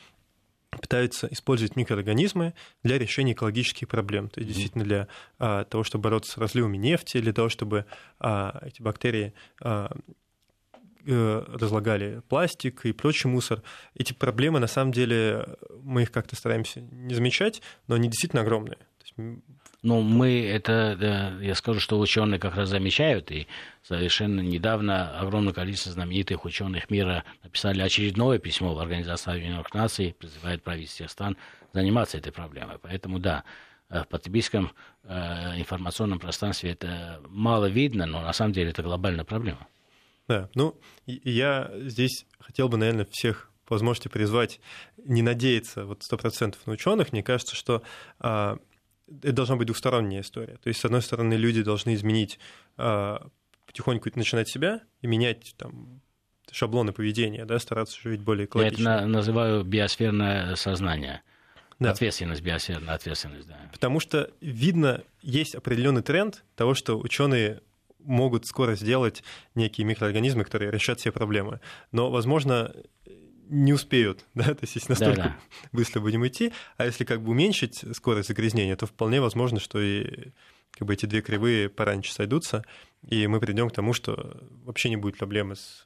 пытаются 0.81 1.27
использовать 1.31 1.75
микроорганизмы 1.75 2.53
для 2.84 2.97
решения 2.97 3.34
экологических 3.34 3.88
проблем. 3.88 4.29
То 4.29 4.39
есть 4.39 4.53
действительно 4.53 4.84
для 4.84 5.07
а, 5.38 5.65
того, 5.65 5.84
чтобы 5.84 6.03
бороться 6.03 6.31
с 6.31 6.38
разливами 6.38 6.77
нефти, 6.77 7.21
для 7.21 7.34
того, 7.34 7.49
чтобы 7.49 7.86
а, 8.19 8.59
эти 8.65 8.81
бактерии 8.81 9.34
а, 9.61 9.95
разлагали 11.06 12.22
пластик 12.30 12.86
и 12.86 12.93
прочий 12.93 13.28
мусор. 13.28 13.62
Эти 13.95 14.14
проблемы, 14.14 14.60
на 14.60 14.68
самом 14.68 14.91
деле, 14.91 15.45
мы 15.82 16.04
их 16.04 16.12
как-то 16.12 16.36
стараемся 16.36 16.82
не 16.82 17.14
замечать, 17.14 17.62
но 17.88 17.95
они 17.95 18.10
действительно 18.10 18.41
огромные. 18.41 18.78
Ну, 19.84 20.01
мы 20.01 20.45
это, 20.45 21.38
я 21.41 21.56
скажу, 21.56 21.82
что 21.82 21.99
ученые 21.99 22.39
как 22.39 22.56
раз 22.56 22.70
замечают, 22.70 23.32
и 23.32 23.47
совершенно 23.84 24.39
недавно 24.39 25.20
огромное 25.20 25.51
количество 25.51 25.91
знаменитых 25.91 26.45
ученых 26.45 26.89
мира 26.89 27.26
написали 27.43 27.82
очередное 27.82 28.39
письмо 28.39 28.74
в 28.74 28.80
Организацию 28.80 29.34
Объединенных 29.34 29.74
Наций, 29.74 30.16
призывает 30.18 30.64
правительство 30.64 31.08
стран 31.08 31.36
заниматься 31.74 32.18
этой 32.18 32.32
проблемой. 32.32 32.78
Поэтому, 32.82 33.20
да, 33.20 33.43
в 33.89 34.06
потребительском 34.06 34.72
э, 35.04 35.60
информационном 35.60 36.20
пространстве 36.20 36.72
это 36.72 37.22
мало 37.28 37.66
видно, 37.66 38.06
но 38.06 38.22
на 38.22 38.34
самом 38.34 38.54
деле 38.54 38.70
это 38.70 38.84
глобальная 38.84 39.26
проблема. 39.26 39.68
Да, 40.28 40.49
ну, 40.55 40.80
я 41.05 41.71
здесь 41.76 42.26
хотел 42.39 42.69
бы, 42.69 42.78
наверное, 42.78 43.07
всех 43.11 43.51
по 43.65 43.76
возможности 43.76 44.07
призвать 44.07 44.59
не 44.97 45.21
надеяться 45.21 45.86
вот 45.86 46.03
сто 46.03 46.17
процентов 46.17 46.65
на 46.65 46.74
ученых. 46.74 47.11
Мне 47.11 47.24
кажется, 47.24 47.55
что 47.55 47.82
а, 48.19 48.57
это 49.21 49.34
должна 49.34 49.55
быть 49.55 49.67
двухсторонняя 49.67 50.21
история. 50.21 50.57
То 50.57 50.67
есть, 50.69 50.80
с 50.80 50.86
одной 50.86 51.01
стороны, 51.01 51.34
люди 51.36 51.63
должны 51.63 51.93
изменить, 51.93 52.39
а, 52.78 53.28
потихоньку 53.65 54.09
начинать 54.15 54.49
себя 54.49 54.82
и 55.01 55.07
менять 55.07 55.55
там, 55.57 56.01
шаблоны 56.51 56.93
поведения, 56.93 57.45
да, 57.45 57.59
стараться 57.59 57.99
жить 58.01 58.21
более 58.21 58.45
экологично. 58.45 58.89
Я 58.89 58.97
это 58.97 59.07
называю 59.07 59.63
биосферное 59.63 60.55
сознание. 60.55 61.21
Да. 61.80 61.91
Ответственность, 61.91 62.41
биосферная 62.41 62.93
ответственность, 62.93 63.47
да. 63.47 63.57
Потому 63.71 63.99
что 63.99 64.32
видно, 64.41 65.03
есть 65.21 65.55
определенный 65.55 66.03
тренд 66.03 66.43
того, 66.55 66.76
что 66.76 66.99
ученые 66.99 67.61
могут 68.04 68.45
скоро 68.45 68.76
сделать 68.76 69.24
некие 69.56 69.86
микроорганизмы, 69.86 70.43
которые 70.43 70.72
решат 70.72 70.99
все 70.99 71.12
проблемы. 71.12 71.60
Но, 71.91 72.12
возможно, 72.12 72.74
не 73.49 73.74
успеют, 73.74 74.26
да, 74.34 74.45
то 74.45 74.60
есть 74.62 74.76
если 74.76 74.91
настолько 74.91 75.18
Да-да. 75.18 75.38
быстро 75.72 75.99
будем 75.99 76.26
идти, 76.26 76.54
а 76.78 76.86
если 76.86 77.04
как 77.04 77.22
бы 77.22 77.32
уменьшить 77.32 77.84
скорость 77.95 78.30
загрязнения, 78.30 78.76
то 78.76 78.86
вполне 78.86 79.22
возможно, 79.22 79.60
что 79.60 79.80
и 79.82 80.32
как 80.72 80.88
бы 80.88 80.93
эти 80.93 81.06
две 81.06 81.22
кривые 81.22 81.70
пораньше 81.70 82.12
сойдутся, 82.12 82.64
и 83.08 83.28
мы 83.28 83.39
придем 83.39 83.70
к 83.70 83.74
тому, 83.74 83.93
что 83.93 84.41
вообще 84.64 84.89
не 84.89 84.95
будет 84.95 85.18
проблемы 85.18 85.56
с 85.56 85.86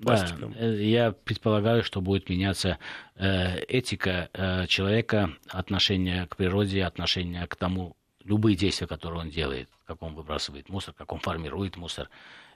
пластиком. 0.00 0.52
Да, 0.52 0.66
я 0.66 1.10
предполагаю, 1.10 1.82
что 1.82 2.00
будет 2.00 2.28
меняться 2.28 2.78
этика 3.16 4.28
человека, 4.68 5.32
отношение 5.48 6.26
к 6.28 6.36
природе, 6.36 6.84
отношение 6.84 7.48
к 7.48 7.56
тому, 7.56 7.96
любые 8.28 8.56
действия, 8.56 8.86
которые 8.86 9.20
он 9.22 9.30
делает, 9.30 9.68
как 9.86 10.02
он 10.02 10.14
выбрасывает 10.14 10.68
мусор, 10.68 10.94
как 10.94 11.12
он 11.12 11.18
формирует 11.18 11.76
мусор, 11.76 12.08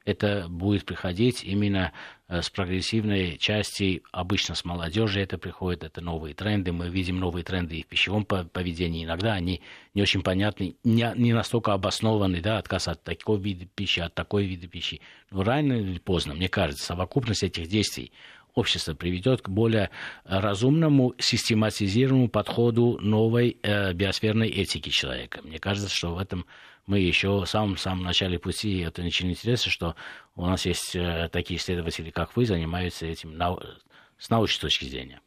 это 0.04 0.46
будет 0.48 0.84
приходить 0.84 1.44
именно 1.44 1.92
э, 2.28 2.42
с 2.42 2.50
прогрессивной 2.50 3.38
части, 3.38 4.02
обычно 4.10 4.54
с 4.54 4.64
молодежи 4.64 5.20
это 5.20 5.38
приходит, 5.38 5.84
это 5.84 6.00
новые 6.00 6.34
тренды, 6.34 6.72
мы 6.72 6.88
видим 6.88 7.20
новые 7.20 7.44
тренды 7.44 7.76
и 7.76 7.82
в 7.82 7.86
пищевом 7.86 8.24
поведении, 8.24 9.04
иногда 9.04 9.34
они 9.34 9.62
не 9.94 10.02
очень 10.02 10.22
понятны, 10.22 10.76
не, 10.82 11.12
не 11.16 11.32
настолько 11.32 11.72
обоснованы, 11.72 12.40
да, 12.40 12.58
отказ 12.58 12.88
от 12.88 13.02
такого 13.04 13.38
вида 13.38 13.66
пищи, 13.66 14.00
от 14.00 14.14
такой 14.14 14.46
вида 14.46 14.66
пищи. 14.66 15.00
Но 15.30 15.44
рано 15.44 15.74
или 15.74 15.98
поздно, 15.98 16.34
мне 16.34 16.48
кажется, 16.48 16.84
совокупность 16.84 17.44
этих 17.44 17.68
действий 17.68 18.12
общество 18.54 18.94
приведет 18.94 19.42
к 19.42 19.48
более 19.48 19.90
разумному, 20.24 21.14
систематизированному 21.18 22.28
подходу 22.28 22.98
новой 23.00 23.58
э, 23.62 23.92
биосферной 23.92 24.48
этики 24.48 24.88
человека. 24.90 25.40
Мне 25.42 25.58
кажется, 25.58 25.90
что 25.90 26.14
в 26.14 26.18
этом 26.18 26.46
мы 26.86 26.98
еще 26.98 27.40
в 27.40 27.46
самом-самом 27.46 28.02
начале 28.04 28.38
пути, 28.38 28.80
это 28.80 29.02
очень 29.02 29.30
интересно, 29.30 29.70
что 29.70 29.94
у 30.34 30.46
нас 30.46 30.66
есть 30.66 30.94
э, 30.94 31.28
такие 31.32 31.58
исследователи, 31.58 32.10
как 32.10 32.36
вы, 32.36 32.44
занимаются 32.44 33.06
этим 33.06 33.36
нау- 33.36 33.62
с 34.18 34.30
научной 34.30 34.60
точки 34.60 34.84
зрения. 34.84 35.20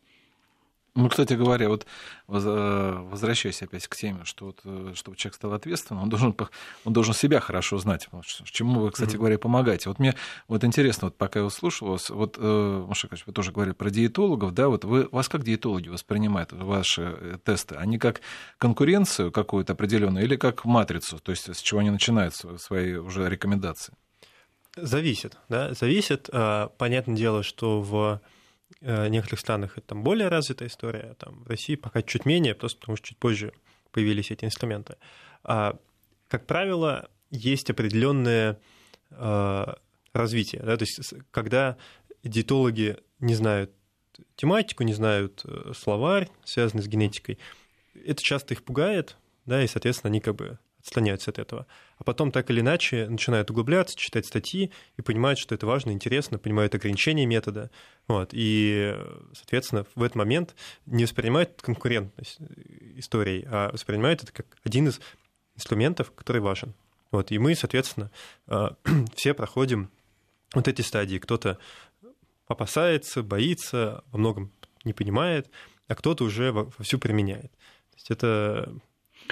Ну, 0.98 1.10
кстати 1.10 1.34
говоря, 1.34 1.68
вот 1.68 1.86
э, 2.30 2.98
возвращаясь 3.10 3.62
опять 3.62 3.86
к 3.86 3.98
теме, 3.98 4.24
что 4.24 4.46
вот, 4.46 4.62
э, 4.64 4.94
чтобы 4.96 5.18
человек 5.18 5.36
стал 5.36 5.52
ответственным, 5.52 6.04
он 6.04 6.10
должен, 6.10 6.34
он 6.86 6.94
должен 6.94 7.14
себя 7.14 7.42
хорошо 7.42 7.78
знать, 7.80 8.08
чему 8.46 8.80
вы, 8.80 8.92
кстати 8.92 9.16
mm-hmm. 9.16 9.18
говоря, 9.18 9.38
помогаете. 9.38 9.90
Вот 9.90 10.00
мне 10.00 10.16
вот 10.48 10.64
интересно, 10.64 11.08
вот 11.08 11.18
пока 11.18 11.40
я 11.40 11.46
услышал 11.46 11.90
вас, 11.90 12.10
вот, 12.10 12.38
э, 12.40 12.86
Маша 12.88 13.10
вы 13.26 13.34
тоже 13.34 13.52
говорили 13.52 13.74
про 13.74 13.90
диетологов, 13.90 14.54
да, 14.54 14.70
вот 14.70 14.86
вы, 14.86 15.10
вас 15.12 15.28
как 15.28 15.44
диетологи 15.44 15.90
воспринимают 15.90 16.54
ваши 16.54 17.42
тесты? 17.44 17.76
Они 17.76 17.98
как 17.98 18.22
конкуренцию 18.58 19.34
какую-то 19.34 19.74
определенную 19.74 20.24
или 20.24 20.38
как 20.38 20.64
матрицу, 20.64 21.20
то 21.20 21.32
есть 21.32 21.54
с 21.54 21.62
чего 21.62 21.82
они 21.82 21.90
начинают 21.90 22.36
свои 22.36 22.96
уже 22.96 23.28
рекомендации? 23.28 23.94
Зависит, 24.78 25.38
да, 25.50 25.74
зависит. 25.74 26.30
Понятное 26.78 27.16
дело, 27.18 27.44
что 27.44 27.82
в 27.82 28.22
Э, 28.82 29.08
некоторых 29.08 29.40
странах 29.40 29.78
это 29.78 29.88
там 29.88 30.04
более 30.04 30.28
развитая 30.28 30.70
история, 30.70 31.16
там 31.20 31.44
в 31.44 31.48
России 31.48 31.76
пока 31.76 32.02
чуть 32.02 32.26
менее, 32.26 32.56
просто 32.56 32.80
потому 32.80 32.98
что 32.98 33.08
чуть 33.08 33.18
позже 33.18 33.54
появились 33.92 34.32
эти 34.32 34.46
инструменты. 34.46 34.98
А, 35.44 35.78
как 36.28 36.46
правило, 36.46 37.10
есть 37.30 37.70
определенное 37.70 38.60
а, 39.12 39.78
развитие. 40.14 40.62
Да? 40.64 40.78
То 40.78 40.84
есть, 40.84 41.14
когда 41.32 41.78
диетологи 42.24 42.98
не 43.20 43.36
знают 43.36 43.72
тематику, 44.36 44.84
не 44.84 44.94
знают 44.94 45.42
э, 45.46 45.74
словарь, 45.76 46.30
связанный 46.44 46.84
с 46.84 46.88
генетикой, 46.88 47.38
это 48.06 48.22
часто 48.22 48.54
их 48.54 48.64
пугает, 48.64 49.18
да, 49.46 49.64
и, 49.64 49.68
соответственно, 49.68 50.10
они 50.10 50.20
как 50.20 50.36
бы 50.36 50.58
отстраняются 50.86 51.32
от 51.32 51.40
этого. 51.40 51.66
А 51.98 52.04
потом 52.04 52.32
так 52.32 52.52
или 52.52 52.60
иначе 52.60 53.10
начинают 53.10 53.50
углубляться, 53.50 53.98
читать 53.98 54.28
статьи 54.28 54.72
и 54.98 55.02
понимают, 55.02 55.40
что 55.40 55.56
это 55.56 55.66
важно, 55.66 55.90
интересно, 55.90 56.38
понимают 56.38 56.76
ограничения 56.76 57.26
метода. 57.26 57.72
Вот. 58.08 58.30
И, 58.34 58.96
соответственно, 59.34 59.86
в 59.96 60.04
этот 60.04 60.16
момент 60.16 60.56
не 60.86 61.06
воспринимают 61.06 61.60
конкурентность 61.60 62.38
истории, 62.98 63.48
а 63.50 63.72
воспринимают 63.72 64.22
это 64.24 64.32
как 64.32 64.46
один 64.64 64.88
из 64.88 65.02
инструментов, 65.56 66.12
который 66.12 66.42
важен. 66.42 66.76
Вот. 67.10 67.32
И 67.32 67.40
мы, 67.40 67.56
соответственно, 67.56 68.12
а, 68.46 68.76
все 69.16 69.34
проходим 69.34 69.90
вот 70.54 70.68
эти 70.68 70.84
стадии. 70.84 71.18
Кто-то 71.18 71.58
опасается, 72.48 73.24
боится, 73.24 74.04
во 74.12 74.20
многом 74.20 74.52
не 74.84 74.94
понимает, 74.94 75.50
а 75.88 75.96
кто-то 75.96 76.26
уже 76.26 76.52
вовсю 76.52 77.00
применяет. 77.00 77.52
То 77.52 77.96
есть 77.96 78.12
это 78.12 78.72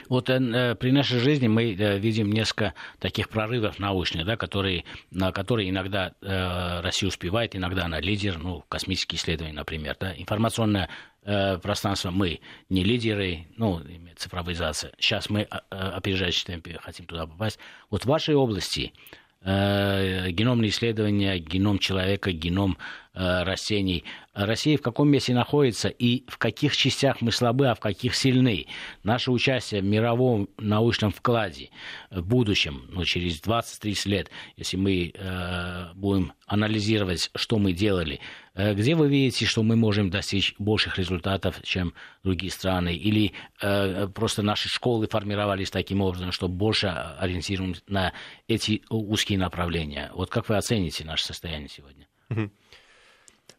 вот 0.10 0.30
э, 0.30 0.36
э, 0.36 0.76
при 0.76 0.92
нашей 0.92 1.20
жизни 1.20 1.48
мы 1.48 1.74
э, 1.74 2.00
видим 2.00 2.32
несколько 2.32 2.74
таких 3.00 3.30
прорывов 3.30 3.80
научных, 3.80 4.26
да, 4.26 4.38
которые, 4.38 4.86
на 5.12 5.32
которые 5.32 5.70
иногда 5.70 6.14
э, 6.22 6.82
Россия 6.82 7.08
успевает, 7.08 7.56
иногда 7.56 7.86
она 7.86 8.00
лидер, 8.00 8.38
ну, 8.40 8.64
космические 8.70 9.18
исследования, 9.18 9.54
например. 9.54 9.96
Да. 10.00 10.14
Информационное 10.16 10.90
э, 11.24 11.58
пространство 11.58 12.12
мы 12.12 12.40
не 12.70 12.84
лидеры, 12.84 13.48
ну, 13.58 13.82
цифровизация. 14.16 14.92
Сейчас 15.00 15.30
мы 15.30 15.42
э, 15.42 15.48
опережающие 15.70 16.46
темпе 16.46 16.80
хотим 16.82 17.06
туда 17.06 17.28
попасть. 17.28 17.60
Вот 17.90 18.04
в 18.04 18.08
вашей 18.08 18.36
области 18.36 18.94
э, 19.42 20.30
геномные 20.32 20.70
исследования, 20.70 21.40
геном 21.40 21.80
человека, 21.80 22.32
геном 22.32 22.78
Э, 23.16 23.44
растений. 23.44 24.06
Россия 24.34 24.78
в 24.78 24.82
каком 24.82 25.10
месте 25.10 25.34
находится 25.34 25.90
и 25.90 26.24
в 26.28 26.38
каких 26.38 26.76
частях 26.76 27.22
мы 27.22 27.32
слабы, 27.32 27.68
а 27.68 27.76
в 27.76 27.80
каких 27.80 28.16
сильны. 28.16 28.66
Наше 29.04 29.32
участие 29.32 29.82
в 29.82 29.86
мировом 29.86 30.50
научном 30.58 31.12
вкладе 31.12 31.70
в 32.10 32.26
будущем, 32.26 32.88
ну, 32.90 33.06
через 33.06 33.42
20-30 33.42 34.10
лет, 34.10 34.32
если 34.58 34.78
мы 34.78 35.12
э, 35.14 35.94
будем 35.94 36.34
анализировать, 36.48 37.30
что 37.36 37.60
мы 37.60 37.74
делали, 37.74 38.20
э, 38.56 38.74
где 38.74 38.96
вы 38.96 39.08
видите, 39.08 39.46
что 39.46 39.62
мы 39.62 39.76
можем 39.76 40.10
достичь 40.10 40.56
больших 40.58 40.98
результатов, 40.98 41.62
чем 41.64 41.94
другие 42.24 42.52
страны? 42.52 42.96
Или 42.96 43.34
э, 43.62 44.08
просто 44.08 44.42
наши 44.42 44.68
школы 44.68 45.08
формировались 45.08 45.70
таким 45.70 46.02
образом, 46.02 46.32
что 46.32 46.48
больше 46.48 46.88
ориентируем 46.88 47.76
на 47.88 48.14
эти 48.48 48.82
узкие 48.90 49.38
направления? 49.38 50.12
Вот 50.16 50.32
как 50.32 50.50
вы 50.50 50.58
оцените 50.58 51.06
наше 51.06 51.24
состояние 51.26 51.70
сегодня? 51.70 52.08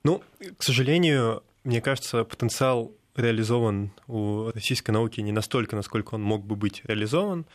Ну, 0.04 0.22
к 0.58 0.62
сожалению, 0.62 1.42
мне 1.64 1.80
кажется, 1.80 2.24
потенциал 2.24 2.92
реализован 3.16 3.92
у 4.06 4.50
российской 4.54 4.90
науки 4.90 5.20
не 5.20 5.32
настолько, 5.32 5.76
насколько 5.76 6.14
он 6.14 6.22
мог 6.22 6.44
бы 6.44 6.56
быть 6.56 6.82
реализован. 6.84 7.46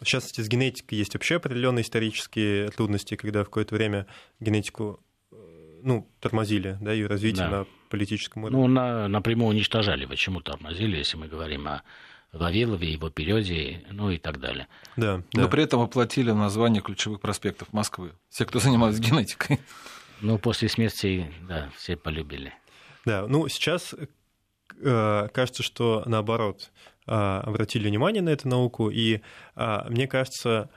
В 0.00 0.04
частности, 0.04 0.40
с 0.40 0.48
генетикой 0.48 0.98
есть 0.98 1.14
вообще 1.14 1.36
определенные 1.36 1.82
исторические 1.82 2.68
трудности, 2.70 3.14
когда 3.14 3.42
в 3.42 3.46
какое-то 3.46 3.76
время 3.76 4.06
генетику 4.40 5.00
э, 5.30 5.36
ну, 5.82 6.08
тормозили, 6.20 6.76
да, 6.80 6.92
ее 6.92 7.06
развитие 7.06 7.48
да. 7.48 7.58
на 7.58 7.66
политическом 7.90 8.44
уровне. 8.44 8.58
Ну, 8.58 8.66
на, 8.66 9.08
напрямую 9.08 9.50
уничтожали. 9.50 10.04
Почему 10.04 10.40
тормозили, 10.40 10.96
если 10.96 11.16
мы 11.16 11.28
говорим 11.28 11.68
о 11.68 11.82
Вавилове, 12.32 12.92
его 12.92 13.08
периоде, 13.08 13.84
ну 13.92 14.10
и 14.10 14.18
так 14.18 14.40
далее. 14.40 14.66
Да, 14.96 15.22
Но 15.32 15.42
да. 15.42 15.48
при 15.48 15.62
этом 15.62 15.80
оплатили 15.80 16.32
название 16.32 16.82
ключевых 16.82 17.20
проспектов 17.20 17.72
Москвы. 17.72 18.12
Все, 18.28 18.44
кто 18.44 18.58
занимался 18.58 19.00
генетикой. 19.00 19.60
Ну, 20.24 20.38
после 20.38 20.70
смерти, 20.70 21.30
да, 21.46 21.70
все 21.76 21.96
полюбили. 21.96 22.54
Да, 23.04 23.26
ну, 23.28 23.46
сейчас 23.48 23.94
э, 24.80 25.28
кажется, 25.34 25.62
что 25.62 26.02
наоборот 26.06 26.70
э, 27.06 27.10
обратили 27.12 27.88
внимание 27.88 28.22
на 28.22 28.30
эту 28.30 28.48
науку, 28.48 28.88
и 28.88 29.20
э, 29.54 29.90
мне 29.90 30.08
кажется, 30.08 30.70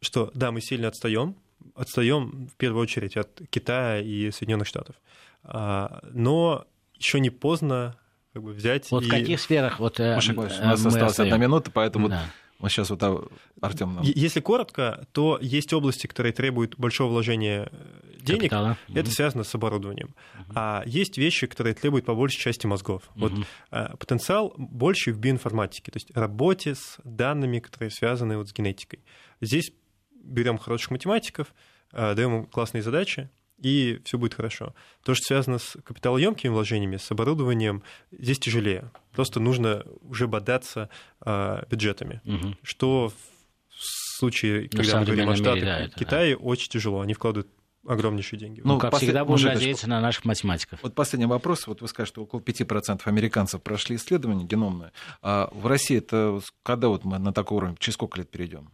что 0.00 0.32
да, 0.34 0.50
мы 0.50 0.60
сильно 0.60 0.88
отстаем, 0.88 1.36
отстаем 1.76 2.48
в 2.48 2.56
первую 2.56 2.82
очередь 2.82 3.16
от 3.16 3.40
Китая 3.48 4.00
и 4.00 4.32
Соединенных 4.32 4.66
Штатов, 4.66 4.96
э, 5.44 5.88
но 6.10 6.66
еще 6.94 7.20
не 7.20 7.30
поздно 7.30 7.96
как 8.32 8.42
бы 8.42 8.52
взять. 8.54 8.90
Вот 8.90 9.04
и... 9.04 9.06
в 9.06 9.10
каких 9.10 9.38
сферах 9.38 9.78
вот 9.78 10.00
э, 10.00 10.16
Маша, 10.16 10.32
у 10.32 10.42
нас 10.42 10.84
осталась 10.84 11.20
одна 11.20 11.36
минута, 11.36 11.70
поэтому 11.70 12.08
да. 12.08 12.24
Вот 12.58 12.72
сейчас 12.72 12.90
вот 12.90 13.30
Артем 13.60 13.94
нам... 13.94 14.04
Если 14.04 14.40
коротко, 14.40 15.06
то 15.12 15.38
есть 15.40 15.72
области, 15.72 16.08
которые 16.08 16.32
требуют 16.32 16.76
большого 16.76 17.10
вложения 17.10 17.68
э, 17.70 18.17
денег. 18.28 18.50
Капитала. 18.50 18.78
Это 18.88 19.08
угу. 19.08 19.10
связано 19.10 19.44
с 19.44 19.54
оборудованием. 19.54 20.14
Угу. 20.34 20.52
А 20.54 20.82
есть 20.86 21.18
вещи, 21.18 21.46
которые 21.46 21.74
требуют 21.74 22.06
по 22.06 22.14
большей 22.14 22.40
части 22.40 22.66
мозгов. 22.66 23.02
Угу. 23.14 23.20
Вот 23.20 23.32
а, 23.70 23.96
потенциал 23.96 24.54
больше 24.56 25.12
в 25.12 25.18
биоинформатике, 25.18 25.90
то 25.90 25.96
есть 25.96 26.10
работе 26.16 26.74
с 26.74 26.98
данными, 27.04 27.58
которые 27.58 27.90
связаны 27.90 28.36
вот 28.36 28.48
с 28.48 28.52
генетикой. 28.52 29.00
Здесь 29.40 29.72
берем 30.12 30.58
хороших 30.58 30.90
математиков, 30.90 31.54
а, 31.92 32.14
даем 32.14 32.36
им 32.36 32.46
классные 32.46 32.82
задачи, 32.82 33.30
и 33.58 34.00
все 34.04 34.18
будет 34.18 34.34
хорошо. 34.34 34.74
То, 35.04 35.14
что 35.14 35.26
связано 35.26 35.58
с 35.58 35.76
капиталоемкими 35.82 36.50
вложениями, 36.50 36.96
с 36.96 37.10
оборудованием, 37.10 37.82
здесь 38.12 38.38
тяжелее. 38.38 38.90
Просто 39.12 39.40
нужно 39.40 39.84
уже 40.02 40.28
бодаться 40.28 40.90
э, 41.24 41.64
бюджетами, 41.68 42.20
угу. 42.24 42.56
что 42.62 43.08
в 43.08 44.18
случае, 44.18 44.68
ну, 44.72 44.78
когда 44.78 45.00
мы 45.00 45.06
говорим 45.06 45.28
о 45.30 45.36
Штатах, 45.36 45.64
да, 45.64 45.88
Китае 45.88 46.36
да. 46.36 46.42
очень 46.42 46.70
тяжело. 46.70 47.00
Они 47.00 47.14
вкладывают 47.14 47.48
огромнейшие 47.88 48.38
деньги. 48.38 48.60
Ну, 48.64 48.78
как 48.78 48.90
послед... 48.90 49.08
всегда, 49.08 49.24
будем 49.24 49.32
Мужик, 49.32 49.54
надеяться 49.54 49.88
на 49.88 50.00
наших 50.00 50.24
математиков. 50.24 50.80
Вот 50.82 50.94
последний 50.94 51.26
вопрос. 51.26 51.66
Вот 51.66 51.80
вы 51.80 51.88
скажете, 51.88 52.14
что 52.14 52.22
около 52.22 52.40
5% 52.40 53.00
американцев 53.04 53.62
прошли 53.62 53.96
исследование 53.96 54.46
геномное. 54.46 54.92
А 55.22 55.50
в 55.52 55.66
России 55.66 55.98
это 55.98 56.40
когда 56.62 56.88
вот 56.88 57.04
мы 57.04 57.18
на 57.18 57.32
такой 57.32 57.56
уровень, 57.56 57.76
через 57.78 57.94
сколько 57.94 58.18
лет 58.18 58.30
перейдем? 58.30 58.70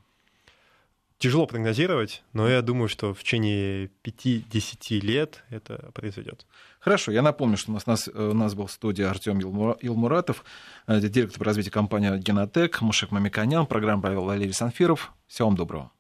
Тяжело 1.19 1.47
прогнозировать, 1.47 2.23
но 2.33 2.49
я 2.49 2.61
думаю, 2.61 2.89
что 2.89 3.15
в 3.15 3.23
течение 3.23 3.89
5-10 4.03 5.01
лет 5.01 5.45
это 5.49 5.91
произойдет. 5.95 6.45
Хорошо, 6.81 7.13
я 7.13 7.23
напомню, 7.23 7.57
что 7.57 7.71
у 7.71 7.81
нас, 7.87 8.09
у 8.09 8.35
нас 8.35 8.55
был 8.55 8.67
в 8.67 8.73
студии 8.73 9.05
Артем 9.05 9.39
Илмуратов, 9.39 10.45
э, 10.87 11.01
директор 11.01 11.39
по 11.39 11.45
развитию 11.45 11.73
компании 11.73 12.19
Генотек, 12.19 12.83
Мушек 12.83 13.11
Мамиканян, 13.11 13.65
программа 13.67 14.03
провел 14.03 14.25
Валерий 14.25 14.53
Санфиров. 14.53 15.13
Всего 15.27 15.49
вам 15.49 15.57
доброго. 15.57 15.93